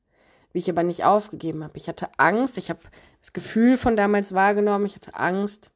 wie 0.51 0.59
ich 0.59 0.69
aber 0.69 0.83
nicht 0.83 1.03
aufgegeben 1.03 1.63
habe. 1.63 1.77
Ich 1.77 1.87
hatte 1.87 2.09
Angst, 2.17 2.57
ich 2.57 2.69
habe 2.69 2.79
das 3.19 3.33
Gefühl 3.33 3.77
von 3.77 3.95
damals 3.95 4.33
wahrgenommen, 4.33 4.85
ich 4.85 4.95
hatte 4.95 5.13
Angst. 5.15 5.71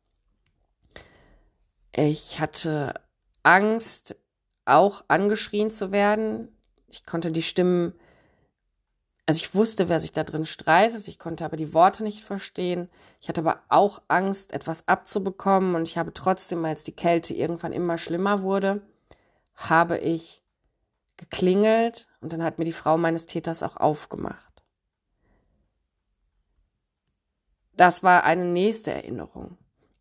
Ich 1.95 2.39
hatte 2.39 2.95
Angst, 3.43 4.15
auch 4.65 5.03
angeschrien 5.07 5.69
zu 5.69 5.91
werden. 5.91 6.47
Ich 6.87 7.05
konnte 7.05 7.31
die 7.31 7.41
Stimmen, 7.41 7.93
also 9.25 9.37
ich 9.37 9.55
wusste, 9.55 9.89
wer 9.89 9.99
sich 9.99 10.11
da 10.11 10.23
drin 10.23 10.45
streitet, 10.45 11.07
ich 11.07 11.19
konnte 11.19 11.45
aber 11.45 11.57
die 11.57 11.73
Worte 11.73 12.03
nicht 12.03 12.23
verstehen. 12.23 12.89
Ich 13.19 13.29
hatte 13.29 13.41
aber 13.41 13.61
auch 13.69 14.01
Angst, 14.07 14.53
etwas 14.53 14.87
abzubekommen 14.87 15.75
und 15.75 15.83
ich 15.83 15.97
habe 15.97 16.13
trotzdem, 16.13 16.63
als 16.65 16.83
die 16.83 16.95
Kälte 16.95 17.33
irgendwann 17.33 17.73
immer 17.73 17.97
schlimmer 17.97 18.41
wurde, 18.41 18.81
habe 19.55 19.97
ich 19.97 20.41
geklingelt 21.17 22.07
und 22.21 22.33
dann 22.33 22.43
hat 22.43 22.59
mir 22.59 22.65
die 22.65 22.71
Frau 22.73 22.97
meines 22.97 23.25
Täters 23.25 23.63
auch 23.63 23.77
aufgemacht. 23.77 24.52
Das 27.75 28.03
war 28.03 28.23
eine 28.23 28.45
nächste 28.45 28.91
Erinnerung. 28.91 29.57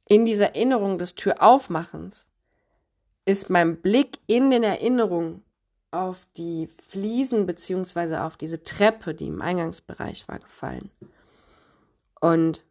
In 0.08 0.26
dieser 0.26 0.54
Erinnerung 0.54 0.98
des 0.98 1.14
Türaufmachens 1.14 2.26
ist 3.24 3.50
mein 3.50 3.80
Blick 3.80 4.18
in 4.26 4.50
den 4.50 4.62
Erinnerungen 4.62 5.42
auf 5.90 6.26
die 6.36 6.68
Fliesen 6.88 7.46
beziehungsweise 7.46 8.22
auf 8.22 8.36
diese 8.36 8.62
Treppe, 8.62 9.14
die 9.14 9.28
im 9.28 9.42
Eingangsbereich 9.42 10.26
war, 10.26 10.38
gefallen. 10.38 10.90
Und 12.20 12.64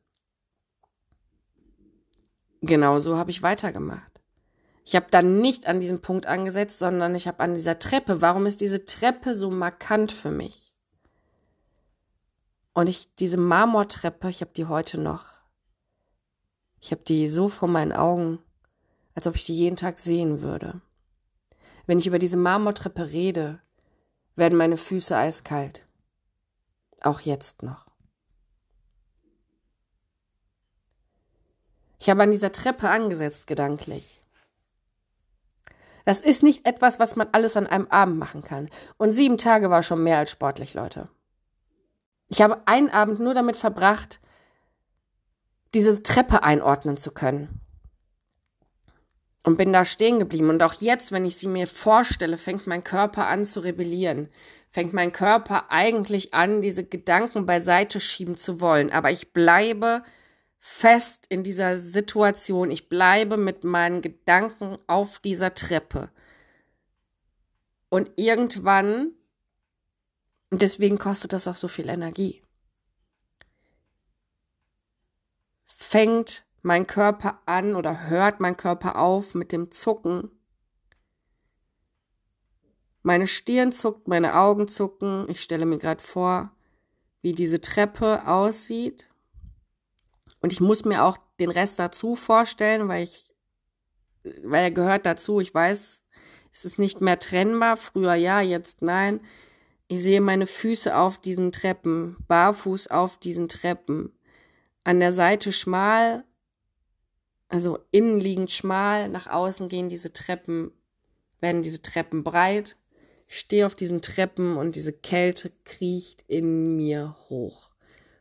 genau 2.62 3.00
so 3.00 3.18
habe 3.18 3.32
ich 3.32 3.44
weitergemacht. 3.44 4.22
Ich 4.84 4.96
habe 4.96 5.08
dann 5.12 5.40
nicht 5.40 5.68
an 5.68 5.80
diesem 5.80 6.02
Punkt 6.02 6.26
angesetzt, 6.26 6.80
sondern 6.80 7.14
ich 7.16 7.28
habe 7.28 7.40
an 7.42 7.54
dieser 7.54 7.80
Treppe. 7.80 8.22
Warum 8.22 8.46
ist 8.46 8.62
diese 8.62 8.86
Treppe 8.86 9.36
so 9.36 9.52
markant 9.52 10.12
für 10.12 10.32
mich? 10.32 10.71
Und 12.74 12.88
ich, 12.88 13.14
diese 13.16 13.38
Marmortreppe, 13.38 14.30
ich 14.30 14.42
habe 14.42 14.52
die 14.56 14.66
heute 14.66 15.00
noch. 15.00 15.26
Ich 16.80 16.92
habe 16.92 17.02
die 17.04 17.28
so 17.28 17.50
vor 17.50 17.68
meinen 17.68 17.92
Augen, 17.92 18.40
als 19.14 19.28
ob 19.28 19.36
ich 19.36 19.46
die 19.46 19.56
jeden 19.56 19.76
Tag 19.76 20.00
sehen 20.00 20.42
würde. 20.42 20.82
Wenn 21.86 22.00
ich 22.00 22.08
über 22.08 22.20
diese 22.20 22.38
Marmortreppe 22.38 23.12
rede, 23.12 23.60
werden 24.36 24.58
meine 24.58 24.78
Füße 24.78 25.16
eiskalt. 25.16 25.88
Auch 27.02 27.20
jetzt 27.22 27.64
noch. 27.64 27.88
Ich 32.00 32.10
habe 32.10 32.24
an 32.24 32.32
dieser 32.32 32.52
Treppe 32.52 32.90
angesetzt, 32.90 33.46
gedanklich. 33.46 34.24
Das 36.06 36.20
ist 36.20 36.42
nicht 36.42 36.66
etwas, 36.66 37.00
was 37.00 37.16
man 37.16 37.30
alles 37.32 37.56
an 37.58 37.68
einem 37.68 37.88
Abend 37.88 38.18
machen 38.18 38.42
kann. 38.42 38.70
Und 38.98 39.12
sieben 39.12 39.38
Tage 39.38 39.70
war 39.70 39.84
schon 39.84 40.04
mehr 40.04 40.18
als 40.18 40.32
sportlich, 40.32 40.74
Leute. 40.74 41.10
Ich 42.32 42.42
habe 42.42 42.66
einen 42.66 42.90
Abend 42.90 43.20
nur 43.20 43.34
damit 43.34 43.58
verbracht, 43.58 44.22
diese 45.74 46.02
Treppe 46.02 46.44
einordnen 46.44 46.96
zu 46.96 47.12
können. 47.12 47.60
Und 49.44 49.58
bin 49.58 49.74
da 49.74 49.84
stehen 49.84 50.20
geblieben. 50.20 50.50
Und 50.50 50.64
auch 50.64 50.76
jetzt, 50.76 51.12
wenn 51.12 51.26
ich 51.26 51.36
sie 51.36 51.50
mir 51.50 51.68
vorstelle, 51.68 52.38
fängt 52.38 52.68
mein 52.68 52.86
Körper 52.86 53.28
an 53.28 53.46
zu 53.46 53.60
rebellieren. 53.60 54.30
Fängt 54.70 54.94
mein 54.94 55.12
Körper 55.12 55.72
eigentlich 55.72 56.34
an, 56.34 56.62
diese 56.62 56.86
Gedanken 56.86 57.46
beiseite 57.46 58.00
schieben 58.00 58.38
zu 58.38 58.62
wollen. 58.62 58.92
Aber 58.92 59.12
ich 59.12 59.34
bleibe 59.34 60.04
fest 60.60 61.26
in 61.28 61.44
dieser 61.44 61.78
Situation. 61.78 62.72
Ich 62.72 62.88
bleibe 62.88 63.36
mit 63.36 63.66
meinen 63.66 64.02
Gedanken 64.02 64.78
auf 64.88 65.20
dieser 65.20 65.54
Treppe. 65.54 66.12
Und 67.90 68.12
irgendwann 68.16 69.12
Und 70.52 70.62
deswegen 70.62 70.98
kostet 70.98 71.34
das 71.34 71.48
auch 71.48 71.56
so 71.56 71.68
viel 71.68 71.90
Energie. 71.90 72.44
Fängt 75.66 76.46
mein 76.62 76.86
Körper 76.86 77.42
an 77.46 77.76
oder 77.76 78.08
hört 78.08 78.40
mein 78.40 78.58
Körper 78.58 78.98
auf 78.98 79.34
mit 79.34 79.52
dem 79.52 79.72
Zucken. 79.72 80.30
Meine 83.02 83.28
Stirn 83.28 83.72
zuckt, 83.72 84.08
meine 84.08 84.36
Augen 84.36 84.68
zucken. 84.68 85.28
Ich 85.30 85.42
stelle 85.42 85.66
mir 85.66 85.80
gerade 85.80 86.04
vor, 86.04 86.52
wie 87.22 87.34
diese 87.34 87.62
Treppe 87.62 88.28
aussieht. 88.28 89.08
Und 90.42 90.52
ich 90.54 90.60
muss 90.60 90.86
mir 90.86 91.04
auch 91.04 91.18
den 91.40 91.50
Rest 91.50 91.80
dazu 91.80 92.16
vorstellen, 92.16 92.90
weil 92.90 93.04
ich, 93.04 93.34
weil 94.44 94.66
er 94.66 94.72
gehört 94.72 95.06
dazu. 95.06 95.40
Ich 95.40 95.54
weiß, 95.54 96.02
es 96.52 96.66
ist 96.66 96.78
nicht 96.78 97.00
mehr 97.00 97.20
trennbar. 97.20 97.78
Früher 97.78 98.16
ja, 98.16 98.42
jetzt 98.42 98.82
nein. 98.82 99.22
Ich 99.92 100.04
sehe 100.04 100.22
meine 100.22 100.48
Füße 100.48 100.96
auf 100.96 101.18
diesen 101.18 101.52
Treppen, 101.52 102.16
barfuß 102.30 102.88
auf 102.88 103.18
diesen 103.18 103.50
Treppen. 103.50 104.14
An 104.86 105.02
der 105.02 105.12
Seite 105.12 105.52
schmal, 105.52 106.24
also 107.50 107.78
innen 107.92 108.18
liegend 108.18 108.52
schmal, 108.52 109.10
nach 109.10 109.28
außen 109.28 109.68
gehen 109.68 109.90
diese 109.90 110.14
Treppen, 110.14 110.72
werden 111.42 111.62
diese 111.62 111.82
Treppen 111.82 112.24
breit. 112.24 112.78
Ich 113.28 113.40
stehe 113.40 113.66
auf 113.66 113.76
diesen 113.76 114.02
Treppen 114.02 114.56
und 114.56 114.78
diese 114.78 114.94
Kälte 114.94 115.52
kriecht 115.66 116.24
in 116.26 116.78
mir 116.78 117.18
hoch. 117.28 117.70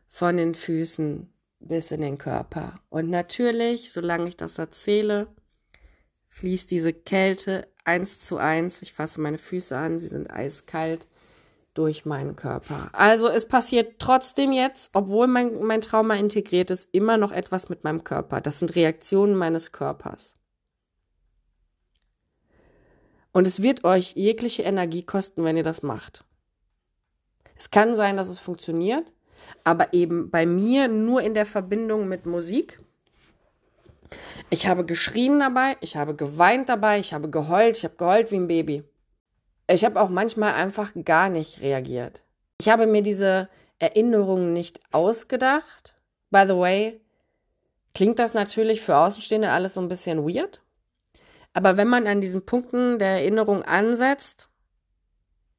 Von 0.09 0.35
den 0.35 0.55
Füßen 0.55 1.31
bis 1.61 1.91
in 1.91 2.01
den 2.01 2.17
Körper. 2.17 2.81
Und 2.89 3.09
natürlich, 3.09 3.93
solange 3.93 4.27
ich 4.27 4.35
das 4.35 4.57
erzähle, 4.57 5.33
fließt 6.27 6.69
diese 6.69 6.91
Kälte 6.91 7.69
eins 7.85 8.19
zu 8.19 8.35
eins. 8.35 8.81
Ich 8.81 8.91
fasse 8.91 9.21
meine 9.21 9.37
Füße 9.37 9.77
an, 9.77 9.99
sie 9.99 10.09
sind 10.09 10.29
eiskalt 10.29 11.07
durch 11.73 12.05
meinen 12.05 12.35
Körper. 12.35 12.89
Also 12.93 13.27
es 13.27 13.47
passiert 13.47 13.99
trotzdem 13.99 14.51
jetzt, 14.51 14.95
obwohl 14.95 15.27
mein, 15.27 15.63
mein 15.63 15.81
Trauma 15.81 16.15
integriert 16.15 16.69
ist, 16.69 16.89
immer 16.91 17.17
noch 17.17 17.31
etwas 17.31 17.69
mit 17.69 17.83
meinem 17.83 18.03
Körper. 18.03 18.41
Das 18.41 18.59
sind 18.59 18.75
Reaktionen 18.75 19.35
meines 19.35 19.71
Körpers. 19.71 20.35
Und 23.31 23.47
es 23.47 23.61
wird 23.61 23.83
euch 23.85 24.13
jegliche 24.15 24.63
Energie 24.63 25.03
kosten, 25.03 25.43
wenn 25.43 25.55
ihr 25.55 25.63
das 25.63 25.83
macht. 25.83 26.25
Es 27.55 27.71
kann 27.71 27.95
sein, 27.95 28.17
dass 28.17 28.27
es 28.27 28.39
funktioniert, 28.39 29.13
aber 29.63 29.93
eben 29.93 30.29
bei 30.29 30.45
mir 30.45 30.87
nur 30.87 31.21
in 31.21 31.33
der 31.33 31.45
Verbindung 31.45 32.07
mit 32.07 32.25
Musik. 32.25 32.79
Ich 34.49 34.67
habe 34.67 34.83
geschrien 34.83 35.39
dabei, 35.39 35.77
ich 35.79 35.95
habe 35.95 36.15
geweint 36.15 36.67
dabei, 36.67 36.99
ich 36.99 37.13
habe 37.13 37.29
geheult, 37.29 37.77
ich 37.77 37.83
habe 37.85 37.95
geheult 37.95 38.31
wie 38.31 38.37
ein 38.37 38.47
Baby. 38.47 38.83
Ich 39.71 39.85
habe 39.85 40.01
auch 40.01 40.09
manchmal 40.09 40.53
einfach 40.53 40.91
gar 41.05 41.29
nicht 41.29 41.61
reagiert. 41.61 42.25
Ich 42.59 42.67
habe 42.67 42.87
mir 42.87 43.01
diese 43.01 43.49
Erinnerungen 43.79 44.53
nicht 44.53 44.81
ausgedacht. 44.91 45.95
By 46.29 46.43
the 46.45 46.57
way, 46.57 47.01
klingt 47.93 48.19
das 48.19 48.33
natürlich 48.33 48.81
für 48.81 48.97
Außenstehende 48.97 49.49
alles 49.49 49.75
so 49.75 49.81
ein 49.81 49.87
bisschen 49.87 50.27
weird. 50.27 50.61
Aber 51.53 51.77
wenn 51.77 51.87
man 51.87 52.05
an 52.07 52.21
diesen 52.21 52.45
Punkten 52.45 52.99
der 52.99 53.09
Erinnerung 53.09 53.63
ansetzt 53.63 54.49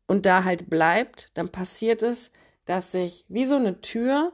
und 0.06 0.26
da 0.26 0.44
halt 0.44 0.68
bleibt, 0.68 1.36
dann 1.36 1.48
passiert 1.48 2.02
es, 2.02 2.32
dass 2.64 2.92
sich 2.92 3.24
wie 3.28 3.46
so 3.46 3.56
eine 3.56 3.80
Tür 3.80 4.32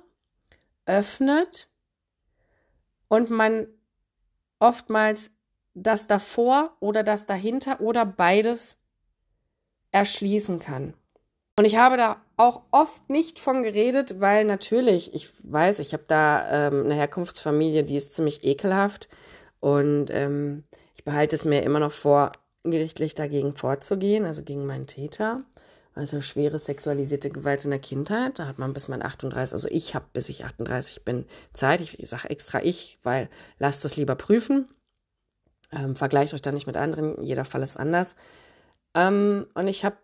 öffnet 0.87 1.69
und 3.09 3.31
man 3.31 3.69
oftmals 4.59 5.31
das 5.75 6.07
davor 6.09 6.77
oder 6.81 7.05
das 7.05 7.27
dahinter 7.27 7.81
oder 7.81 8.05
beides 8.05 8.77
erschließen 9.93 10.59
kann. 10.59 10.95
Und 11.59 11.65
ich 11.65 11.77
habe 11.77 11.97
da 11.97 12.23
auch 12.37 12.63
oft 12.71 13.11
nicht 13.11 13.41
von 13.41 13.65
geredet, 13.65 14.21
weil 14.21 14.45
natürlich, 14.45 15.13
ich 15.13 15.33
weiß, 15.43 15.81
ich 15.81 15.93
habe 15.93 16.05
da 16.07 16.69
ähm, 16.69 16.85
eine 16.85 16.95
Herkunftsfamilie, 16.95 17.83
die 17.83 17.97
ist 17.97 18.13
ziemlich 18.13 18.45
ekelhaft 18.45 19.09
und 19.59 20.09
ähm, 20.11 20.63
ich 20.95 21.05
behalte 21.05 21.35
es 21.35 21.45
mir 21.45 21.63
immer 21.63 21.81
noch 21.81 21.91
vor, 21.91 22.33
gerichtlich 22.65 23.15
dagegen 23.15 23.57
vorzugehen, 23.57 24.25
also 24.25 24.43
gegen 24.43 24.67
meinen 24.67 24.87
Täter. 24.87 25.43
Also 25.95 26.21
schwere 26.21 26.61
sexualisierte 26.61 27.29
Gewalt 27.29 27.65
in 27.65 27.71
der 27.71 27.81
Kindheit, 27.81 28.39
da 28.39 28.47
hat 28.47 28.61
man 28.61 28.73
bis 28.73 28.87
man 28.87 29.03
38, 29.03 29.53
also 29.53 29.67
ich 29.69 29.97
habe 29.97 30.05
bis 30.13 30.29
ich 30.29 30.45
38 30.45 31.05
bin 31.05 31.27
Zeit, 31.53 31.81
ich, 31.81 31.99
ich 31.99 32.09
sage 32.09 32.31
extra 32.31 32.63
ich, 32.63 33.01
weil 33.03 33.29
lasst 33.59 33.85
es 33.85 33.97
lieber 33.97 34.15
prüfen. 34.15 34.69
Ähm, 35.73 35.97
vergleicht 35.97 36.35
euch 36.35 36.43
da 36.43 36.53
nicht 36.53 36.69
mit 36.69 36.77
anderen, 36.77 37.21
jeder 37.21 37.45
Fall 37.45 37.63
ist 37.63 37.77
anders. 37.77 38.15
Ähm, 38.95 39.47
und 39.55 39.69
ich 39.69 39.85
habe 39.85 39.97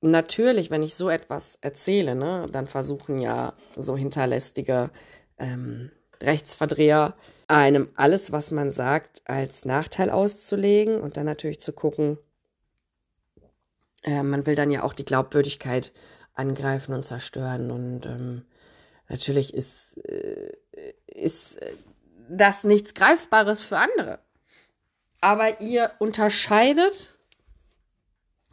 natürlich, 0.00 0.70
wenn 0.70 0.82
ich 0.82 0.94
so 0.94 1.08
etwas 1.08 1.58
erzähle, 1.60 2.14
ne, 2.14 2.48
dann 2.50 2.66
versuchen 2.66 3.18
ja 3.18 3.54
so 3.76 3.96
hinterlästige 3.96 4.90
ähm, 5.38 5.90
Rechtsverdreher 6.22 7.14
einem 7.48 7.90
alles, 7.96 8.32
was 8.32 8.50
man 8.50 8.70
sagt, 8.70 9.22
als 9.24 9.64
Nachteil 9.64 10.10
auszulegen 10.10 11.00
und 11.00 11.16
dann 11.16 11.26
natürlich 11.26 11.60
zu 11.60 11.72
gucken, 11.72 12.18
äh, 14.04 14.22
man 14.22 14.46
will 14.46 14.54
dann 14.54 14.70
ja 14.70 14.82
auch 14.82 14.94
die 14.94 15.04
Glaubwürdigkeit 15.04 15.92
angreifen 16.34 16.94
und 16.94 17.04
zerstören. 17.04 17.70
Und 17.70 18.06
ähm, 18.06 18.44
natürlich 19.08 19.54
ist, 19.54 19.96
äh, 20.04 20.52
ist 21.06 21.56
das 22.28 22.64
nichts 22.64 22.94
Greifbares 22.94 23.62
für 23.62 23.78
andere. 23.78 24.20
Aber 25.20 25.60
ihr 25.60 25.90
unterscheidet, 25.98 27.18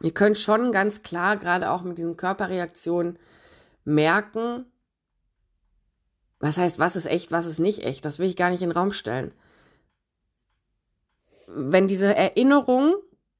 ihr 0.02 0.12
könnt 0.12 0.38
schon 0.38 0.72
ganz 0.72 1.02
klar, 1.02 1.36
gerade 1.36 1.70
auch 1.70 1.82
mit 1.82 1.98
diesen 1.98 2.16
Körperreaktionen, 2.16 3.18
merken, 3.84 4.66
was 6.40 6.58
heißt, 6.58 6.78
was 6.78 6.96
ist 6.96 7.06
echt, 7.06 7.32
was 7.32 7.46
ist 7.46 7.58
nicht 7.58 7.84
echt. 7.84 8.04
Das 8.04 8.18
will 8.18 8.28
ich 8.28 8.36
gar 8.36 8.50
nicht 8.50 8.62
in 8.62 8.70
den 8.70 8.76
Raum 8.76 8.92
stellen. 8.92 9.32
Wenn 11.46 11.88
diese 11.88 12.14
Erinnerung 12.14 12.94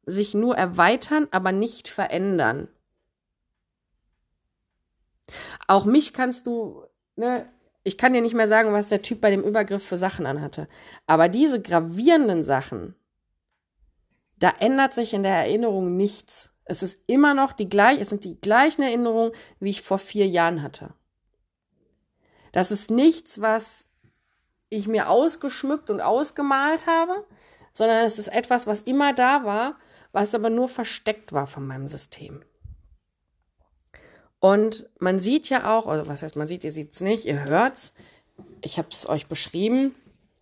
sich 0.05 0.35
nur 0.35 0.57
erweitern, 0.57 1.29
aber 1.31 1.53
nicht 1.53 1.89
verändern. 1.89 2.69
Auch 5.67 5.85
mich 5.85 6.15
kannst 6.15 6.47
du, 6.47 6.83
ne, 7.17 7.47
ich 7.85 7.99
kann 7.99 8.15
dir 8.15 8.23
nicht 8.23 8.35
mehr 8.35 8.49
sagen, 8.49 8.73
was 8.73 8.89
der 8.89 9.03
Typ 9.03 9.21
bei 9.21 9.31
dem 9.31 9.45
Übergriff 9.45 9.87
für 9.87 9.99
Sachen 9.99 10.27
anhatte. 10.27 10.67
Aber 11.07 11.29
diese 11.29 11.61
gravierenden 11.61 12.43
Sachen, 12.43 12.95
da 14.39 14.51
ändert 14.59 14.95
sich 14.95 15.14
in 15.14 15.22
der 15.22 15.36
Erinnerung 15.36 15.97
nichts. 15.97 16.51
Es 16.64 16.82
ist 16.82 16.99
immer 17.07 17.34
noch 17.34 17.53
die 17.53 17.68
gleiche, 17.68 18.01
es 18.01 18.11
sind 18.11 18.24
die 18.24 18.41
gleichen 18.41 18.82
Erinnerungen, 18.82 19.32
wie 19.61 19.70
ich 19.70 19.82
vor 19.82 19.99
vier 19.99 20.26
Jahren 20.26 20.62
hatte. 20.62 20.93
Das 22.53 22.70
ist 22.70 22.91
nichts, 22.91 23.41
was 23.41 23.84
ich 24.68 24.86
mir 24.86 25.09
ausgeschmückt 25.09 25.91
und 25.91 26.01
ausgemalt 26.01 26.86
habe, 26.86 27.24
sondern 27.72 28.05
es 28.05 28.18
ist 28.18 28.28
etwas, 28.28 28.66
was 28.66 28.82
immer 28.82 29.14
da 29.14 29.45
war 29.45 29.76
was 30.12 30.34
aber 30.34 30.51
nur 30.51 30.68
versteckt 30.68 31.32
war 31.32 31.47
von 31.47 31.66
meinem 31.66 31.89
System. 31.89 32.43
Und 34.41 34.89
man 34.99 35.18
sieht 35.18 35.49
ja 35.49 35.76
auch, 35.76 35.86
oder 35.86 36.07
was 36.07 36.22
heißt 36.22 36.36
man 36.36 36.47
sieht, 36.47 36.64
ihr 36.64 36.72
seht 36.72 36.93
es 36.93 37.01
nicht, 37.01 37.24
ihr 37.24 37.45
hört 37.45 37.74
es. 37.74 37.93
Ich 38.62 38.78
habe 38.78 38.89
es 38.91 39.09
euch 39.09 39.26
beschrieben. 39.26 39.95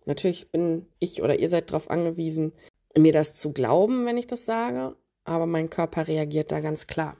Natürlich 0.05 0.51
bin 0.51 0.85
ich 0.99 1.21
oder 1.21 1.39
ihr 1.39 1.49
seid 1.49 1.71
darauf 1.71 1.89
angewiesen, 1.89 2.53
mir 2.99 3.13
das 3.13 3.33
zu 3.33 3.53
glauben, 3.53 4.05
wenn 4.05 4.17
ich 4.17 4.27
das 4.27 4.45
sage. 4.45 4.95
Aber 5.25 5.45
mein 5.45 5.69
Körper 5.69 6.07
reagiert 6.07 6.51
da 6.51 6.59
ganz 6.59 6.87
klar. 6.87 7.17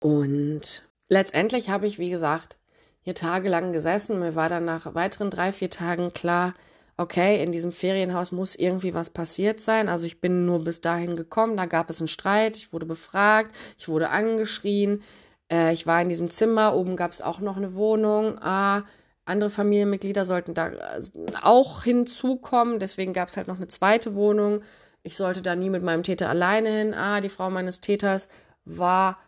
Und 0.00 0.82
letztendlich 1.08 1.70
habe 1.70 1.86
ich, 1.86 1.98
wie 1.98 2.10
gesagt, 2.10 2.56
hier 3.02 3.14
tagelang 3.14 3.72
gesessen. 3.72 4.18
Mir 4.18 4.34
war 4.34 4.48
dann 4.48 4.64
nach 4.64 4.94
weiteren 4.94 5.30
drei, 5.30 5.52
vier 5.52 5.70
Tagen 5.70 6.12
klar, 6.12 6.54
okay, 6.96 7.42
in 7.42 7.52
diesem 7.52 7.72
Ferienhaus 7.72 8.32
muss 8.32 8.54
irgendwie 8.54 8.94
was 8.94 9.10
passiert 9.10 9.60
sein. 9.60 9.88
Also 9.88 10.06
ich 10.06 10.20
bin 10.20 10.46
nur 10.46 10.62
bis 10.62 10.80
dahin 10.80 11.16
gekommen, 11.16 11.56
da 11.56 11.66
gab 11.66 11.90
es 11.90 12.00
einen 12.00 12.08
Streit, 12.08 12.56
ich 12.56 12.72
wurde 12.72 12.86
befragt, 12.86 13.54
ich 13.78 13.88
wurde 13.88 14.10
angeschrien, 14.10 15.02
äh, 15.50 15.72
ich 15.72 15.86
war 15.86 16.00
in 16.00 16.08
diesem 16.08 16.30
Zimmer, 16.30 16.74
oben 16.74 16.96
gab 16.96 17.12
es 17.12 17.20
auch 17.20 17.40
noch 17.40 17.56
eine 17.56 17.74
Wohnung. 17.74 18.38
Ah, 18.40 18.82
andere 19.24 19.50
Familienmitglieder 19.50 20.24
sollten 20.24 20.54
da 20.54 20.68
äh, 20.68 21.00
auch 21.42 21.82
hinzukommen, 21.82 22.78
deswegen 22.78 23.12
gab 23.12 23.28
es 23.28 23.36
halt 23.36 23.48
noch 23.48 23.56
eine 23.56 23.68
zweite 23.68 24.14
Wohnung. 24.14 24.62
Ich 25.04 25.16
sollte 25.16 25.42
da 25.42 25.54
nie 25.54 25.68
mit 25.68 25.82
meinem 25.82 26.02
Täter 26.02 26.30
alleine 26.30 26.70
hin. 26.70 26.94
Ah, 26.94 27.20
die 27.20 27.28
Frau 27.28 27.50
meines 27.50 27.80
Täters 27.80 28.28
war 28.64 29.18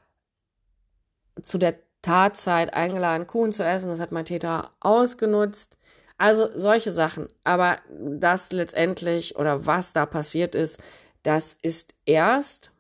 zu 1.42 1.58
der 1.58 1.78
Tatzeit 2.00 2.72
eingeladen, 2.72 3.26
Kuchen 3.26 3.52
zu 3.52 3.62
essen. 3.62 3.90
Das 3.90 4.00
hat 4.00 4.10
mein 4.10 4.24
Täter 4.24 4.72
ausgenutzt. 4.80 5.76
Also 6.16 6.48
solche 6.54 6.90
Sachen. 6.90 7.28
Aber 7.44 7.76
das 7.90 8.52
letztendlich 8.52 9.36
oder 9.36 9.66
was 9.66 9.92
da 9.92 10.06
passiert 10.06 10.54
ist, 10.54 10.80
das 11.22 11.58
ist 11.60 11.94
erst 12.06 12.70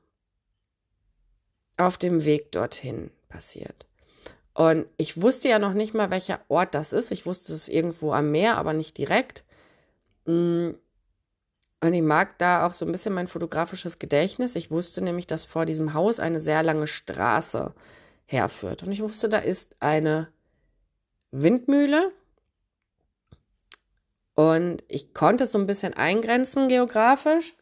auf 1.76 1.98
dem 1.98 2.24
Weg 2.24 2.50
dorthin 2.52 3.10
passiert. 3.28 3.84
Und 4.54 4.86
ich 4.96 5.20
wusste 5.20 5.50
ja 5.50 5.58
noch 5.58 5.74
nicht 5.74 5.92
mal, 5.92 6.08
welcher 6.10 6.40
Ort 6.48 6.74
das 6.74 6.94
ist. 6.94 7.10
Ich 7.10 7.26
wusste 7.26 7.52
es 7.52 7.68
irgendwo 7.68 8.14
am 8.14 8.30
Meer, 8.30 8.56
aber 8.56 8.72
nicht 8.72 8.96
direkt. 8.96 9.44
Mm. 10.24 10.70
Und 11.80 11.92
ich 11.92 12.02
mag 12.02 12.38
da 12.38 12.66
auch 12.66 12.72
so 12.72 12.86
ein 12.86 12.92
bisschen 12.92 13.14
mein 13.14 13.26
fotografisches 13.26 13.98
Gedächtnis. 13.98 14.56
Ich 14.56 14.70
wusste 14.70 15.02
nämlich, 15.02 15.26
dass 15.26 15.44
vor 15.44 15.66
diesem 15.66 15.94
Haus 15.94 16.20
eine 16.20 16.40
sehr 16.40 16.62
lange 16.62 16.86
Straße 16.86 17.74
herführt. 18.24 18.82
Und 18.82 18.92
ich 18.92 19.02
wusste, 19.02 19.28
da 19.28 19.38
ist 19.38 19.76
eine 19.80 20.28
Windmühle. 21.32 22.12
Und 24.34 24.82
ich 24.88 25.14
konnte 25.14 25.44
es 25.44 25.52
so 25.52 25.58
ein 25.58 25.66
bisschen 25.66 25.94
eingrenzen 25.94 26.68
geografisch. 26.68 27.54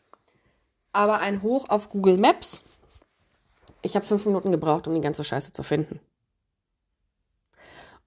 Aber 0.93 1.19
ein 1.19 1.43
Hoch 1.43 1.69
auf 1.69 1.91
Google 1.91 2.19
Maps. 2.19 2.63
Ich 3.83 3.97
habe 3.97 4.07
fünf 4.07 4.25
Minuten 4.27 4.53
gebraucht, 4.53 4.87
um 4.87 4.95
die 4.95 5.01
ganze 5.01 5.25
Scheiße 5.25 5.53
zu 5.53 5.63
finden. 5.63 6.01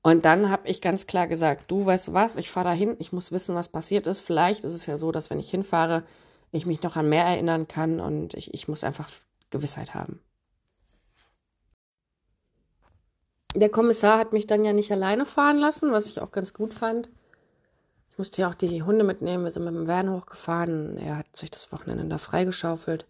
Und 0.08 0.24
dann 0.24 0.50
habe 0.50 0.70
ich 0.70 0.80
ganz 0.80 1.06
klar 1.06 1.28
gesagt, 1.28 1.70
du 1.70 1.86
weißt 1.86 2.14
was, 2.14 2.38
ich 2.38 2.50
fahre 2.50 2.70
dahin, 2.70 2.96
ich 2.98 3.12
muss 3.12 3.34
wissen, 3.34 3.56
was 3.56 3.68
passiert 3.68 4.08
ist. 4.08 4.22
Vielleicht 4.22 4.64
ist 4.64 4.72
es 4.72 4.86
ja 4.86 4.96
so, 4.96 5.12
dass 5.12 5.30
wenn 5.30 5.38
ich 5.38 5.50
hinfahre, 5.50 6.04
ich 6.54 6.66
mich 6.66 6.82
noch 6.82 6.96
an 6.96 7.10
mehr 7.10 7.26
erinnern 7.26 7.68
kann 7.68 8.00
und 8.00 8.34
ich, 8.34 8.54
ich 8.54 8.70
muss 8.70 8.86
einfach 8.86 9.10
Gewissheit 9.50 9.94
haben. 9.96 10.22
Der 13.54 13.68
Kommissar 13.68 14.18
hat 14.18 14.32
mich 14.32 14.48
dann 14.48 14.64
ja 14.64 14.72
nicht 14.72 14.94
alleine 14.94 15.26
fahren 15.26 15.58
lassen, 15.58 15.92
was 15.92 16.06
ich 16.06 16.22
auch 16.22 16.32
ganz 16.32 16.54
gut 16.54 16.74
fand. 16.74 17.10
Ich 18.10 18.18
musste 18.18 18.44
ja 18.44 18.50
auch 18.50 18.56
die 18.56 18.84
Hunde 18.84 19.04
mitnehmen, 19.04 19.44
wir 19.44 19.52
sind 19.52 19.66
mit 19.66 19.76
dem 19.76 19.88
Van 19.88 20.10
hochgefahren. 20.10 20.96
Er 20.96 21.18
hat 21.18 21.36
sich 21.36 21.52
das 21.52 21.74
Wochenende 21.74 22.06
da 22.06 22.18
freigeschaufelt, 22.18 23.06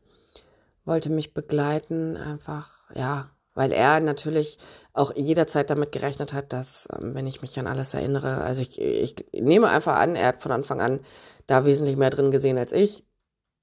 wollte 0.83 1.11
mich 1.11 1.35
begleiten, 1.35 2.17
einfach, 2.17 2.71
ja, 2.95 3.29
weil 3.57 3.71
er 3.71 3.99
natürlich 3.99 4.59
auch 4.93 5.15
jederzeit 5.15 5.71
damit 5.71 5.91
gerechnet 5.91 6.31
hat, 6.31 6.53
dass, 6.53 6.87
ähm, 6.95 7.15
wenn 7.15 7.25
ich 7.25 7.41
mich 7.41 7.57
an 7.57 7.65
alles 7.65 7.95
erinnere, 7.95 8.41
also 8.41 8.61
ich, 8.61 8.79
ich 8.79 9.15
nehme 9.33 9.67
einfach 9.67 9.95
an, 9.95 10.15
er 10.15 10.27
hat 10.27 10.43
von 10.43 10.51
Anfang 10.51 10.79
an 10.79 10.99
da 11.47 11.65
wesentlich 11.65 11.97
mehr 11.97 12.11
drin 12.11 12.29
gesehen 12.29 12.59
als 12.59 12.71
ich. 12.71 13.03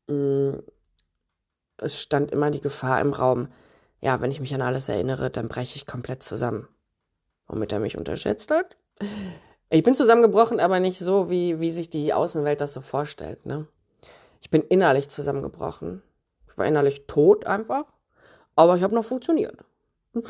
Mm, 0.08 0.54
es 1.76 2.00
stand 2.00 2.32
immer 2.32 2.50
die 2.50 2.60
Gefahr 2.60 3.00
im 3.00 3.12
Raum, 3.12 3.52
ja, 4.00 4.20
wenn 4.20 4.32
ich 4.32 4.40
mich 4.40 4.52
an 4.52 4.62
alles 4.62 4.88
erinnere, 4.88 5.30
dann 5.30 5.46
breche 5.46 5.76
ich 5.76 5.86
komplett 5.86 6.24
zusammen. 6.24 6.66
Womit 7.46 7.70
er 7.70 7.78
mich 7.78 7.96
unterschätzt 7.96 8.50
hat. 8.50 8.76
Ich 9.70 9.84
bin 9.84 9.94
zusammengebrochen, 9.94 10.58
aber 10.58 10.80
nicht 10.80 10.98
so, 10.98 11.30
wie, 11.30 11.60
wie 11.60 11.70
sich 11.70 11.88
die 11.88 12.12
Außenwelt 12.12 12.60
das 12.60 12.74
so 12.74 12.80
vorstellt. 12.80 13.46
Ne? 13.46 13.68
Ich 14.40 14.50
bin 14.50 14.62
innerlich 14.62 15.08
zusammengebrochen. 15.08 16.02
Ich 16.50 16.58
war 16.58 16.66
innerlich 16.66 17.06
tot 17.06 17.46
einfach, 17.46 17.84
aber 18.56 18.76
ich 18.76 18.82
habe 18.82 18.94
noch 18.94 19.04
funktioniert. 19.04 19.64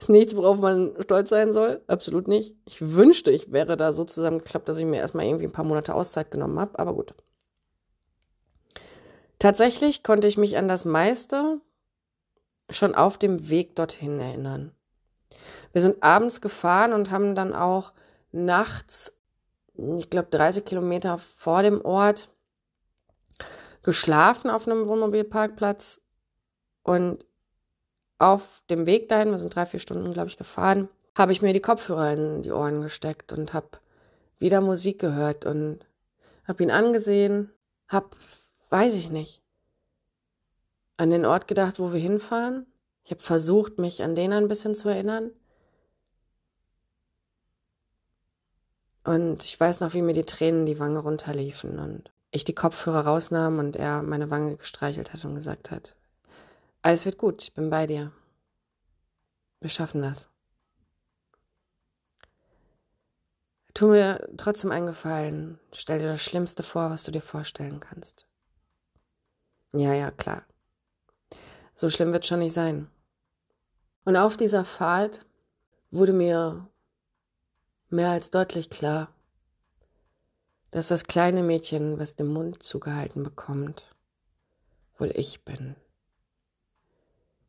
Ist 0.00 0.08
nichts, 0.08 0.34
worauf 0.34 0.60
man 0.60 0.94
stolz 1.00 1.28
sein 1.28 1.52
soll. 1.52 1.82
Absolut 1.86 2.26
nicht. 2.26 2.54
Ich 2.64 2.80
wünschte, 2.80 3.30
ich 3.30 3.52
wäre 3.52 3.76
da 3.76 3.92
so 3.92 4.04
zusammengeklappt, 4.04 4.68
dass 4.68 4.78
ich 4.78 4.86
mir 4.86 4.96
erstmal 4.96 5.26
irgendwie 5.26 5.44
ein 5.44 5.52
paar 5.52 5.64
Monate 5.64 5.94
Auszeit 5.94 6.30
genommen 6.30 6.58
habe. 6.58 6.78
Aber 6.78 6.94
gut. 6.94 7.14
Tatsächlich 9.38 10.02
konnte 10.02 10.26
ich 10.26 10.38
mich 10.38 10.56
an 10.56 10.68
das 10.68 10.84
meiste 10.84 11.60
schon 12.70 12.94
auf 12.94 13.18
dem 13.18 13.50
Weg 13.50 13.76
dorthin 13.76 14.18
erinnern. 14.20 14.72
Wir 15.72 15.82
sind 15.82 16.02
abends 16.02 16.40
gefahren 16.40 16.92
und 16.92 17.10
haben 17.10 17.34
dann 17.34 17.54
auch 17.54 17.92
nachts, 18.32 19.12
ich 19.74 20.10
glaube 20.10 20.28
30 20.30 20.64
Kilometer 20.64 21.18
vor 21.18 21.62
dem 21.62 21.84
Ort, 21.84 22.30
geschlafen 23.82 24.50
auf 24.50 24.66
einem 24.66 24.88
Wohnmobilparkplatz. 24.88 26.00
Und 26.82 27.24
auf 28.18 28.62
dem 28.68 28.86
Weg 28.86 29.08
dahin, 29.08 29.30
wir 29.30 29.38
sind 29.38 29.54
drei, 29.54 29.66
vier 29.66 29.80
Stunden, 29.80 30.12
glaube 30.12 30.28
ich, 30.28 30.36
gefahren, 30.36 30.88
habe 31.14 31.32
ich 31.32 31.42
mir 31.42 31.52
die 31.52 31.60
Kopfhörer 31.60 32.12
in 32.12 32.42
die 32.42 32.52
Ohren 32.52 32.82
gesteckt 32.82 33.32
und 33.32 33.52
habe 33.52 33.68
wieder 34.38 34.60
Musik 34.60 35.00
gehört 35.00 35.46
und 35.46 35.80
habe 36.46 36.62
ihn 36.62 36.70
angesehen, 36.70 37.50
habe, 37.88 38.08
weiß 38.70 38.94
ich 38.94 39.10
nicht, 39.10 39.42
an 40.96 41.10
den 41.10 41.24
Ort 41.24 41.48
gedacht, 41.48 41.78
wo 41.78 41.92
wir 41.92 42.00
hinfahren. 42.00 42.66
Ich 43.04 43.10
habe 43.10 43.22
versucht, 43.22 43.78
mich 43.78 44.02
an 44.02 44.14
den 44.14 44.32
ein 44.32 44.48
bisschen 44.48 44.74
zu 44.74 44.88
erinnern. 44.88 45.30
Und 49.04 49.44
ich 49.44 49.58
weiß 49.58 49.80
noch, 49.80 49.94
wie 49.94 50.02
mir 50.02 50.12
die 50.12 50.24
Tränen 50.24 50.66
die 50.66 50.78
Wange 50.78 50.98
runterliefen 50.98 51.78
und 51.78 52.10
ich 52.30 52.44
die 52.44 52.54
Kopfhörer 52.54 53.06
rausnahm 53.06 53.58
und 53.58 53.76
er 53.76 54.02
meine 54.02 54.28
Wange 54.28 54.56
gestreichelt 54.56 55.12
hat 55.12 55.24
und 55.24 55.34
gesagt 55.34 55.70
hat, 55.70 55.94
alles 56.82 57.04
wird 57.04 57.18
gut, 57.18 57.42
ich 57.42 57.54
bin 57.54 57.70
bei 57.70 57.86
dir. 57.86 58.12
Wir 59.60 59.70
schaffen 59.70 60.02
das. 60.02 60.28
Tu 63.74 63.88
mir 63.88 64.28
trotzdem 64.36 64.70
einen 64.70 64.86
Gefallen. 64.86 65.58
Stell 65.72 65.98
dir 65.98 66.08
das 66.08 66.22
Schlimmste 66.22 66.62
vor, 66.62 66.90
was 66.90 67.04
du 67.04 67.10
dir 67.10 67.20
vorstellen 67.20 67.80
kannst. 67.80 68.26
Ja, 69.72 69.92
ja, 69.92 70.10
klar. 70.10 70.44
So 71.74 71.90
schlimm 71.90 72.12
wird 72.12 72.26
schon 72.26 72.40
nicht 72.40 72.54
sein. 72.54 72.90
Und 74.04 74.16
auf 74.16 74.36
dieser 74.36 74.64
Fahrt 74.64 75.26
wurde 75.90 76.12
mir 76.12 76.68
mehr 77.88 78.10
als 78.10 78.30
deutlich 78.30 78.70
klar, 78.70 79.12
dass 80.70 80.88
das 80.88 81.04
kleine 81.04 81.42
Mädchen, 81.42 81.98
was 81.98 82.16
den 82.16 82.28
Mund 82.28 82.62
zugehalten 82.62 83.22
bekommt, 83.22 83.94
wohl 84.98 85.12
ich 85.14 85.44
bin 85.44 85.76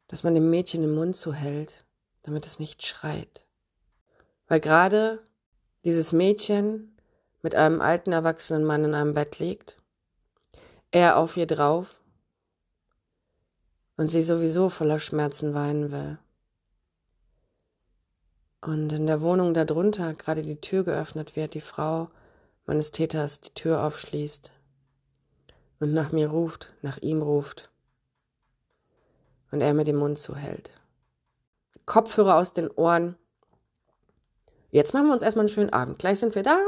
dass 0.09 0.23
man 0.23 0.33
dem 0.33 0.49
Mädchen 0.49 0.81
den 0.81 0.93
Mund 0.93 1.15
zuhält, 1.15 1.85
damit 2.23 2.45
es 2.45 2.59
nicht 2.59 2.85
schreit. 2.85 3.45
Weil 4.47 4.59
gerade 4.59 5.23
dieses 5.85 6.11
Mädchen 6.11 6.97
mit 7.41 7.55
einem 7.55 7.79
alten 7.79 8.11
erwachsenen 8.11 8.65
Mann 8.65 8.83
in 8.83 8.95
einem 8.95 9.13
Bett 9.13 9.39
liegt, 9.39 9.77
er 10.91 11.17
auf 11.17 11.37
ihr 11.37 11.45
drauf 11.45 11.95
und 13.95 14.07
sie 14.07 14.23
sowieso 14.23 14.69
voller 14.69 14.99
Schmerzen 14.99 15.53
weinen 15.53 15.91
will. 15.91 16.17
Und 18.61 18.91
in 18.91 19.05
der 19.05 19.21
Wohnung 19.21 19.53
darunter 19.53 20.15
gerade 20.15 20.41
die 20.41 20.59
Tür 20.59 20.83
geöffnet 20.83 21.35
wird, 21.35 21.53
die 21.53 21.61
Frau 21.61 22.09
meines 22.65 22.91
Täters 22.91 23.39
die 23.41 23.53
Tür 23.53 23.83
aufschließt 23.83 24.51
und 25.79 25.93
nach 25.93 26.11
mir 26.11 26.29
ruft, 26.29 26.73
nach 26.81 26.97
ihm 26.97 27.21
ruft 27.21 27.69
und 29.51 29.61
er 29.61 29.73
mir 29.73 29.83
den 29.83 29.95
Mund 29.95 30.17
zuhält. 30.17 30.71
Kopfhörer 31.85 32.35
aus 32.35 32.53
den 32.53 32.69
Ohren. 32.69 33.15
Jetzt 34.71 34.93
machen 34.93 35.07
wir 35.07 35.13
uns 35.13 35.21
erstmal 35.21 35.43
einen 35.43 35.53
schönen 35.53 35.73
Abend. 35.73 35.99
Gleich 35.99 36.19
sind 36.19 36.35
wir 36.35 36.43
da. 36.43 36.59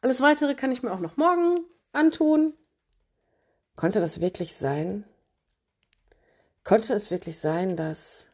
Alles 0.00 0.20
weitere 0.20 0.54
kann 0.54 0.70
ich 0.70 0.82
mir 0.82 0.92
auch 0.92 1.00
noch 1.00 1.16
morgen 1.16 1.64
antun. 1.92 2.54
Konnte 3.76 4.00
das 4.00 4.20
wirklich 4.20 4.54
sein? 4.54 5.04
Konnte 6.62 6.94
es 6.94 7.10
wirklich 7.10 7.38
sein, 7.40 7.76
dass 7.76 8.28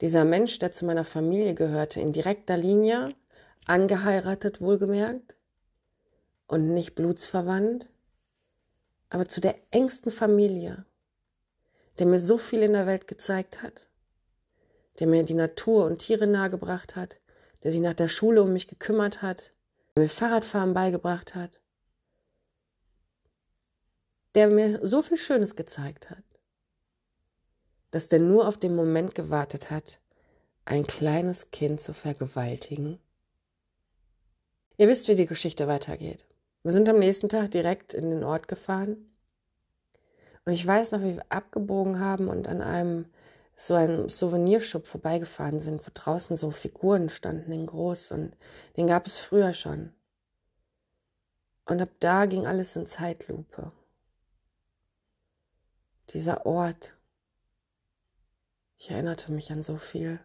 dieser 0.00 0.24
Mensch, 0.24 0.58
der 0.58 0.72
zu 0.72 0.84
meiner 0.84 1.04
Familie 1.04 1.54
gehörte, 1.54 2.00
in 2.00 2.12
direkter 2.12 2.56
Linie, 2.56 3.10
angeheiratet 3.66 4.60
wohlgemerkt 4.60 5.36
und 6.48 6.74
nicht 6.74 6.94
blutsverwandt, 6.94 7.88
aber 9.10 9.28
zu 9.28 9.40
der 9.40 9.54
engsten 9.70 10.10
Familie, 10.10 10.84
der 11.98 12.06
mir 12.06 12.18
so 12.18 12.38
viel 12.38 12.62
in 12.62 12.72
der 12.72 12.86
Welt 12.86 13.06
gezeigt 13.06 13.62
hat, 13.62 13.88
der 14.98 15.06
mir 15.06 15.22
die 15.24 15.34
Natur 15.34 15.84
und 15.84 15.98
Tiere 15.98 16.26
nahegebracht 16.26 16.96
hat, 16.96 17.18
der 17.62 17.72
sich 17.72 17.80
nach 17.80 17.94
der 17.94 18.08
Schule 18.08 18.42
um 18.42 18.52
mich 18.52 18.68
gekümmert 18.68 19.22
hat, 19.22 19.52
der 19.94 20.04
mir 20.04 20.08
Fahrradfahren 20.08 20.74
beigebracht 20.74 21.34
hat, 21.34 21.60
der 24.34 24.48
mir 24.48 24.84
so 24.86 25.02
viel 25.02 25.18
Schönes 25.18 25.56
gezeigt 25.56 26.10
hat, 26.10 26.24
dass 27.90 28.08
der 28.08 28.18
nur 28.18 28.48
auf 28.48 28.58
den 28.58 28.74
Moment 28.74 29.14
gewartet 29.14 29.70
hat, 29.70 30.00
ein 30.64 30.86
kleines 30.86 31.50
Kind 31.50 31.80
zu 31.80 31.92
vergewaltigen. 31.92 32.98
Ihr 34.78 34.88
wisst, 34.88 35.08
wie 35.08 35.16
die 35.16 35.26
Geschichte 35.26 35.68
weitergeht. 35.68 36.24
Wir 36.62 36.72
sind 36.72 36.88
am 36.88 36.98
nächsten 36.98 37.28
Tag 37.28 37.50
direkt 37.50 37.92
in 37.92 38.10
den 38.10 38.24
Ort 38.24 38.48
gefahren 38.48 39.11
und 40.44 40.52
ich 40.52 40.66
weiß 40.66 40.90
noch, 40.90 41.00
wie 41.00 41.16
wir 41.16 41.26
abgebogen 41.28 42.00
haben 42.00 42.28
und 42.28 42.48
an 42.48 42.62
einem 42.62 43.06
so 43.54 43.74
einem 43.74 44.08
Souvenirshop 44.08 44.86
vorbeigefahren 44.86 45.60
sind, 45.60 45.86
wo 45.86 45.90
draußen 45.92 46.36
so 46.36 46.50
Figuren 46.50 47.08
standen 47.08 47.52
in 47.52 47.66
groß 47.66 48.12
und 48.12 48.36
den 48.76 48.86
gab 48.86 49.06
es 49.06 49.18
früher 49.18 49.54
schon. 49.54 49.92
Und 51.64 51.80
ab 51.80 51.90
da 52.00 52.26
ging 52.26 52.46
alles 52.46 52.74
in 52.74 52.86
Zeitlupe. 52.86 53.70
Dieser 56.10 56.44
Ort. 56.44 56.96
Ich 58.78 58.90
erinnerte 58.90 59.30
mich 59.30 59.52
an 59.52 59.62
so 59.62 59.76
viel. 59.76 60.18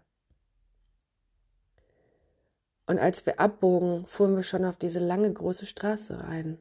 Und 2.88 2.98
als 2.98 3.26
wir 3.26 3.40
abbogen, 3.40 4.08
fuhren 4.08 4.36
wir 4.36 4.44
schon 4.44 4.66
auf 4.66 4.78
diese 4.78 5.00
lange 5.00 5.32
große 5.32 5.68
Straße 5.68 6.20
ein. 6.24 6.58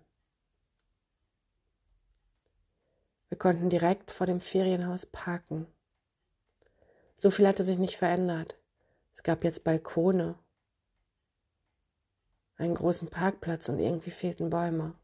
Wir 3.29 3.39
konnten 3.39 3.71
direkt 3.71 4.11
vor 4.11 4.27
dem 4.27 4.41
Ferienhaus 4.41 5.07
parken. 5.07 5.67
So 7.15 7.31
viel 7.31 7.47
hatte 7.47 7.65
sich 7.65 7.79
nicht 7.79 7.97
verändert. 7.97 8.57
Es 9.15 9.23
gab 9.23 9.43
jetzt 9.43 9.65
Balkone, 9.65 10.39
einen 12.57 12.75
großen 12.75 13.09
Parkplatz 13.09 13.69
und 13.69 13.79
irgendwie 13.79 14.11
fehlten 14.11 14.51
Bäume. 14.51 14.95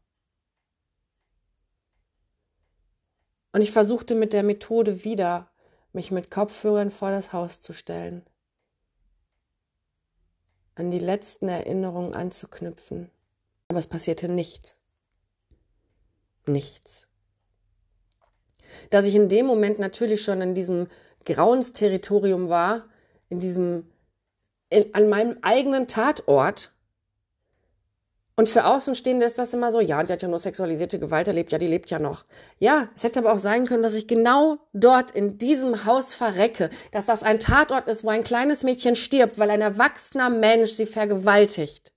Und 3.51 3.61
ich 3.61 3.71
versuchte 3.71 4.15
mit 4.15 4.33
der 4.33 4.43
Methode 4.43 5.03
wieder 5.03 5.51
mich 5.91 6.09
mit 6.11 6.31
Kopfhörern 6.31 6.91
vor 6.91 7.11
das 7.11 7.33
Haus 7.33 7.61
zu 7.61 7.71
stellen, 7.71 8.25
an 10.75 10.89
die 10.89 10.99
letzten 10.99 11.47
Erinnerungen 11.47 12.15
anzuknüpfen. 12.15 13.11
Aber 13.67 13.79
es 13.79 13.87
passierte 13.87 14.27
nichts. 14.27 14.79
Nichts. 16.45 17.07
Dass 18.89 19.05
ich 19.05 19.15
in 19.15 19.29
dem 19.29 19.45
Moment 19.45 19.79
natürlich 19.79 20.21
schon 20.21 20.41
in 20.41 20.55
diesem 20.55 20.87
Grauensterritorium 21.25 22.49
war, 22.49 22.85
in 23.29 23.39
diesem, 23.39 23.87
in, 24.69 24.93
an 24.93 25.09
meinem 25.09 25.37
eigenen 25.41 25.87
Tatort, 25.87 26.73
und 28.35 28.49
für 28.49 28.65
Außenstehende 28.65 29.27
ist 29.27 29.37
das 29.37 29.53
immer 29.53 29.71
so, 29.71 29.79
ja, 29.79 30.01
die 30.01 30.11
hat 30.11 30.23
ja 30.23 30.27
nur 30.27 30.39
sexualisierte 30.39 30.97
Gewalt 30.97 31.27
erlebt, 31.27 31.51
ja, 31.51 31.59
die 31.59 31.67
lebt 31.67 31.91
ja 31.91 31.99
noch. 31.99 32.25
Ja, 32.57 32.89
es 32.95 33.03
hätte 33.03 33.19
aber 33.19 33.31
auch 33.31 33.39
sein 33.39 33.67
können, 33.67 33.83
dass 33.83 33.93
ich 33.93 34.07
genau 34.07 34.57
dort 34.73 35.11
in 35.11 35.37
diesem 35.37 35.85
Haus 35.85 36.15
verrecke, 36.15 36.71
dass 36.91 37.05
das 37.05 37.21
ein 37.21 37.39
Tatort 37.39 37.87
ist, 37.87 38.03
wo 38.03 38.09
ein 38.09 38.23
kleines 38.23 38.63
Mädchen 38.63 38.95
stirbt, 38.95 39.37
weil 39.37 39.51
ein 39.51 39.61
erwachsener 39.61 40.31
Mensch 40.31 40.71
sie 40.71 40.87
vergewaltigt. 40.87 41.91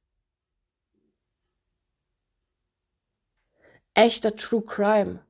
Echter 3.94 4.36
True 4.36 4.62
Crime. 4.62 5.20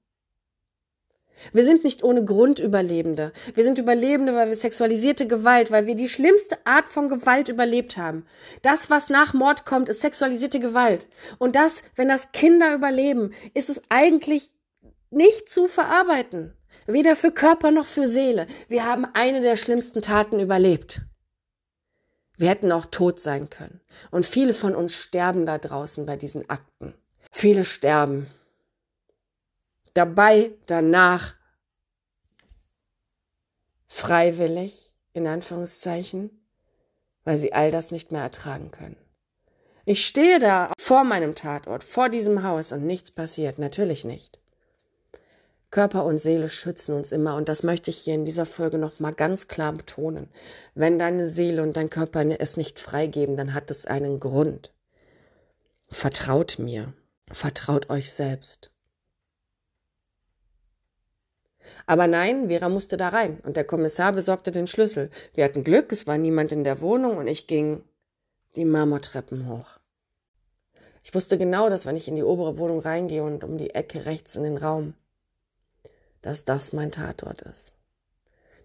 Wir 1.53 1.64
sind 1.64 1.84
nicht 1.84 2.03
ohne 2.03 2.24
Grund 2.24 2.59
Überlebende. 2.59 3.32
Wir 3.55 3.64
sind 3.64 3.78
Überlebende, 3.78 4.34
weil 4.34 4.49
wir 4.49 4.57
sexualisierte 4.57 5.26
Gewalt, 5.26 5.70
weil 5.70 5.87
wir 5.87 5.95
die 5.95 6.09
schlimmste 6.09 6.59
Art 6.64 6.89
von 6.89 7.09
Gewalt 7.09 7.49
überlebt 7.49 7.97
haben. 7.97 8.26
Das, 8.62 8.91
was 8.91 9.09
nach 9.09 9.34
Mord 9.34 9.64
kommt, 9.64 9.89
ist 9.89 10.01
sexualisierte 10.01 10.61
Gewalt. 10.61 11.09
Und 11.39 11.57
das, 11.57 11.82
wenn 11.95 12.09
das 12.09 12.32
Kinder 12.32 12.74
überleben, 12.74 13.32
ist 13.55 13.70
es 13.70 13.80
eigentlich 13.89 14.51
nicht 15.11 15.49
zu 15.49 15.68
verarbeiten. 15.68 16.53
Weder 16.87 17.16
für 17.16 17.32
Körper 17.32 17.70
noch 17.70 17.87
für 17.87 18.07
Seele. 18.07 18.47
Wir 18.68 18.84
haben 18.84 19.07
eine 19.12 19.41
der 19.41 19.57
schlimmsten 19.57 20.03
Taten 20.03 20.41
überlebt. 20.41 21.03
Wir 22.37 22.51
hätten 22.51 22.70
auch 22.70 22.87
tot 22.87 23.20
sein 23.20 23.49
können. 23.49 23.80
Und 24.11 24.26
viele 24.26 24.53
von 24.53 24.74
uns 24.74 24.95
sterben 24.95 25.47
da 25.47 25.59
draußen 25.59 26.05
bei 26.07 26.16
diesen 26.16 26.49
Akten. 26.51 26.95
Viele 27.32 27.64
sterben 27.64 28.28
dabei, 29.97 30.53
danach 30.66 31.34
freiwillig, 33.88 34.92
in 35.12 35.26
Anführungszeichen, 35.26 36.30
weil 37.24 37.38
sie 37.38 37.53
all 37.53 37.70
das 37.70 37.90
nicht 37.90 38.12
mehr 38.12 38.22
ertragen 38.22 38.70
können. 38.70 38.97
Ich 39.84 40.05
stehe 40.05 40.38
da 40.38 40.72
vor 40.78 41.05
meinem 41.05 41.34
Tatort, 41.34 41.84
vor 41.84 42.09
diesem 42.09 42.42
Haus 42.42 42.72
und 42.72 42.84
nichts 42.84 43.11
passiert, 43.11 43.59
natürlich 43.59 44.05
nicht. 44.05 44.40
Körper 45.70 46.05
und 46.05 46.18
Seele 46.18 46.49
schützen 46.49 46.94
uns 46.94 47.12
immer 47.12 47.36
und 47.36 47.49
das 47.49 47.62
möchte 47.62 47.90
ich 47.90 47.99
hier 47.99 48.14
in 48.14 48.24
dieser 48.24 48.47
Folge 48.47 48.78
noch 48.78 48.99
mal 49.01 49.12
ganz 49.12 49.49
klar 49.49 49.72
betonen. 49.72 50.28
Wenn 50.74 50.99
deine 50.99 51.26
Seele 51.26 51.62
und 51.62 51.76
dein 51.76 51.90
Körper 51.90 52.24
es 52.40 52.57
nicht 52.57 52.80
freigeben, 52.80 53.36
dann 53.36 53.55
hat 53.55 53.70
es 53.70 53.86
einen 53.86 54.20
Grund. 54.20 54.72
Vertraut 55.88 56.59
mir, 56.59 56.92
vertraut 57.30 57.90
euch 57.90 58.12
selbst. 58.12 58.70
Aber 61.86 62.06
nein, 62.06 62.48
Vera 62.48 62.68
musste 62.68 62.96
da 62.96 63.08
rein 63.08 63.40
und 63.44 63.56
der 63.56 63.64
Kommissar 63.64 64.12
besorgte 64.12 64.50
den 64.50 64.66
Schlüssel. 64.66 65.10
Wir 65.34 65.44
hatten 65.44 65.64
Glück, 65.64 65.92
es 65.92 66.06
war 66.06 66.18
niemand 66.18 66.52
in 66.52 66.64
der 66.64 66.80
Wohnung 66.80 67.16
und 67.16 67.26
ich 67.26 67.46
ging 67.46 67.82
die 68.56 68.64
Marmortreppen 68.64 69.48
hoch. 69.48 69.66
Ich 71.02 71.14
wusste 71.14 71.38
genau, 71.38 71.68
dass 71.70 71.86
wenn 71.86 71.96
ich 71.96 72.08
in 72.08 72.16
die 72.16 72.24
obere 72.24 72.58
Wohnung 72.58 72.80
reingehe 72.80 73.22
und 73.22 73.44
um 73.44 73.58
die 73.58 73.74
Ecke 73.74 74.06
rechts 74.06 74.34
in 74.34 74.42
den 74.42 74.56
Raum, 74.56 74.94
dass 76.20 76.44
das 76.44 76.72
mein 76.72 76.90
Tatort 76.90 77.42
ist. 77.42 77.74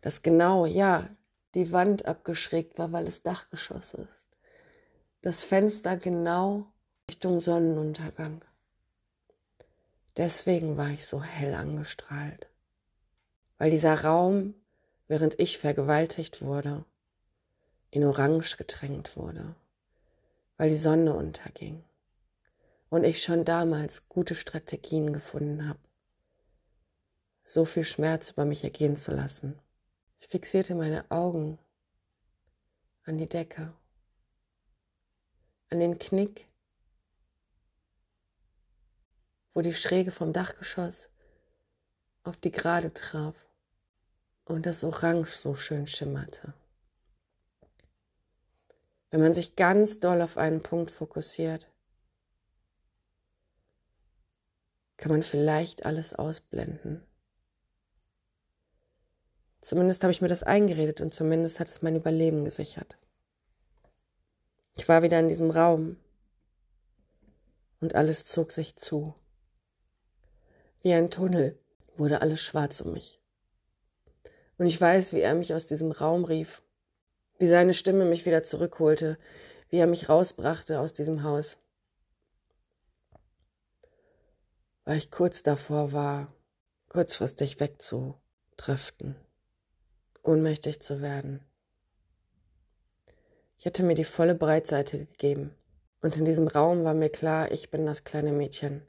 Dass 0.01 0.23
genau, 0.23 0.65
ja, 0.65 1.07
die 1.53 1.71
Wand 1.71 2.05
abgeschrägt 2.05 2.79
war, 2.79 2.91
weil 2.91 3.07
es 3.07 3.21
Dachgeschoss 3.21 3.93
ist. 3.93 4.07
Das 5.21 5.43
Fenster 5.43 5.97
genau 5.97 6.65
Richtung 7.07 7.39
Sonnenuntergang. 7.39 8.41
Deswegen 10.17 10.77
war 10.77 10.89
ich 10.89 11.05
so 11.05 11.21
hell 11.21 11.53
angestrahlt 11.53 12.50
weil 13.61 13.69
dieser 13.69 13.93
Raum, 13.93 14.55
während 15.07 15.39
ich 15.39 15.59
vergewaltigt 15.59 16.41
wurde, 16.41 16.83
in 17.91 18.03
Orange 18.03 18.57
getränkt 18.57 19.15
wurde, 19.15 19.53
weil 20.57 20.69
die 20.69 20.75
Sonne 20.75 21.13
unterging 21.13 21.83
und 22.89 23.03
ich 23.03 23.21
schon 23.21 23.45
damals 23.45 24.09
gute 24.09 24.33
Strategien 24.33 25.13
gefunden 25.13 25.69
habe, 25.69 25.77
so 27.43 27.63
viel 27.63 27.83
Schmerz 27.83 28.31
über 28.31 28.45
mich 28.45 28.63
ergehen 28.63 28.95
zu 28.95 29.11
lassen. 29.11 29.59
Ich 30.17 30.27
fixierte 30.29 30.73
meine 30.73 31.05
Augen 31.11 31.59
an 33.03 33.19
die 33.19 33.29
Decke, 33.29 33.71
an 35.69 35.79
den 35.79 35.99
Knick, 35.99 36.47
wo 39.53 39.61
die 39.61 39.75
Schräge 39.75 40.11
vom 40.11 40.33
Dachgeschoss 40.33 41.09
auf 42.23 42.37
die 42.37 42.51
Gerade 42.51 42.91
traf 42.91 43.35
und 44.51 44.65
das 44.65 44.83
Orange 44.83 45.31
so 45.31 45.55
schön 45.55 45.87
schimmerte. 45.87 46.53
Wenn 49.09 49.21
man 49.21 49.33
sich 49.33 49.55
ganz 49.55 49.99
doll 49.99 50.21
auf 50.21 50.37
einen 50.37 50.61
Punkt 50.61 50.91
fokussiert, 50.91 51.69
kann 54.97 55.11
man 55.11 55.23
vielleicht 55.23 55.85
alles 55.85 56.13
ausblenden. 56.13 57.03
Zumindest 59.61 60.03
habe 60.03 60.11
ich 60.11 60.21
mir 60.21 60.27
das 60.27 60.43
eingeredet 60.43 61.01
und 61.01 61.13
zumindest 61.13 61.59
hat 61.59 61.69
es 61.69 61.81
mein 61.81 61.95
Überleben 61.95 62.45
gesichert. 62.45 62.97
Ich 64.75 64.87
war 64.87 65.01
wieder 65.01 65.19
in 65.19 65.27
diesem 65.27 65.51
Raum 65.51 65.97
und 67.79 67.95
alles 67.95 68.25
zog 68.25 68.51
sich 68.51 68.75
zu. 68.75 69.13
Wie 70.81 70.93
ein 70.93 71.11
Tunnel 71.11 71.59
wurde 71.95 72.21
alles 72.21 72.41
schwarz 72.41 72.81
um 72.81 72.93
mich. 72.93 73.20
Und 74.61 74.67
ich 74.67 74.79
weiß, 74.79 75.11
wie 75.11 75.21
er 75.21 75.33
mich 75.33 75.55
aus 75.55 75.65
diesem 75.65 75.91
Raum 75.91 76.23
rief, 76.23 76.61
wie 77.39 77.47
seine 77.47 77.73
Stimme 77.73 78.05
mich 78.05 78.27
wieder 78.27 78.43
zurückholte, 78.43 79.17
wie 79.69 79.77
er 79.77 79.87
mich 79.87 80.07
rausbrachte 80.07 80.79
aus 80.79 80.93
diesem 80.93 81.23
Haus. 81.23 81.57
Weil 84.85 84.99
ich 84.99 85.09
kurz 85.09 85.41
davor 85.41 85.93
war, 85.93 86.31
kurzfristig 86.89 87.59
wegzudriften, 87.59 89.15
ohnmächtig 90.21 90.79
zu 90.79 91.01
werden. 91.01 91.43
Ich 93.57 93.65
hatte 93.65 93.81
mir 93.81 93.95
die 93.95 94.03
volle 94.03 94.35
Breitseite 94.35 95.07
gegeben. 95.07 95.55
Und 96.03 96.17
in 96.17 96.25
diesem 96.25 96.47
Raum 96.47 96.83
war 96.83 96.93
mir 96.93 97.09
klar, 97.09 97.51
ich 97.51 97.71
bin 97.71 97.87
das 97.87 98.03
kleine 98.03 98.31
Mädchen. 98.31 98.83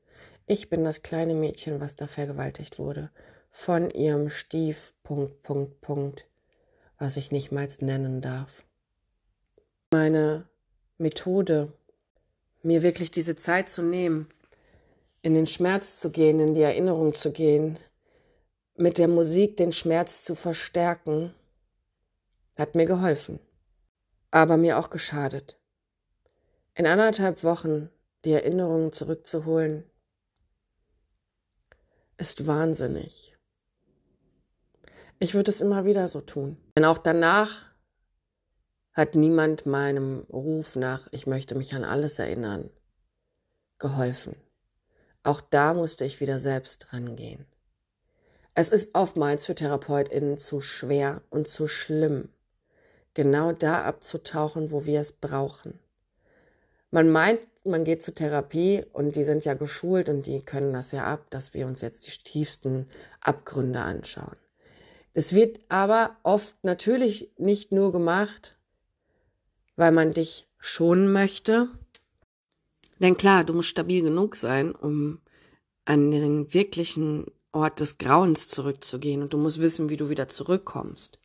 Ich 0.47 0.68
bin 0.68 0.85
das 0.85 1.01
kleine 1.01 1.33
Mädchen, 1.33 1.81
was 1.81 1.97
da 1.97 2.09
vergewaltigt 2.09 2.79
wurde 2.79 3.11
von 3.53 3.90
ihrem 3.90 4.30
Stief, 4.30 4.94
Punkt, 5.05 5.42
Punkt, 5.42 5.80
Punkt, 5.80 6.26
was 6.98 7.16
ich 7.16 7.30
nicht 7.30 7.53
mal 7.53 7.68
nennen 7.80 8.20
darf. 8.20 8.64
Meine 9.90 10.48
Methode, 10.98 11.72
mir 12.62 12.82
wirklich 12.82 13.11
diese 13.11 13.36
Zeit 13.36 13.68
zu 13.68 13.82
nehmen, 13.82 14.28
in 15.20 15.34
den 15.34 15.46
Schmerz 15.46 15.98
zu 15.98 16.11
gehen, 16.11 16.40
in 16.40 16.55
die 16.55 16.62
Erinnerung 16.62 17.14
zu 17.14 17.30
gehen, 17.30 17.78
mit 18.76 18.98
der 18.98 19.09
Musik 19.09 19.57
den 19.57 19.72
Schmerz 19.72 20.24
zu 20.24 20.34
verstärken, 20.34 21.34
hat 22.57 22.74
mir 22.74 22.86
geholfen, 22.86 23.38
aber 24.30 24.57
mir 24.57 24.78
auch 24.78 24.90
geschadet. 24.90 25.59
In 26.74 26.86
anderthalb 26.86 27.44
Wochen 27.44 27.90
die 28.24 28.32
Erinnerungen 28.32 28.92
zurückzuholen, 28.92 29.84
ist 32.16 32.46
wahnsinnig. 32.46 33.36
Ich 35.18 35.34
würde 35.34 35.50
es 35.50 35.60
immer 35.60 35.84
wieder 35.84 36.08
so 36.08 36.20
tun. 36.20 36.56
Denn 36.76 36.84
auch 36.84 36.98
danach 36.98 37.66
hat 38.92 39.14
niemand 39.14 39.66
meinem 39.66 40.20
Ruf 40.30 40.76
nach, 40.76 41.08
ich 41.12 41.26
möchte 41.26 41.54
mich 41.54 41.74
an 41.74 41.84
alles 41.84 42.18
erinnern, 42.18 42.70
geholfen. 43.78 44.36
Auch 45.22 45.40
da 45.40 45.74
musste 45.74 46.04
ich 46.04 46.20
wieder 46.20 46.38
selbst 46.38 46.92
rangehen. 46.92 47.46
Es 48.54 48.68
ist 48.68 48.94
oftmals 48.94 49.46
für 49.46 49.54
TherapeutInnen 49.54 50.38
zu 50.38 50.60
schwer 50.60 51.22
und 51.30 51.48
zu 51.48 51.66
schlimm, 51.66 52.28
genau 53.14 53.52
da 53.52 53.82
abzutauchen, 53.84 54.70
wo 54.70 54.84
wir 54.84 55.00
es 55.00 55.12
brauchen. 55.12 55.78
Man 56.90 57.10
meint, 57.10 57.40
man 57.64 57.84
geht 57.84 58.02
zur 58.02 58.14
Therapie 58.14 58.84
und 58.92 59.16
die 59.16 59.24
sind 59.24 59.46
ja 59.46 59.54
geschult 59.54 60.10
und 60.10 60.26
die 60.26 60.42
können 60.42 60.74
das 60.74 60.92
ja 60.92 61.04
ab, 61.04 61.30
dass 61.30 61.54
wir 61.54 61.66
uns 61.66 61.80
jetzt 61.80 62.06
die 62.06 62.22
tiefsten 62.24 62.90
Abgründe 63.20 63.80
anschauen. 63.80 64.36
Es 65.14 65.34
wird 65.34 65.60
aber 65.68 66.16
oft 66.22 66.54
natürlich 66.62 67.30
nicht 67.36 67.72
nur 67.72 67.92
gemacht, 67.92 68.56
weil 69.76 69.92
man 69.92 70.12
dich 70.12 70.46
schonen 70.58 71.12
möchte. 71.12 71.68
Denn 72.98 73.16
klar, 73.16 73.44
du 73.44 73.52
musst 73.52 73.68
stabil 73.68 74.02
genug 74.02 74.36
sein, 74.36 74.72
um 74.74 75.20
an 75.84 76.10
den 76.10 76.54
wirklichen 76.54 77.26
Ort 77.50 77.80
des 77.80 77.98
Grauens 77.98 78.48
zurückzugehen 78.48 79.22
und 79.22 79.34
du 79.34 79.38
musst 79.38 79.60
wissen, 79.60 79.90
wie 79.90 79.96
du 79.96 80.08
wieder 80.08 80.28
zurückkommst. 80.28 81.18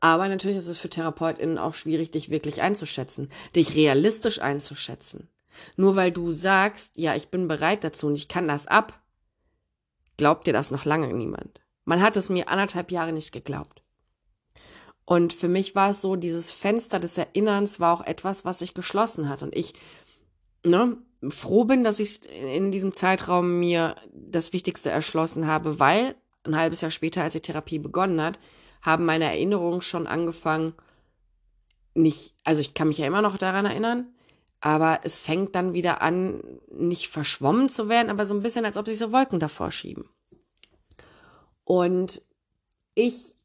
Aber 0.00 0.28
natürlich 0.28 0.58
ist 0.58 0.66
es 0.66 0.78
für 0.78 0.90
TherapeutInnen 0.90 1.56
auch 1.56 1.72
schwierig, 1.72 2.10
dich 2.10 2.28
wirklich 2.28 2.60
einzuschätzen, 2.60 3.30
dich 3.56 3.74
realistisch 3.74 4.40
einzuschätzen. 4.40 5.28
Nur 5.76 5.96
weil 5.96 6.12
du 6.12 6.32
sagst, 6.32 6.96
ja, 6.96 7.14
ich 7.14 7.28
bin 7.28 7.48
bereit 7.48 7.84
dazu 7.84 8.08
und 8.08 8.16
ich 8.16 8.28
kann 8.28 8.48
das 8.48 8.66
ab, 8.66 9.00
glaubt 10.18 10.46
dir 10.46 10.52
das 10.52 10.70
noch 10.70 10.84
lange 10.84 11.10
niemand. 11.14 11.63
Man 11.84 12.02
hat 12.02 12.16
es 12.16 12.30
mir 12.30 12.48
anderthalb 12.48 12.90
Jahre 12.90 13.12
nicht 13.12 13.32
geglaubt. 13.32 13.82
Und 15.04 15.34
für 15.34 15.48
mich 15.48 15.74
war 15.74 15.90
es 15.90 16.00
so, 16.00 16.16
dieses 16.16 16.52
Fenster 16.52 16.98
des 16.98 17.18
Erinnerns 17.18 17.78
war 17.78 17.94
auch 17.94 18.06
etwas, 18.06 18.44
was 18.44 18.60
sich 18.60 18.72
geschlossen 18.72 19.28
hat. 19.28 19.42
Und 19.42 19.54
ich 19.54 19.74
ne, 20.64 20.96
froh 21.28 21.64
bin, 21.64 21.84
dass 21.84 22.00
ich 22.00 22.26
in 22.30 22.70
diesem 22.70 22.94
Zeitraum 22.94 23.58
mir 23.60 23.96
das 24.12 24.52
Wichtigste 24.52 24.90
erschlossen 24.90 25.46
habe, 25.46 25.78
weil 25.78 26.14
ein 26.44 26.56
halbes 26.56 26.80
Jahr 26.80 26.90
später, 26.90 27.22
als 27.22 27.34
die 27.34 27.40
Therapie 27.40 27.78
begonnen 27.78 28.20
hat, 28.20 28.38
haben 28.82 29.04
meine 29.04 29.24
Erinnerungen 29.24 29.80
schon 29.80 30.06
angefangen, 30.06 30.74
nicht, 31.94 32.34
also 32.44 32.60
ich 32.60 32.74
kann 32.74 32.88
mich 32.88 32.98
ja 32.98 33.06
immer 33.06 33.22
noch 33.22 33.38
daran 33.38 33.66
erinnern, 33.66 34.08
aber 34.60 35.00
es 35.04 35.20
fängt 35.20 35.54
dann 35.54 35.74
wieder 35.74 36.02
an, 36.02 36.42
nicht 36.70 37.08
verschwommen 37.08 37.68
zu 37.68 37.88
werden, 37.88 38.10
aber 38.10 38.26
so 38.26 38.34
ein 38.34 38.42
bisschen, 38.42 38.64
als 38.64 38.76
ob 38.76 38.86
sich 38.86 38.98
so 38.98 39.12
Wolken 39.12 39.38
davor 39.38 39.70
schieben. 39.70 40.08
Und 41.64 42.22
ich 42.94 43.36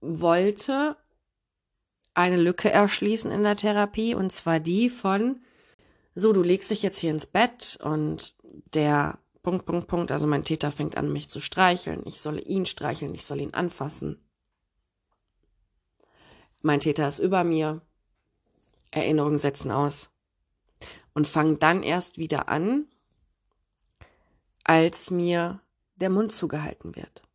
wollte 0.00 0.96
eine 2.14 2.36
Lücke 2.36 2.70
erschließen 2.70 3.30
in 3.30 3.42
der 3.42 3.56
Therapie, 3.56 4.14
und 4.14 4.32
zwar 4.32 4.58
die 4.58 4.88
von, 4.88 5.40
so, 6.14 6.32
du 6.32 6.42
legst 6.42 6.70
dich 6.70 6.82
jetzt 6.82 6.98
hier 6.98 7.10
ins 7.10 7.26
Bett 7.26 7.78
und 7.82 8.34
der 8.74 9.18
Punkt, 9.42 9.66
Punkt, 9.66 9.86
Punkt, 9.86 10.10
also 10.10 10.26
mein 10.26 10.44
Täter 10.44 10.72
fängt 10.72 10.96
an, 10.96 11.12
mich 11.12 11.28
zu 11.28 11.40
streicheln. 11.40 12.02
Ich 12.06 12.20
soll 12.20 12.42
ihn 12.44 12.64
streicheln, 12.64 13.14
ich 13.14 13.24
soll 13.24 13.40
ihn 13.40 13.54
anfassen. 13.54 14.18
Mein 16.62 16.80
Täter 16.80 17.06
ist 17.06 17.18
über 17.18 17.44
mir. 17.44 17.82
Erinnerungen 18.90 19.38
setzen 19.38 19.70
aus. 19.70 20.10
Und 21.12 21.26
fangen 21.26 21.58
dann 21.58 21.82
erst 21.82 22.18
wieder 22.18 22.48
an, 22.48 22.86
als 24.64 25.10
mir 25.10 25.60
der 25.96 26.10
Mund 26.10 26.32
zugehalten 26.32 26.96
wird. 26.96 27.25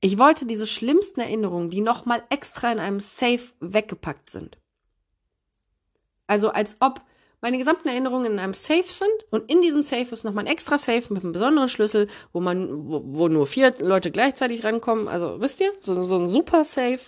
Ich 0.00 0.18
wollte 0.18 0.46
diese 0.46 0.66
schlimmsten 0.66 1.20
Erinnerungen, 1.20 1.70
die 1.70 1.82
nochmal 1.82 2.22
extra 2.30 2.72
in 2.72 2.78
einem 2.78 3.00
Safe 3.00 3.42
weggepackt 3.60 4.30
sind. 4.30 4.58
Also 6.26 6.50
als 6.50 6.76
ob 6.80 7.02
meine 7.42 7.58
gesamten 7.58 7.88
Erinnerungen 7.88 8.32
in 8.32 8.38
einem 8.38 8.54
Safe 8.54 8.86
sind 8.86 9.08
und 9.30 9.50
in 9.50 9.62
diesem 9.62 9.82
Safe 9.82 10.12
ist 10.12 10.24
nochmal 10.24 10.44
ein 10.44 10.52
extra 10.52 10.78
Safe 10.78 11.12
mit 11.12 11.22
einem 11.22 11.32
besonderen 11.32 11.68
Schlüssel, 11.68 12.08
wo 12.32 12.40
man, 12.40 12.88
wo, 12.88 13.02
wo 13.04 13.28
nur 13.28 13.46
vier 13.46 13.74
Leute 13.78 14.10
gleichzeitig 14.10 14.64
rankommen. 14.64 15.08
Also 15.08 15.40
wisst 15.40 15.60
ihr, 15.60 15.72
so, 15.80 16.02
so 16.04 16.18
ein 16.18 16.28
super 16.28 16.64
Safe. 16.64 17.00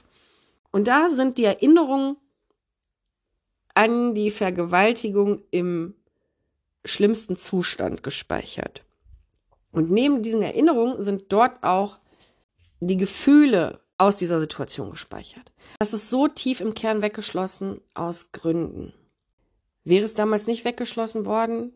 Und 0.71 0.89
da 0.89 1.11
sind 1.11 1.39
die 1.39 1.45
Erinnerungen 1.45 2.17
an 3.75 4.15
die 4.15 4.31
Vergewaltigung 4.31 5.43
im 5.51 5.95
schlimmsten 6.85 7.37
Zustand 7.37 8.03
gespeichert. 8.03 8.85
Und 9.71 9.91
neben 9.91 10.23
diesen 10.23 10.43
Erinnerungen 10.43 11.01
sind 11.01 11.33
dort 11.33 11.63
auch 11.63 11.99
die 12.87 12.97
Gefühle 12.97 13.81
aus 13.99 14.17
dieser 14.17 14.41
Situation 14.41 14.91
gespeichert. 14.91 15.53
Das 15.79 15.93
ist 15.93 16.11
so 16.11 16.27
tief 16.27 16.61
im 16.61 16.75
Kern 16.75 17.03
weggeschlossen 17.03 17.81
aus 17.95 18.33
Gründen. 18.33 18.93
Wäre 19.85 20.05
es 20.05 20.15
damals 20.15 20.47
nicht 20.47 20.65
weggeschlossen 20.65 21.25
worden? 21.25 21.73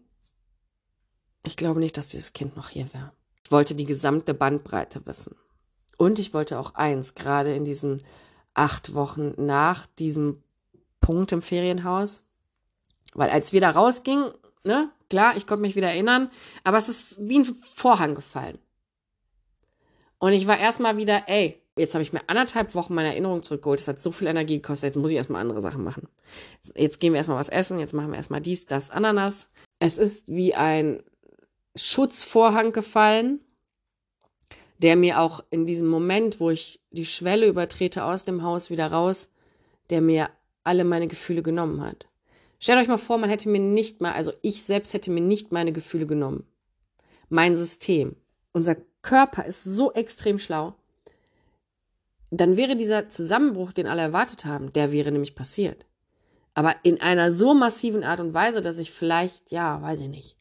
Ich 1.44 1.56
glaube 1.56 1.78
nicht, 1.80 1.96
dass 1.96 2.08
dieses 2.08 2.32
Kind 2.32 2.56
noch 2.56 2.70
hier 2.70 2.92
wäre. 2.92 3.12
Ich 3.44 3.52
wollte 3.52 3.76
die 3.76 3.84
gesamte 3.84 4.34
Bandbreite 4.34 5.06
wissen. 5.06 5.36
Und 5.96 6.18
ich 6.18 6.34
wollte 6.34 6.58
auch 6.58 6.74
eins, 6.74 7.14
gerade 7.14 7.54
in 7.54 7.64
diesen 7.64 8.02
acht 8.54 8.94
Wochen 8.94 9.34
nach 9.36 9.86
diesem 9.86 10.42
Punkt 11.00 11.30
im 11.30 11.42
Ferienhaus. 11.42 12.22
Weil 13.14 13.30
als 13.30 13.52
wir 13.52 13.60
da 13.60 13.70
rausgingen, 13.70 14.32
ne, 14.64 14.90
klar, 15.08 15.36
ich 15.36 15.46
konnte 15.46 15.62
mich 15.62 15.76
wieder 15.76 15.88
erinnern, 15.90 16.30
aber 16.64 16.78
es 16.78 16.88
ist 16.88 17.18
wie 17.20 17.38
ein 17.38 17.44
Vorhang 17.74 18.16
gefallen. 18.16 18.58
Und 20.26 20.32
ich 20.32 20.48
war 20.48 20.58
erstmal 20.58 20.96
wieder, 20.96 21.28
ey, 21.28 21.60
Jetzt 21.78 21.94
habe 21.94 22.02
ich 22.02 22.12
mir 22.14 22.26
anderthalb 22.26 22.74
Wochen 22.74 22.94
meine 22.94 23.10
Erinnerung 23.10 23.42
zurückgeholt. 23.42 23.78
Es 23.78 23.86
hat 23.86 24.00
so 24.00 24.10
viel 24.10 24.28
Energie 24.28 24.56
gekostet. 24.56 24.88
Jetzt 24.88 24.96
muss 24.96 25.10
ich 25.10 25.18
erstmal 25.18 25.42
andere 25.42 25.60
Sachen 25.60 25.84
machen. 25.84 26.08
Jetzt 26.74 27.00
gehen 27.00 27.12
wir 27.12 27.18
erstmal 27.18 27.38
was 27.38 27.50
essen. 27.50 27.78
Jetzt 27.78 27.92
machen 27.92 28.10
wir 28.10 28.16
erstmal 28.16 28.40
dies, 28.40 28.64
das, 28.64 28.88
Ananas. 28.88 29.50
Es 29.78 29.98
ist 29.98 30.26
wie 30.26 30.54
ein 30.54 31.02
Schutzvorhang 31.76 32.72
gefallen, 32.72 33.40
der 34.78 34.96
mir 34.96 35.20
auch 35.20 35.44
in 35.50 35.66
diesem 35.66 35.88
Moment, 35.88 36.40
wo 36.40 36.48
ich 36.48 36.80
die 36.92 37.04
Schwelle 37.04 37.46
übertrete 37.46 38.04
aus 38.04 38.24
dem 38.24 38.42
Haus 38.42 38.70
wieder 38.70 38.90
raus, 38.90 39.28
der 39.90 40.00
mir 40.00 40.30
alle 40.64 40.84
meine 40.84 41.08
Gefühle 41.08 41.42
genommen 41.42 41.82
hat. 41.82 42.06
Stellt 42.58 42.80
euch 42.80 42.88
mal 42.88 42.96
vor, 42.96 43.18
man 43.18 43.28
hätte 43.28 43.50
mir 43.50 43.60
nicht 43.60 44.00
mal, 44.00 44.12
also 44.12 44.32
ich 44.40 44.62
selbst 44.62 44.94
hätte 44.94 45.10
mir 45.10 45.20
nicht 45.20 45.52
meine 45.52 45.72
Gefühle 45.72 46.06
genommen. 46.06 46.46
Mein 47.28 47.54
System. 47.54 48.16
Unser 48.52 48.76
Körper 49.08 49.44
ist 49.44 49.64
so 49.64 49.92
extrem 49.92 50.38
schlau 50.38 50.74
dann 52.30 52.56
wäre 52.56 52.76
dieser 52.76 53.08
Zusammenbruch, 53.08 53.72
den 53.72 53.86
alle 53.86 54.02
erwartet 54.02 54.44
haben, 54.44 54.72
der 54.72 54.92
wäre 54.92 55.12
nämlich 55.12 55.34
passiert. 55.34 55.86
Aber 56.54 56.74
in 56.82 57.00
einer 57.00 57.32
so 57.32 57.54
massiven 57.54 58.02
Art 58.02 58.20
und 58.20 58.34
Weise, 58.34 58.62
dass 58.62 58.78
ich 58.78 58.90
vielleicht, 58.90 59.52
ja, 59.52 59.80
weiß 59.82 60.00
ich 60.00 60.08
nicht. 60.08 60.36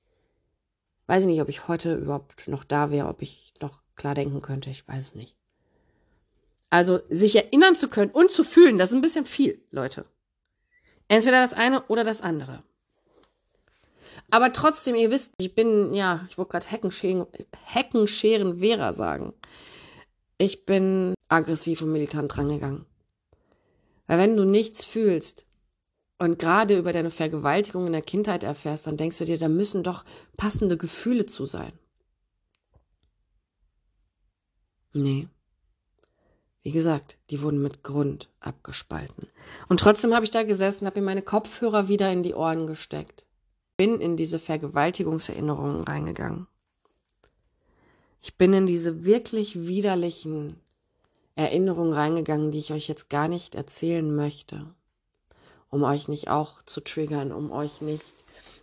Weiß 1.07 1.23
ich 1.23 1.27
nicht, 1.27 1.41
ob 1.41 1.49
ich 1.49 1.67
heute 1.67 1.95
überhaupt 1.95 2.47
noch 2.47 2.63
da 2.63 2.89
wäre, 2.89 3.07
ob 3.07 3.21
ich 3.21 3.53
noch 3.61 3.81
klar 3.95 4.15
denken 4.15 4.41
könnte, 4.41 4.69
ich 4.69 4.87
weiß 4.87 4.99
es 4.99 5.15
nicht. 5.15 5.35
Also, 6.69 6.99
sich 7.09 7.35
erinnern 7.35 7.75
zu 7.75 7.89
können 7.89 8.11
und 8.11 8.31
zu 8.31 8.43
fühlen, 8.43 8.77
das 8.77 8.89
ist 8.89 8.95
ein 8.95 9.01
bisschen 9.01 9.25
viel, 9.25 9.61
Leute. 9.71 10.05
Entweder 11.07 11.41
das 11.41 11.53
eine 11.53 11.83
oder 11.83 12.03
das 12.03 12.21
andere. 12.21 12.63
Aber 14.29 14.51
trotzdem, 14.51 14.95
ihr 14.95 15.11
wisst, 15.11 15.31
ich 15.39 15.55
bin, 15.55 15.93
ja, 15.93 16.25
ich 16.29 16.37
wollte 16.37 16.51
gerade 16.51 16.67
Heckenscheren, 16.67 17.25
Heckenscheren 17.63 18.59
Vera 18.59 18.93
sagen. 18.93 19.33
Ich 20.37 20.65
bin 20.65 21.13
aggressiv 21.29 21.81
und 21.81 21.91
militant 21.91 22.37
rangegangen. 22.37 22.85
Weil 24.07 24.19
wenn 24.19 24.37
du 24.37 24.45
nichts 24.45 24.85
fühlst 24.85 25.45
und 26.19 26.39
gerade 26.39 26.77
über 26.77 26.93
deine 26.93 27.11
Vergewaltigung 27.11 27.87
in 27.87 27.93
der 27.93 28.01
Kindheit 28.01 28.43
erfährst, 28.43 28.87
dann 28.87 28.97
denkst 28.97 29.17
du 29.17 29.25
dir, 29.25 29.37
da 29.37 29.49
müssen 29.49 29.83
doch 29.83 30.03
passende 30.37 30.77
Gefühle 30.77 31.25
zu 31.25 31.45
sein. 31.45 31.73
Nee. 34.93 35.27
Wie 36.63 36.71
gesagt, 36.71 37.17
die 37.29 37.41
wurden 37.41 37.61
mit 37.61 37.83
Grund 37.83 38.29
abgespalten. 38.39 39.27
Und 39.67 39.79
trotzdem 39.79 40.15
habe 40.15 40.25
ich 40.25 40.31
da 40.31 40.43
gesessen, 40.43 40.87
habe 40.87 40.99
mir 40.99 41.05
meine 41.05 41.21
Kopfhörer 41.21 41.89
wieder 41.89 42.11
in 42.11 42.23
die 42.23 42.33
Ohren 42.33 42.65
gesteckt. 42.65 43.24
Bin 43.77 43.99
in 43.99 44.15
diese 44.15 44.39
Vergewaltigungserinnerungen 44.39 45.83
reingegangen. 45.83 46.47
Ich 48.21 48.35
bin 48.37 48.53
in 48.53 48.65
diese 48.65 49.05
wirklich 49.05 49.67
widerlichen 49.67 50.59
Erinnerungen 51.35 51.93
reingegangen, 51.93 52.51
die 52.51 52.59
ich 52.59 52.71
euch 52.71 52.87
jetzt 52.87 53.09
gar 53.09 53.27
nicht 53.27 53.53
erzählen 53.53 54.15
möchte, 54.15 54.65
um 55.69 55.83
euch 55.83 56.07
nicht 56.07 56.29
auch 56.29 56.61
zu 56.63 56.81
triggern, 56.81 57.33
um 57.33 57.51
euch 57.51 57.81
nicht, 57.81 58.15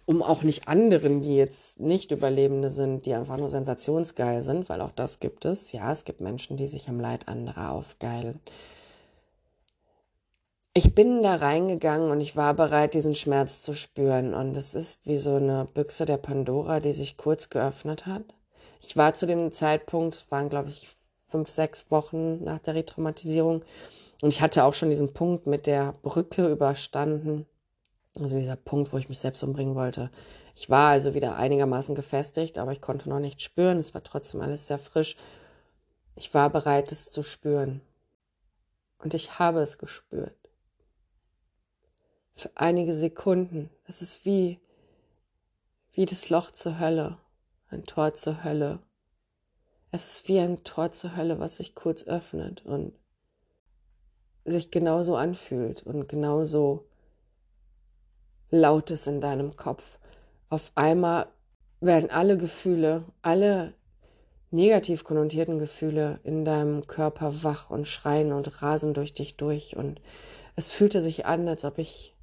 um 0.06 0.22
auch 0.22 0.42
nicht 0.42 0.66
anderen, 0.66 1.20
die 1.20 1.36
jetzt 1.36 1.78
nicht 1.78 2.10
Überlebende 2.10 2.70
sind, 2.70 3.04
die 3.04 3.12
einfach 3.12 3.36
nur 3.36 3.50
sensationsgeil 3.50 4.42
sind, 4.42 4.68
weil 4.68 4.80
auch 4.80 4.92
das 4.92 5.20
gibt 5.20 5.44
es. 5.44 5.72
Ja, 5.72 5.92
es 5.92 6.04
gibt 6.04 6.20
Menschen, 6.22 6.56
die 6.56 6.66
sich 6.66 6.88
am 6.88 6.98
Leid 6.98 7.28
anderer 7.28 7.72
aufgeilen. 7.72 8.40
Ich 10.74 10.94
bin 10.94 11.22
da 11.22 11.36
reingegangen 11.36 12.10
und 12.10 12.20
ich 12.20 12.34
war 12.34 12.54
bereit, 12.54 12.94
diesen 12.94 13.14
Schmerz 13.14 13.60
zu 13.60 13.74
spüren. 13.74 14.32
Und 14.32 14.56
es 14.56 14.74
ist 14.74 15.04
wie 15.06 15.18
so 15.18 15.34
eine 15.34 15.66
Büchse 15.66 16.06
der 16.06 16.16
Pandora, 16.16 16.80
die 16.80 16.94
sich 16.94 17.18
kurz 17.18 17.50
geöffnet 17.50 18.06
hat. 18.06 18.24
Ich 18.80 18.96
war 18.96 19.12
zu 19.14 19.26
dem 19.26 19.52
Zeitpunkt, 19.52 20.26
waren 20.30 20.48
glaube 20.48 20.70
ich 20.70 20.96
fünf, 21.28 21.50
sechs 21.50 21.90
Wochen 21.90 22.42
nach 22.44 22.58
der 22.60 22.74
Retraumatisierung 22.74 23.64
und 24.22 24.28
ich 24.28 24.40
hatte 24.40 24.64
auch 24.64 24.74
schon 24.74 24.90
diesen 24.90 25.12
Punkt 25.12 25.46
mit 25.46 25.66
der 25.66 25.94
Brücke 26.02 26.48
überstanden. 26.48 27.46
Also 28.18 28.38
dieser 28.38 28.56
Punkt, 28.56 28.92
wo 28.92 28.98
ich 28.98 29.08
mich 29.08 29.18
selbst 29.18 29.42
umbringen 29.42 29.74
wollte. 29.74 30.10
Ich 30.54 30.70
war 30.70 30.90
also 30.90 31.14
wieder 31.14 31.36
einigermaßen 31.36 31.94
gefestigt, 31.94 32.58
aber 32.58 32.72
ich 32.72 32.80
konnte 32.80 33.08
noch 33.08 33.18
nicht 33.18 33.42
spüren. 33.42 33.78
Es 33.78 33.94
war 33.94 34.02
trotzdem 34.02 34.40
alles 34.42 34.68
sehr 34.68 34.78
frisch. 34.78 35.16
Ich 36.14 36.32
war 36.34 36.50
bereit, 36.50 36.92
es 36.92 37.10
zu 37.10 37.22
spüren. 37.22 37.80
Und 38.98 39.14
ich 39.14 39.38
habe 39.38 39.60
es 39.60 39.78
gespürt. 39.78 40.41
Für 42.34 42.50
einige 42.54 42.94
Sekunden. 42.94 43.70
Es 43.86 44.02
ist 44.02 44.24
wie, 44.24 44.58
wie 45.92 46.06
das 46.06 46.30
Loch 46.30 46.50
zur 46.50 46.78
Hölle 46.78 47.18
ein 47.72 47.84
Tor 47.84 48.14
zur 48.14 48.44
Hölle. 48.44 48.80
Es 49.90 50.14
ist 50.14 50.28
wie 50.28 50.38
ein 50.38 50.62
Tor 50.64 50.92
zur 50.92 51.16
Hölle, 51.16 51.38
was 51.38 51.56
sich 51.56 51.74
kurz 51.74 52.04
öffnet 52.04 52.64
und 52.64 52.92
sich 54.44 54.70
genauso 54.70 55.16
anfühlt 55.16 55.82
und 55.82 56.08
genauso 56.08 56.86
laut 58.50 58.90
ist 58.90 59.06
in 59.06 59.20
deinem 59.20 59.56
Kopf. 59.56 59.98
Auf 60.48 60.72
einmal 60.74 61.26
werden 61.80 62.10
alle 62.10 62.36
Gefühle, 62.36 63.04
alle 63.22 63.74
negativ 64.50 65.04
konnotierten 65.04 65.58
Gefühle 65.58 66.20
in 66.24 66.44
deinem 66.44 66.86
Körper 66.86 67.42
wach 67.42 67.70
und 67.70 67.86
schreien 67.86 68.32
und 68.32 68.62
rasen 68.62 68.92
durch 68.92 69.14
dich 69.14 69.36
durch. 69.36 69.76
Und 69.76 70.00
es 70.56 70.70
fühlte 70.70 71.00
sich 71.00 71.24
an, 71.24 71.48
als 71.48 71.64
ob 71.64 71.78
ich, 71.78 72.14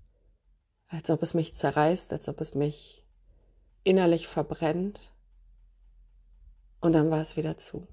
als 0.89 1.09
ob 1.09 1.23
es 1.23 1.33
mich 1.33 1.55
zerreißt, 1.55 2.11
als 2.11 2.27
ob 2.27 2.41
es 2.41 2.55
mich 2.55 3.05
innerlich 3.83 4.27
verbrennt. 4.27 4.99
Und 6.81 6.93
dann 6.93 7.11
war 7.11 7.21
es 7.21 7.37
wieder 7.37 7.57
zu. 7.57 7.87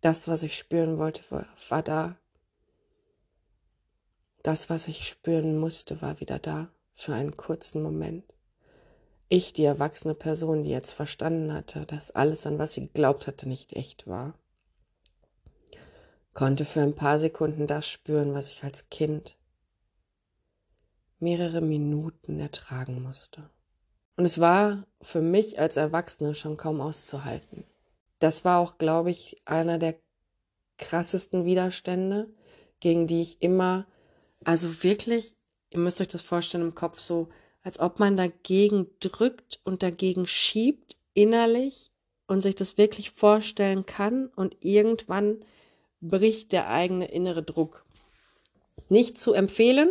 Das, 0.00 0.28
was 0.28 0.42
ich 0.42 0.56
spüren 0.56 0.98
wollte, 0.98 1.22
war, 1.30 1.82
da. 1.82 2.16
Das, 4.42 4.68
was 4.68 4.88
ich 4.88 5.06
spüren 5.08 5.58
musste, 5.58 6.02
war 6.02 6.20
wieder 6.20 6.38
da 6.38 6.68
für 6.94 7.14
einen 7.14 7.36
kurzen 7.36 7.82
Moment. 7.82 8.24
Ich, 9.28 9.52
die 9.52 9.64
erwachsene 9.64 10.14
Person, 10.14 10.62
die 10.62 10.70
jetzt 10.70 10.92
verstanden 10.92 11.52
hatte, 11.52 11.86
dass 11.86 12.10
alles, 12.10 12.46
an 12.46 12.58
was 12.58 12.74
sie 12.74 12.82
geglaubt 12.82 13.26
hatte, 13.26 13.48
nicht 13.48 13.72
echt 13.72 14.06
war, 14.06 14.34
konnte 16.34 16.64
für 16.64 16.82
ein 16.82 16.94
paar 16.94 17.18
Sekunden 17.18 17.66
das 17.66 17.88
spüren, 17.88 18.34
was 18.34 18.48
ich 18.48 18.62
als 18.62 18.90
Kind 18.90 19.36
mehrere 21.24 21.62
Minuten 21.62 22.38
ertragen 22.38 23.02
musste. 23.02 23.50
Und 24.16 24.26
es 24.26 24.38
war 24.38 24.86
für 25.00 25.22
mich 25.22 25.58
als 25.58 25.76
Erwachsene 25.76 26.34
schon 26.34 26.56
kaum 26.56 26.80
auszuhalten. 26.80 27.64
Das 28.20 28.44
war 28.44 28.60
auch, 28.60 28.78
glaube 28.78 29.10
ich, 29.10 29.40
einer 29.44 29.78
der 29.78 29.96
krassesten 30.78 31.44
Widerstände, 31.46 32.28
gegen 32.78 33.06
die 33.06 33.22
ich 33.22 33.42
immer, 33.42 33.86
also 34.44 34.84
wirklich, 34.84 35.34
ihr 35.70 35.80
müsst 35.80 36.00
euch 36.00 36.08
das 36.08 36.22
vorstellen 36.22 36.64
im 36.64 36.74
Kopf 36.74 36.98
so, 36.98 37.28
als 37.62 37.80
ob 37.80 37.98
man 37.98 38.16
dagegen 38.16 38.88
drückt 39.00 39.60
und 39.64 39.82
dagegen 39.82 40.26
schiebt 40.26 40.96
innerlich 41.14 41.90
und 42.26 42.42
sich 42.42 42.54
das 42.54 42.76
wirklich 42.76 43.10
vorstellen 43.10 43.86
kann 43.86 44.28
und 44.36 44.56
irgendwann 44.60 45.44
bricht 46.02 46.52
der 46.52 46.68
eigene 46.68 47.10
innere 47.10 47.42
Druck. 47.42 47.84
Nicht 48.90 49.16
zu 49.16 49.32
empfehlen, 49.32 49.88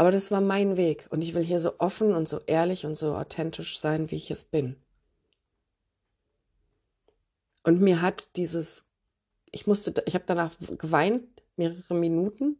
aber 0.00 0.12
das 0.12 0.30
war 0.30 0.40
mein 0.40 0.78
Weg 0.78 1.06
und 1.10 1.20
ich 1.20 1.34
will 1.34 1.44
hier 1.44 1.60
so 1.60 1.78
offen 1.78 2.14
und 2.14 2.26
so 2.26 2.40
ehrlich 2.46 2.86
und 2.86 2.94
so 2.94 3.14
authentisch 3.14 3.80
sein, 3.80 4.10
wie 4.10 4.16
ich 4.16 4.30
es 4.30 4.44
bin. 4.44 4.76
Und 7.64 7.82
mir 7.82 8.00
hat 8.00 8.34
dieses, 8.36 8.82
ich 9.50 9.66
musste, 9.66 9.92
ich 10.06 10.14
habe 10.14 10.24
danach 10.26 10.52
geweint, 10.78 11.24
mehrere 11.56 11.92
Minuten, 11.92 12.56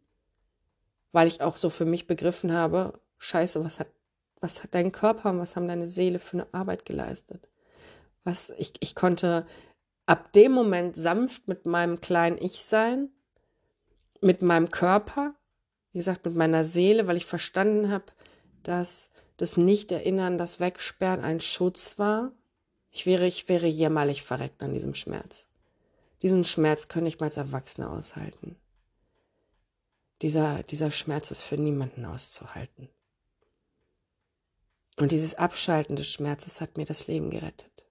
weil 1.12 1.28
ich 1.28 1.40
auch 1.40 1.56
so 1.56 1.70
für 1.70 1.86
mich 1.86 2.06
begriffen 2.06 2.52
habe, 2.52 3.00
scheiße, 3.16 3.64
was 3.64 3.80
hat, 3.80 3.88
was 4.42 4.62
hat 4.62 4.74
dein 4.74 4.92
Körper 4.92 5.30
und 5.30 5.38
was 5.38 5.56
haben 5.56 5.66
deine 5.66 5.88
Seele 5.88 6.18
für 6.18 6.34
eine 6.34 6.52
Arbeit 6.52 6.84
geleistet? 6.84 7.48
Was, 8.22 8.50
ich, 8.58 8.74
ich 8.80 8.94
konnte 8.94 9.46
ab 10.04 10.34
dem 10.34 10.52
Moment 10.52 10.94
sanft 10.94 11.48
mit 11.48 11.64
meinem 11.64 12.02
kleinen 12.02 12.36
Ich 12.36 12.66
sein, 12.66 13.08
mit 14.20 14.42
meinem 14.42 14.70
Körper, 14.70 15.34
wie 15.92 15.98
gesagt, 15.98 16.24
mit 16.24 16.34
meiner 16.34 16.64
Seele, 16.64 17.06
weil 17.06 17.16
ich 17.16 17.26
verstanden 17.26 17.90
habe, 17.90 18.06
dass 18.62 19.10
das 19.36 19.56
Nicht-Erinnern, 19.56 20.38
das 20.38 20.60
Wegsperren 20.60 21.24
ein 21.24 21.40
Schutz 21.40 21.98
war. 21.98 22.32
Ich 22.90 23.06
wäre, 23.06 23.26
ich 23.26 23.48
wäre 23.48 23.66
jämmerlich 23.66 24.22
verreckt 24.22 24.62
an 24.62 24.72
diesem 24.72 24.94
Schmerz. 24.94 25.46
Diesen 26.22 26.44
Schmerz 26.44 26.88
könnte 26.88 27.08
ich 27.08 27.18
mal 27.18 27.26
als 27.26 27.38
Erwachsene 27.38 27.88
aushalten. 27.88 28.56
Dieser, 30.22 30.62
dieser 30.64 30.90
Schmerz 30.90 31.30
ist 31.30 31.42
für 31.42 31.56
niemanden 31.56 32.04
auszuhalten. 32.04 32.88
Und 34.98 35.12
dieses 35.12 35.34
Abschalten 35.34 35.96
des 35.96 36.08
Schmerzes 36.12 36.60
hat 36.60 36.76
mir 36.76 36.84
das 36.84 37.06
Leben 37.06 37.30
gerettet. 37.30 37.86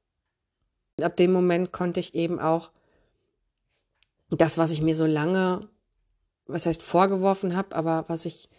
Und 0.95 1.03
ab 1.03 1.15
dem 1.15 1.31
Moment 1.31 1.71
konnte 1.71 1.99
ich 1.99 2.13
eben 2.13 2.39
auch 2.39 2.69
das, 4.29 4.59
was 4.59 4.69
ich 4.69 4.81
mir 4.81 4.95
so 4.95 5.07
lange, 5.07 5.67
was 6.49 6.65
heißt 6.65 6.83
vorgeworfen 6.83 7.55
habe, 7.55 7.75
aber 7.75 8.05
was 8.07 8.25
ich 8.25 8.49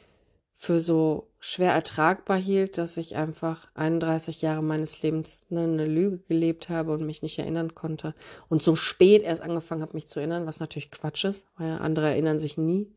für 0.55 0.81
so 0.81 1.29
schwer 1.39 1.73
ertragbar 1.73 2.37
hielt, 2.37 2.77
dass 2.77 2.99
ich 2.99 3.17
einfach 3.17 3.69
31 3.75 4.43
Jahre 4.43 4.63
meines 4.63 5.01
Lebens 5.03 5.39
eine 5.51 5.87
Lüge 5.87 6.19
gelebt 6.29 6.69
habe 6.69 6.93
und 6.93 7.07
mich 7.07 7.23
nicht 7.23 7.39
erinnern 7.39 7.75
konnte 7.75 8.15
und 8.49 8.63
so 8.63 8.77
spät 8.77 9.23
erst 9.23 9.41
angefangen 9.41 9.81
habe, 9.81 9.95
mich 9.95 10.07
zu 10.07 10.21
erinnern, 10.21 10.47
was 10.47 10.61
natürlich 10.61 10.91
Quatsch 10.91 11.25
ist, 11.25 11.47
weil 11.57 11.73
andere 11.73 12.11
erinnern 12.11 12.39
sich 12.39 12.59
nie 12.59 12.93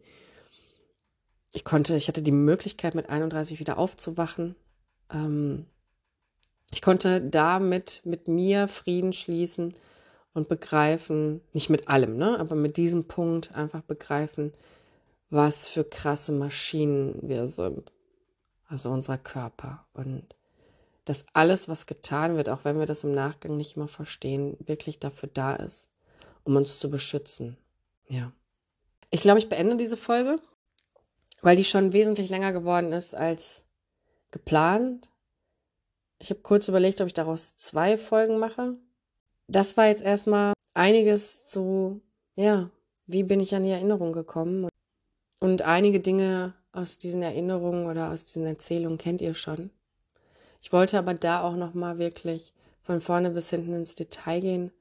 ich 1.53 1.63
konnte, 1.63 1.95
ich 1.95 2.07
hatte 2.07 2.21
die 2.23 2.31
Möglichkeit, 2.31 2.95
mit 2.95 3.09
31 3.09 3.59
wieder 3.59 3.77
aufzuwachen. 3.77 4.55
Ähm, 5.11 5.67
ich 6.71 6.81
konnte 6.81 7.21
damit 7.21 8.01
mit 8.03 8.27
mir 8.27 8.67
Frieden 8.67 9.13
schließen 9.13 9.75
und 10.33 10.47
begreifen, 10.47 11.41
nicht 11.53 11.69
mit 11.69 11.87
allem, 11.87 12.17
ne, 12.17 12.39
aber 12.39 12.55
mit 12.55 12.77
diesem 12.77 13.05
Punkt 13.05 13.53
einfach 13.53 13.81
begreifen, 13.81 14.51
was 15.29 15.67
für 15.67 15.83
krasse 15.83 16.31
Maschinen 16.31 17.19
wir 17.21 17.47
sind. 17.47 17.91
Also 18.67 18.89
unser 18.89 19.17
Körper. 19.17 19.85
Und 19.93 20.35
dass 21.05 21.25
alles, 21.33 21.67
was 21.67 21.85
getan 21.85 22.37
wird, 22.37 22.49
auch 22.49 22.63
wenn 22.63 22.79
wir 22.79 22.85
das 22.85 23.03
im 23.03 23.11
Nachgang 23.11 23.57
nicht 23.57 23.75
immer 23.75 23.87
verstehen, 23.87 24.57
wirklich 24.59 24.99
dafür 24.99 25.29
da 25.33 25.55
ist, 25.55 25.89
um 26.43 26.55
uns 26.55 26.79
zu 26.79 26.89
beschützen. 26.89 27.57
Ja. 28.07 28.31
Ich 29.09 29.21
glaube, 29.21 29.39
ich 29.39 29.49
beende 29.49 29.75
diese 29.75 29.97
Folge 29.97 30.39
weil 31.43 31.57
die 31.57 31.65
schon 31.65 31.93
wesentlich 31.93 32.29
länger 32.29 32.53
geworden 32.53 32.93
ist 32.93 33.13
als 33.13 33.63
geplant. 34.31 35.11
Ich 36.19 36.29
habe 36.31 36.39
kurz 36.39 36.67
überlegt, 36.67 37.01
ob 37.01 37.07
ich 37.07 37.13
daraus 37.13 37.55
zwei 37.57 37.97
Folgen 37.97 38.39
mache. 38.39 38.77
Das 39.47 39.77
war 39.77 39.87
jetzt 39.87 40.01
erstmal 40.01 40.53
einiges 40.73 41.45
zu, 41.45 42.01
ja, 42.35 42.69
wie 43.05 43.23
bin 43.23 43.41
ich 43.41 43.53
an 43.53 43.63
die 43.63 43.71
Erinnerung 43.71 44.13
gekommen? 44.13 44.69
Und 45.43 45.63
einige 45.63 45.99
Dinge 45.99 46.53
aus 46.71 46.97
diesen 46.97 47.21
Erinnerungen 47.21 47.87
oder 47.87 48.11
aus 48.11 48.23
diesen 48.23 48.45
Erzählungen 48.45 48.97
kennt 48.97 49.19
ihr 49.19 49.33
schon. 49.33 49.71
Ich 50.61 50.71
wollte 50.71 50.97
aber 50.97 51.13
da 51.13 51.43
auch 51.43 51.57
nochmal 51.57 51.97
wirklich 51.97 52.53
von 52.81 53.01
vorne 53.01 53.31
bis 53.31 53.49
hinten 53.49 53.73
ins 53.73 53.93
Detail 53.93 54.39
gehen, 54.39 54.71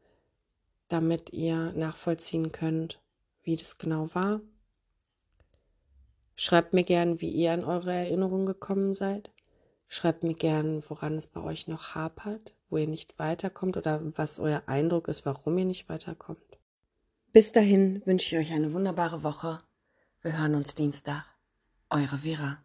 damit 0.87 1.33
ihr 1.33 1.73
nachvollziehen 1.73 2.53
könnt, 2.53 3.01
wie 3.43 3.57
das 3.57 3.79
genau 3.79 4.09
war 4.15 4.41
Schreibt 6.37 6.73
mir 6.75 6.85
gern, 6.85 7.21
wie 7.21 7.31
ihr 7.31 7.53
an 7.53 7.65
eure 7.65 7.93
Erinnerung 7.93 8.47
gekommen 8.47 8.95
seid. 8.95 9.31
Schreibt 9.89 10.23
mir 10.23 10.35
gern, 10.35 10.83
woran 10.89 11.17
es 11.17 11.27
bei 11.27 11.43
euch 11.43 11.67
noch 11.67 11.97
hapert, 11.97 12.55
wo 12.71 12.77
ihr 12.77 12.87
nicht 12.87 13.19
weiterkommt 13.19 13.77
oder 13.77 14.01
was 14.17 14.39
euer 14.39 14.63
Eindruck 14.67 15.09
ist, 15.09 15.27
warum 15.27 15.59
ihr 15.59 15.65
nicht 15.65 15.89
weiterkommt. 15.89 16.59
Bis 17.33 17.53
dahin 17.53 18.01
wünsche 18.07 18.35
ich 18.37 18.41
euch 18.41 18.53
eine 18.53 18.73
wunderbare 18.73 19.23
Woche. 19.23 19.59
Wir 20.25 20.39
hören 20.39 20.55
uns 20.55 20.77
Dienstag. 20.77 21.25
Eure 21.91 22.19
Vera. 22.19 22.59